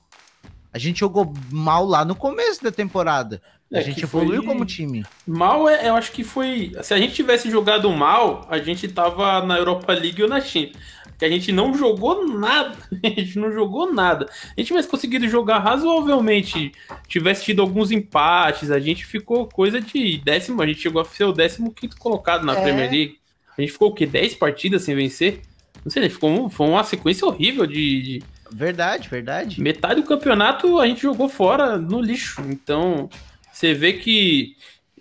[0.73, 3.41] A gente jogou mal lá no começo da temporada.
[3.71, 4.51] A é, gente evoluiu foi...
[4.51, 5.05] como time.
[5.25, 6.75] Mal, é, eu acho que foi.
[6.81, 11.02] Se a gente tivesse jogado mal, a gente tava na Europa League ou na Champions
[11.17, 12.77] que a gente não jogou nada.
[13.03, 14.25] A gente não jogou nada.
[14.25, 16.71] A gente tivesse conseguido jogar razoavelmente,
[17.07, 21.25] tivesse tido alguns empates, a gente ficou coisa de décimo, a gente chegou a ser
[21.25, 22.61] o décimo quinto colocado na é.
[22.61, 23.17] Premier League.
[23.57, 24.05] A gente ficou o quê?
[24.05, 25.41] 10 partidas sem vencer?
[25.83, 28.23] Não sei, ficou, foi uma sequência horrível de, de...
[28.51, 29.61] Verdade, verdade.
[29.61, 32.41] Metade do campeonato a gente jogou fora no lixo.
[32.47, 33.09] Então,
[33.51, 34.55] você vê que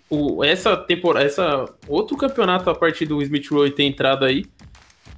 [0.09, 4.45] o, essa temporada, essa outro campeonato a partir do Smith Rowe ter entrado aí.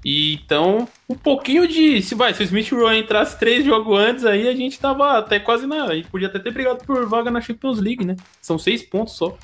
[0.06, 1.99] E então, um pouquinho de.
[1.99, 5.40] Se vai, se o Smith Rowe entrasse três jogos antes, aí a gente tava até
[5.40, 5.86] quase na.
[5.86, 8.15] A gente podia até ter brigado por vaga na Champions League, né?
[8.40, 9.36] São seis pontos só.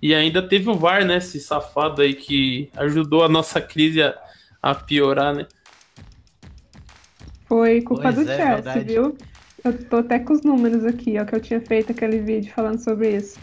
[0.00, 1.16] E ainda teve o VAR, né?
[1.16, 4.14] Esse safado aí que ajudou a nossa crise a,
[4.62, 5.48] a piorar, né?
[7.46, 8.84] Foi culpa Pois do é, Chelsea, verdade.
[8.84, 9.18] viu?
[9.64, 12.78] Eu tô até com os números aqui, ó, que eu tinha feito aquele vídeo falando
[12.78, 13.40] sobre isso.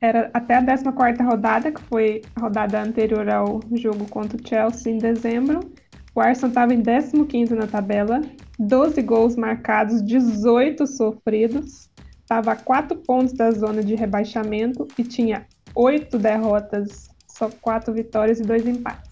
[0.00, 4.92] Era até a 14ª rodada, que foi a rodada anterior ao jogo contra o Chelsea
[4.92, 5.60] em dezembro.
[6.14, 8.20] O Arsenal estava em 15º na tabela,
[8.58, 11.88] 12 gols marcados, 18 sofridos.
[12.20, 18.40] Estava a 4 pontos da zona de rebaixamento e tinha 8 derrotas, só 4 vitórias
[18.40, 19.10] e 2 empates.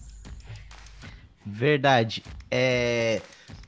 [1.45, 2.23] Verdade.
[2.51, 3.21] É...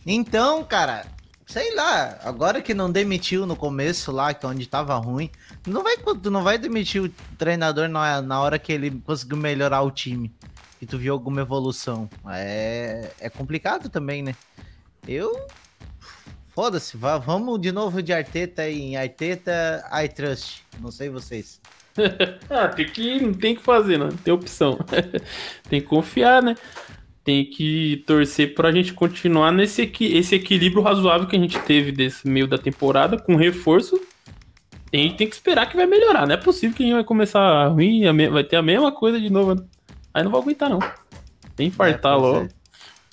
[0.05, 1.05] Então, cara,
[1.45, 5.29] sei lá, agora que não demitiu no começo lá, que é onde tava ruim,
[5.67, 5.95] não vai,
[6.29, 10.33] não vai demitir o treinador na, na hora que ele conseguiu melhorar o time.
[10.81, 12.09] E tu viu alguma evolução.
[12.27, 14.35] É, é complicado também, né?
[15.07, 15.45] Eu.
[16.49, 20.63] Foda-se, vamos de novo de Arteta em Arteta, I trust.
[20.79, 21.61] Não sei vocês.
[22.49, 23.21] Ah, tem que.
[23.21, 24.09] Não tem que fazer, não.
[24.09, 24.79] Tem opção.
[25.69, 26.55] tem que confiar, né?
[27.23, 32.27] Tem que torcer pra gente continuar nesse esse equilíbrio razoável que a gente teve desse
[32.27, 33.99] meio da temporada, com reforço.
[34.93, 36.25] A gente tem que esperar que vai melhorar.
[36.25, 39.19] Não é possível que a gente vai começar ruim, a vai ter a mesma coisa
[39.19, 39.63] de novo.
[40.13, 40.79] Aí não vou aguentar, não.
[41.55, 42.49] Tem que infartar É, logo.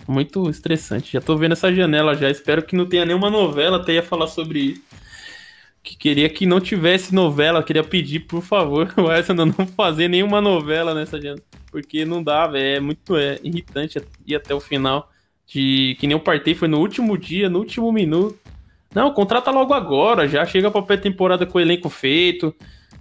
[0.07, 1.13] Muito estressante.
[1.13, 2.31] Já tô vendo essa janela já.
[2.31, 4.83] Espero que não tenha nenhuma novela até ia falar sobre isso.
[5.83, 7.63] Que queria que não tivesse novela.
[7.63, 11.43] Queria pedir, por favor, o Arsenal não fazer nenhuma novela nessa janela.
[11.71, 12.77] Porque não dá, velho.
[12.77, 15.11] É muito é, irritante ir até o final.
[15.47, 18.39] De que nem o Partey foi no último dia, no último minuto.
[18.95, 20.27] Não, contrata logo agora.
[20.29, 22.55] Já chega pra pré-temporada com o elenco feito.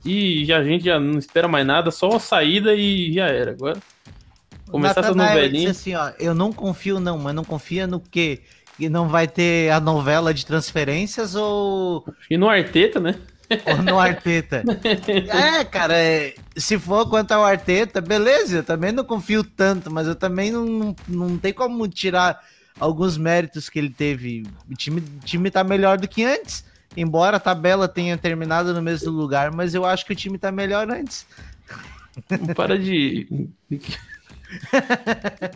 [0.08, 1.92] E já, a gente já não espera mais nada.
[1.92, 3.52] Só a saída e já era.
[3.52, 3.78] Agora.
[4.70, 5.72] Começar essa novelinha.
[5.72, 8.42] assim, ó, eu não confio não, mas não confia no quê?
[8.78, 13.16] Que não vai ter a novela de transferências ou, E no Arteta, né?
[13.66, 14.64] ou no Arteta?
[15.60, 20.06] é, cara, é, se for quanto ao Arteta, beleza, eu também não confio tanto, mas
[20.06, 22.42] eu também não, não, não tem como tirar
[22.80, 24.46] alguns méritos que ele teve.
[24.70, 26.66] O time, o time tá melhor do que antes,
[26.96, 30.52] embora a tabela tenha terminado no mesmo lugar, mas eu acho que o time tá
[30.52, 31.26] melhor antes.
[32.56, 33.28] Para de.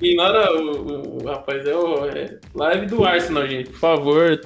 [0.02, 4.42] Ignora o, o- rapaz, é, o, é live do Arsenal, gente, por favor.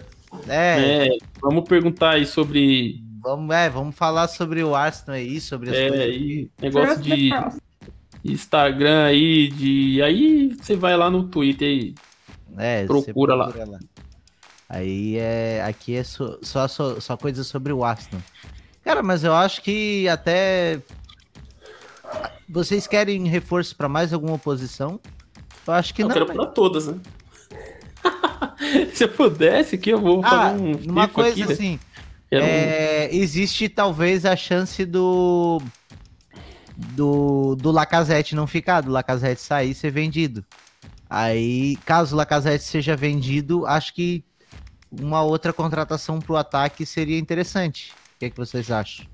[0.47, 5.69] É, É, vamos perguntar aí sobre vamos, é, vamos falar sobre o Arsenal aí, sobre
[5.71, 6.05] as é, coisas.
[6.05, 7.29] aí, negócio de.
[8.23, 10.01] Instagram aí, de.
[10.01, 11.95] Aí você vai lá no Twitter aí.
[12.57, 13.79] É, Procura você lá.
[14.69, 15.63] Aí é.
[15.63, 18.21] Aqui é só, só, só, só coisa sobre o Arsenal.
[18.83, 20.79] Cara, mas eu acho que até.
[22.47, 24.99] Vocês querem reforço pra mais alguma posição?
[25.67, 26.13] Eu acho que eu não.
[26.13, 26.33] quero né?
[26.33, 26.99] pra todas, né?
[28.93, 31.53] Se eu pudesse aqui, eu vou Ah, fazer um uma coisa aqui, né?
[31.53, 31.79] assim.
[32.31, 35.61] Um- é, existe talvez a chance do.
[36.77, 40.43] Do, do Lacazette não ficar, do Lacazette sair e ser vendido.
[41.09, 44.25] Aí, caso o Lacazette seja vendido, acho que
[45.01, 47.91] uma outra contratação pro ataque seria interessante.
[48.15, 49.05] O que, é que vocês acham?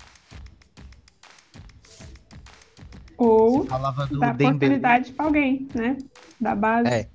[3.18, 5.96] Ou Você falava do dar oportunidade pra alguém, né?
[6.40, 6.88] Da base.
[6.88, 7.08] É.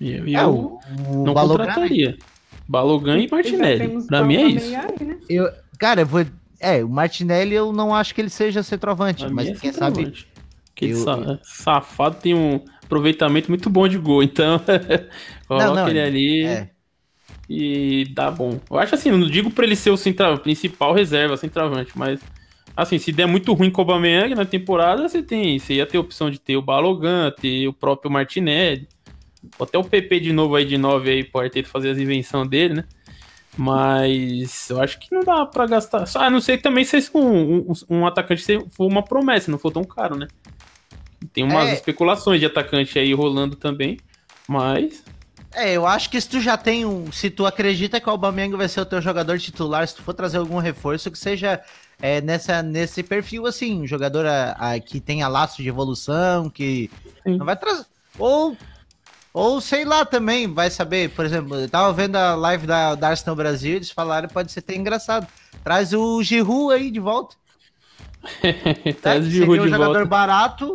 [0.00, 2.18] E eu, e É, eu o, o não Balogun, contrataria.
[2.68, 3.86] Balogan e já Martinelli.
[3.86, 4.76] o mim é isso.
[4.76, 5.18] Aubameyang, né?
[5.28, 6.24] eu, cara, eu vou.
[6.60, 10.26] É, o Martinelli eu não acho que ele seja centroavante, Pra mas é quem sabe.
[10.76, 14.60] Aquele eu- sa- safado tem um aproveitamento muito bom de gol, então
[15.48, 16.70] coloca não, ele ali É,
[17.48, 18.60] e dá bom.
[18.70, 22.20] Eu acho assim, não digo pra ele ser o centra- principal reserva, centroavante, mas
[22.76, 25.96] assim, se der muito ruim com o Aubameyang na temporada, você tem, você ia ter
[25.96, 28.86] a opção de ter o Balogan, ter o próprio Martinelli,
[29.60, 32.74] até o PP de novo aí de 9 aí pro Arteta fazer as invenções dele,
[32.74, 32.84] né?
[33.56, 36.06] Mas eu acho que não dá pra gastar.
[36.06, 39.58] Só, a não que também seja um, um, um atacante se for uma promessa, não
[39.58, 40.28] for tão caro, né?
[41.32, 41.74] Tem umas É.
[41.74, 43.98] especulações de atacante aí rolando também,
[44.46, 45.04] mas
[45.54, 47.10] É, eu acho que se tu já tem um.
[47.10, 50.12] Se tu acredita que o Aubameyang vai ser o teu jogador titular, se tu for
[50.14, 51.60] trazer algum reforço, que seja
[52.00, 56.90] é, nessa, nesse perfil assim, um jogador a, a- que tenha laço de evolução, que
[57.26, 57.36] Sim.
[57.38, 57.86] não vai trazer.
[58.18, 58.56] Ou.
[59.32, 63.08] Ou sei lá também, vai saber, por exemplo, eu tava vendo a live da, da
[63.10, 65.28] Arsenal Brasil, eles falaram, pode ser até engraçado.
[65.62, 67.36] Traz o Giroud aí de volta.
[69.00, 69.30] traz né?
[69.30, 70.06] de Seria rua um de jogador volta.
[70.06, 70.74] barato,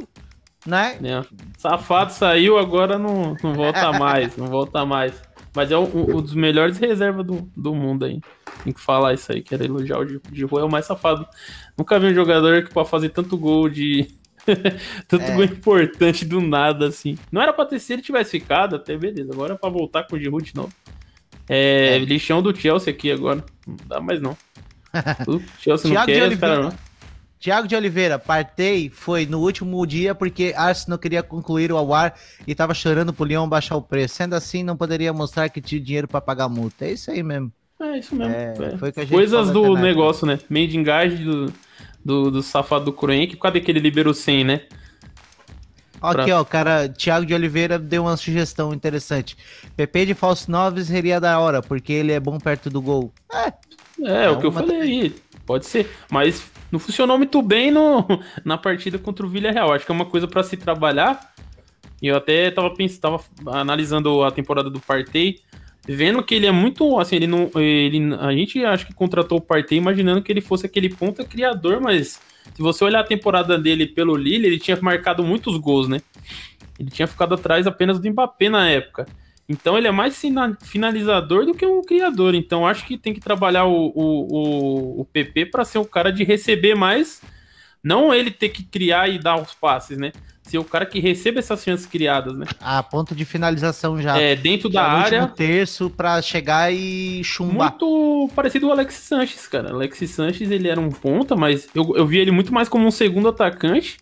[0.65, 0.98] né?
[0.99, 1.26] né?
[1.57, 5.14] Safado saiu, agora não, não volta mais, não volta mais.
[5.56, 8.19] Mas é um, um dos melhores reservas do, do mundo aí.
[8.64, 11.27] Tem que falar isso aí, quero elogiar o de, de rua, é o mais safado.
[11.77, 14.07] Nunca vi um jogador que pode fazer tanto gol de
[15.07, 15.35] Tanto é.
[15.35, 17.18] gol importante do nada, assim.
[17.31, 19.31] Não era pra ter se ele tivesse ficado, até beleza.
[19.31, 20.73] Agora é pra voltar com o Giroud de novo.
[21.48, 21.99] É, é.
[21.99, 23.44] lixão do Chelsea aqui agora.
[23.65, 24.38] Não dá mais não.
[25.27, 26.73] O Chelsea não quer, de cara, não.
[27.44, 32.15] Tiago de Oliveira, partei foi no último dia porque Arsenal queria concluir o awar
[32.48, 34.15] e tava chorando pro Leão baixar o preço.
[34.15, 36.86] Sendo assim, não poderia mostrar que tinha dinheiro para pagar multa.
[36.86, 37.52] É isso aí mesmo.
[37.82, 38.34] É isso mesmo.
[38.34, 38.53] É,
[38.95, 39.06] é.
[39.07, 40.40] Coisas do negócio, né?
[40.49, 40.84] Made in
[41.22, 41.53] do,
[42.06, 43.36] do, do safado do Cruenck.
[43.36, 44.61] Cadê que ele liberou 100, né?
[46.02, 46.38] Aqui, pra...
[46.38, 49.36] ó, o cara, Thiago de Oliveira deu uma sugestão interessante.
[49.76, 53.11] PP de falso 9 seria da hora, porque ele é bom perto do gol.
[53.30, 53.53] É,
[54.02, 55.15] é, é o que eu falei aí.
[55.45, 58.06] Pode ser, mas não funcionou muito bem no,
[58.44, 59.74] na partida contra o Villarreal.
[59.74, 61.34] Acho que é uma coisa para se trabalhar.
[62.02, 63.24] E eu até tava pensando, tava
[63.60, 65.40] analisando a temporada do Partey,
[65.88, 69.41] vendo que ele é muito, assim, ele não, ele, a gente acho que contratou o
[69.41, 72.20] Partey imaginando que ele fosse aquele ponta criador, mas
[72.53, 76.02] se você olhar a temporada dele pelo Lille, ele tinha marcado muitos gols, né?
[76.78, 79.06] Ele tinha ficado atrás apenas do Mbappé na época.
[79.48, 80.22] Então ele é mais
[80.61, 82.34] finalizador do que um criador.
[82.34, 84.28] Então acho que tem que trabalhar o, o,
[84.95, 87.22] o, o PP para ser o cara de receber mais.
[87.84, 90.14] Não ele ter que criar e dar os passes, né?
[90.44, 92.45] Ser o cara que recebe essas chances criadas, né?
[92.61, 94.18] A ponto de finalização já.
[94.18, 95.28] É, dentro da área.
[95.28, 97.72] terço para chegar e chumbar.
[97.72, 99.72] Muito parecido ao Alex Sanches, cara.
[99.72, 102.91] Alex Sanches, ele era um ponta, mas eu, eu vi ele muito mais como um
[102.91, 103.98] segundo atacante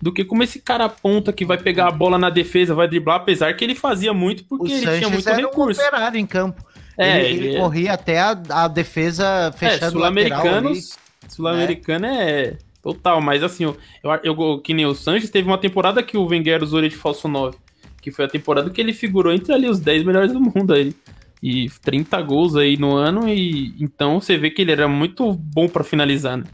[0.00, 3.16] do que como esse cara ponta que vai pegar a bola na defesa, vai driblar,
[3.16, 5.80] apesar que ele fazia muito porque o ele Sanches tinha muito era recurso.
[5.80, 6.64] Um operário em campo.
[6.96, 10.98] É, ele, ele, ele corria até a, a defesa fechando é, sul-americanos.
[11.28, 12.40] Sul-americano é.
[12.42, 16.16] é total, mas assim, eu, eu, eu, que nem o Sanches teve uma temporada que
[16.16, 17.56] o Wenger usou ele de falso 9,
[18.00, 20.94] que foi a temporada que ele figurou entre ali os 10 melhores do mundo aí.
[21.40, 25.68] E 30 gols aí no ano e então você vê que ele era muito bom
[25.68, 26.44] para finalizar, né?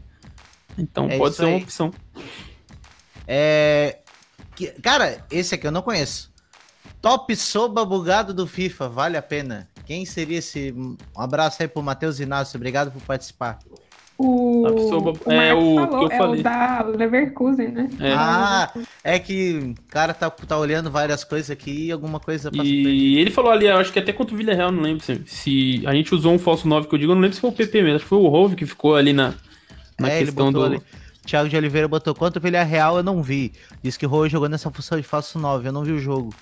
[0.77, 1.53] Então é pode ser aí.
[1.53, 1.91] uma opção.
[3.27, 3.99] É.
[4.81, 6.33] Cara, esse aqui eu não conheço.
[7.01, 9.67] Top Soba bugado do FIFA, vale a pena.
[9.85, 10.71] Quem seria esse?
[10.71, 13.59] Um abraço aí pro Matheus Inácio, obrigado por participar.
[14.17, 16.37] O, Soba, o é o falou, que eu falei.
[16.37, 17.89] É o da Leverkusen, né?
[17.99, 18.13] É.
[18.13, 18.73] Ah,
[19.03, 23.29] é que o cara tá, tá olhando várias coisas aqui e alguma coisa E ele
[23.29, 26.15] falou ali, eu acho que até contra o Villarreal, não lembro se, se, a gente
[26.15, 27.95] usou um falso 9 que eu digo, eu não lembro se foi o PP mesmo,
[27.97, 29.33] acho que foi o Rove que ficou ali na,
[29.99, 30.63] na é, questão do...
[30.63, 30.81] Ali.
[31.25, 33.51] Thiago de Oliveira botou contra o Villarreal, eu não vi.
[33.81, 36.33] Diz que o Rui jogou nessa função de falso 9, eu não vi o jogo.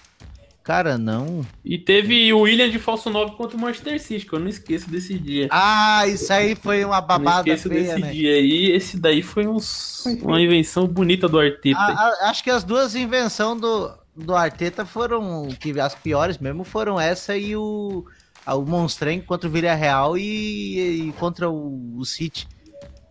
[0.64, 1.46] Cara, não.
[1.64, 4.90] E teve o William de falso 9 contra o Manchester City, que eu não esqueço
[4.90, 5.50] desse dia.
[5.52, 8.12] Ah, isso aí foi uma babada não esqueço feia, desse né?
[8.12, 8.72] dia aí.
[8.72, 11.78] Esse daí foi uns, uma invenção bonita do Arteta.
[11.78, 16.64] Ah, ah, acho que as duas invenções do, do Arteta foram, que as piores mesmo,
[16.64, 18.06] foram essa e o,
[18.48, 22.48] o Monstrengo contra o Villarreal e, e contra o, o City.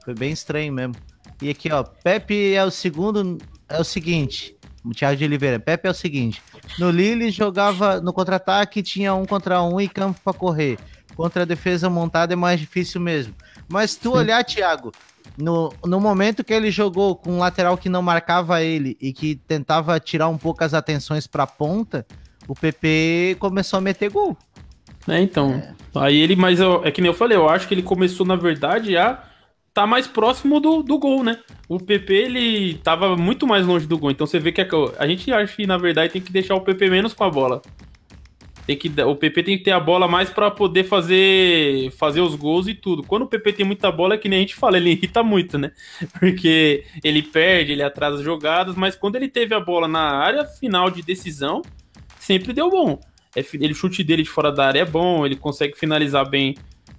[0.03, 0.94] Foi bem estranho mesmo.
[1.43, 3.36] E aqui, ó, Pepe é o segundo,
[3.69, 4.55] é o seguinte,
[4.85, 6.40] o Thiago de Oliveira, Pepe é o seguinte,
[6.78, 10.78] no Lille jogava no contra-ataque, tinha um contra um e campo para correr.
[11.16, 13.35] Contra a defesa montada é mais difícil mesmo.
[13.69, 14.93] Mas tu olhar, Thiago,
[15.36, 19.35] no, no momento que ele jogou com um lateral que não marcava ele e que
[19.35, 22.06] tentava tirar um pouco as atenções para ponta,
[22.47, 24.36] o PP começou a meter gol.
[25.09, 25.55] É, então.
[25.55, 25.74] É.
[25.97, 28.36] Aí ele, mas eu, é que nem eu falei, eu acho que ele começou, na
[28.36, 29.31] verdade, a
[29.74, 31.39] tá mais próximo do, do gol, né?
[31.69, 34.11] O PP, ele tava muito mais longe do gol.
[34.11, 34.66] Então você vê que a,
[34.99, 37.62] a gente acha que, na verdade, tem que deixar o PP menos com a bola.
[38.66, 42.35] Tem que, o PP tem que ter a bola mais para poder fazer fazer os
[42.36, 43.03] gols e tudo.
[43.03, 45.59] Quando o PP tem muita bola, é que nem a gente fala, ele irrita muito,
[45.59, 45.73] né?
[46.20, 50.90] Porque ele perde, ele atrasa jogadas, mas quando ele teve a bola na área final
[50.90, 51.62] de decisão,
[52.20, 53.01] sempre deu bom.
[53.35, 56.55] É, ele chute dele de fora da área é bom, ele consegue finalizar bem.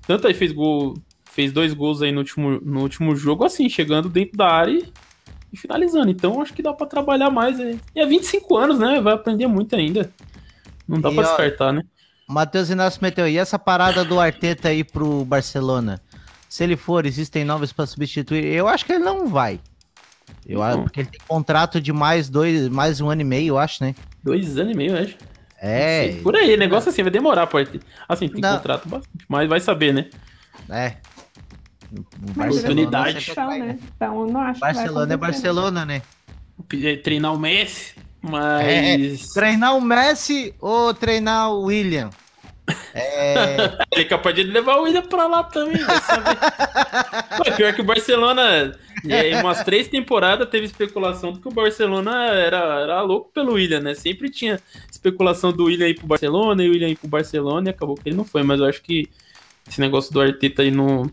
[0.06, 0.96] Tanto aí fez gol
[1.34, 4.94] fez dois gols aí no último, no último jogo, assim, chegando dentro da área e,
[5.52, 6.12] e finalizando.
[6.12, 7.60] Então acho que dá para trabalhar mais.
[7.60, 7.80] Aí.
[7.96, 9.02] E é 25 anos, né?
[9.02, 10.12] Vai aprender muito ainda.
[10.88, 11.82] Não dá para descartar, né?
[12.30, 16.00] Matheus Inácio meteu, e essa parada do Arteta aí pro Barcelona?
[16.48, 18.46] Se ele for, existem novos para substituir?
[18.46, 19.60] Eu acho que ele não vai.
[20.46, 23.58] Eu acho, porque ele tem contrato de mais dois, mais um ano e meio, eu
[23.58, 23.96] acho, né?
[24.24, 25.18] Dois anos e meio, eu acho.
[25.60, 26.20] É.
[26.22, 27.80] Por aí, negócio assim, vai demorar, pode.
[28.08, 28.56] Assim, tem não.
[28.56, 30.10] contrato bastante, mas vai saber, né?
[30.70, 30.98] É.
[32.32, 33.34] Oportunidade.
[33.36, 33.80] Né?
[33.96, 36.02] Então, não acho Barcelona é Barcelona, né?
[36.72, 38.66] É, treinar o Messi, mas.
[38.66, 42.10] É, treinar o Messi ou treinar o William?
[42.94, 43.56] É...
[43.92, 45.82] Ele é capaz de levar o William pra lá também,
[47.38, 48.72] Pô, pior que o Barcelona,
[49.04, 53.82] em umas três temporadas teve especulação de que o Barcelona era, era louco pelo William,
[53.82, 53.94] né?
[53.94, 54.60] Sempre tinha
[54.90, 58.10] especulação do William ir pro Barcelona e o William ir pro Barcelona e acabou que
[58.10, 59.10] ele não foi, mas eu acho que
[59.68, 61.10] esse negócio do Arteta aí não,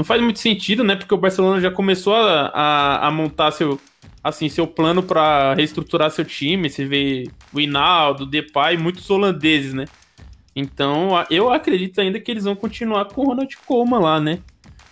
[0.00, 0.96] não faz muito sentido, né?
[0.96, 3.78] Porque o Barcelona já começou a, a, a montar seu,
[4.24, 6.70] assim, seu plano para reestruturar seu time.
[6.70, 9.84] Você vê o Hinaldo, o Depay, muitos holandeses, né?
[10.56, 14.38] Então, eu acredito ainda que eles vão continuar com o Ronald Koeman lá, né?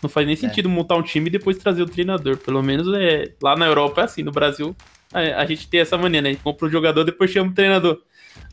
[0.02, 0.36] Não faz nem é.
[0.36, 2.36] sentido montar um time e depois trazer o treinador.
[2.36, 4.76] Pelo menos é lá na Europa é assim, no Brasil
[5.10, 6.28] a, a gente tem essa maneira, né?
[6.28, 7.98] A gente compra o um jogador, depois chama o treinador.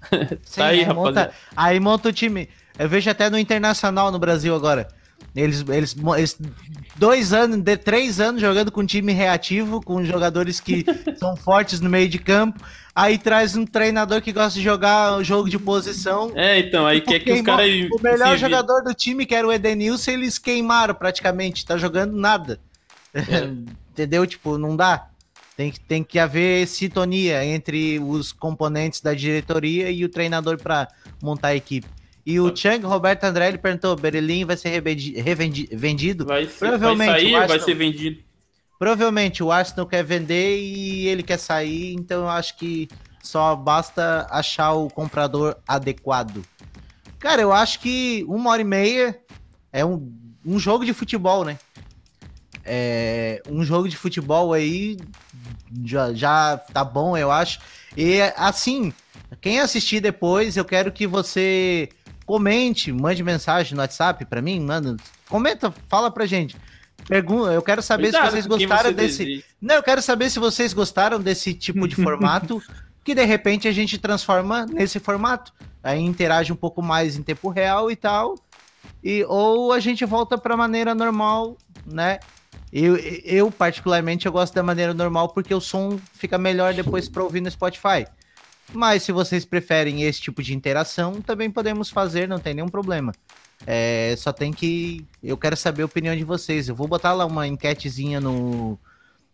[0.42, 2.48] Sim, tá aí, é, Monta, aí monta o time.
[2.80, 4.88] Eu vejo até no Internacional no Brasil agora.
[5.36, 6.40] Eles, eles, eles
[6.96, 10.86] dois anos, de três anos jogando com time reativo, com jogadores que
[11.20, 12.64] são fortes no meio de campo.
[12.96, 16.32] Aí traz um treinador que gosta de jogar jogo de posição.
[16.36, 17.70] É, então, aí quer que os caras.
[17.92, 21.66] O melhor jogador do time, que era o Edenilson, eles queimaram praticamente.
[21.66, 22.58] Tá jogando nada.
[23.14, 23.22] É.
[23.92, 24.26] Entendeu?
[24.26, 25.10] Tipo, não dá.
[25.58, 30.88] Tem que, tem que haver sintonia entre os componentes da diretoria e o treinador para
[31.22, 31.88] montar a equipe.
[32.26, 36.26] E o Chang Roberto André ele perguntou: Berelin vai ser revendido?
[36.26, 38.24] Vai, ser, Provavelmente, vai sair, Arsenal, vai ser vendido.
[38.80, 42.90] Provavelmente o Arsenal quer vender e ele quer sair, então eu acho que
[43.22, 46.44] só basta achar o comprador adequado.
[47.20, 49.20] Cara, eu acho que uma hora e meia
[49.72, 50.12] é um,
[50.46, 51.58] um jogo de futebol, né?
[52.64, 54.98] É, um jogo de futebol aí
[55.84, 57.60] já, já tá bom, eu acho.
[57.96, 58.92] E assim,
[59.42, 61.90] quem assistir depois, eu quero que você
[62.26, 64.98] comente, mande mensagem no WhatsApp para mim, manda,
[65.30, 66.56] comenta, fala pra gente.
[67.08, 69.26] Pergunta, eu quero saber Cuidado se vocês gostaram você desse.
[69.26, 69.44] Deseja.
[69.62, 72.62] Não, eu quero saber se vocês gostaram desse tipo de formato,
[73.04, 75.54] que de repente a gente transforma nesse formato.
[75.84, 78.36] Aí interage um pouco mais em tempo real e tal.
[79.04, 82.20] E, ou a gente volta para a maneira normal, né?
[82.74, 87.24] Eu, eu, particularmente, eu gosto da maneira normal porque o som fica melhor depois para
[87.24, 88.06] ouvir no Spotify.
[88.74, 93.12] Mas se vocês preferem esse tipo de interação, também podemos fazer, não tem nenhum problema.
[93.66, 95.06] É, só tem que.
[95.24, 96.68] Eu quero saber a opinião de vocês.
[96.68, 98.78] Eu vou botar lá uma enquetezinha no,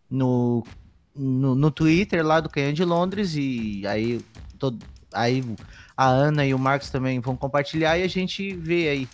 [0.09, 0.63] no,
[1.15, 4.21] no, no Twitter lá do Canhão de Londres e aí,
[4.59, 4.77] todo,
[5.13, 5.43] aí
[5.95, 9.07] a Ana e o Marcos também vão compartilhar e a gente vê aí.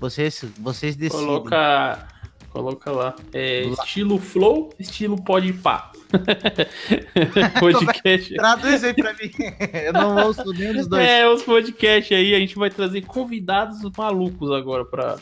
[0.00, 1.26] Vocês, vocês decidem.
[1.26, 2.08] Coloca
[2.52, 3.16] Coloca lá.
[3.32, 5.90] É, estilo flow, estilo pode pá.
[7.58, 8.34] podcast.
[8.34, 9.30] Traduz aí pra mim.
[9.86, 11.02] Eu não ouço nenhum dos dois.
[11.02, 15.16] É, os podcasts aí, a gente vai trazer convidados malucos agora pra,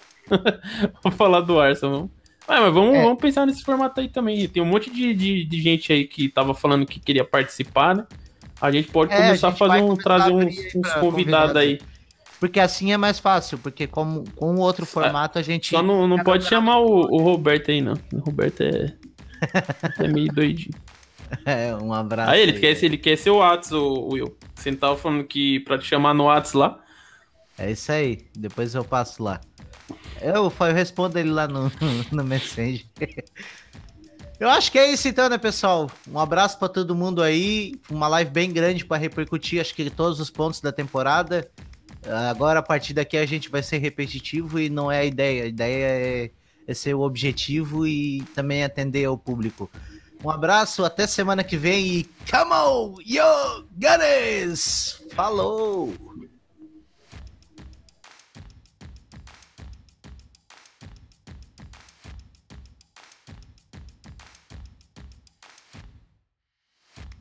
[1.00, 2.10] pra falar do Arsenal.
[2.48, 3.02] Ah, mas vamos, é.
[3.04, 4.48] vamos pensar nesse formato aí também.
[4.48, 8.04] Tem um monte de, de, de, gente aí que tava falando que queria participar, né?
[8.60, 11.78] A gente pode é, começar a, a fazer um, trazer uns, uns convidados aí.
[12.40, 15.68] Porque assim é mais fácil, porque com, com o outro formato a gente.
[15.68, 17.92] Só não, não pode chamar o, o Roberto aí, não.
[18.14, 18.94] O Roberto é.
[19.98, 20.74] é meio doidinho.
[21.44, 22.30] É, um abraço.
[22.30, 24.34] Aí ele, aí, quer, ele quer ser o Whats, o Will.
[24.54, 26.80] Você tava falando que pra te chamar no Whats lá.
[27.58, 28.18] É isso aí.
[28.34, 29.38] Depois eu passo lá.
[30.22, 31.70] Eu, eu respondo ele lá no,
[32.10, 32.86] no Messenger.
[34.40, 35.90] Eu acho que é isso então, né, pessoal?
[36.10, 37.74] Um abraço para todo mundo aí.
[37.90, 41.50] Uma live bem grande para repercutir, acho que todos os pontos da temporada.
[42.28, 45.44] Agora, a partir daqui, a gente vai ser repetitivo e não é a ideia.
[45.44, 46.30] A ideia é,
[46.66, 49.70] é ser o objetivo e também atender ao público.
[50.22, 55.02] Um abraço, até semana que vem e come on, yo, Gunners!
[55.14, 55.94] Falou!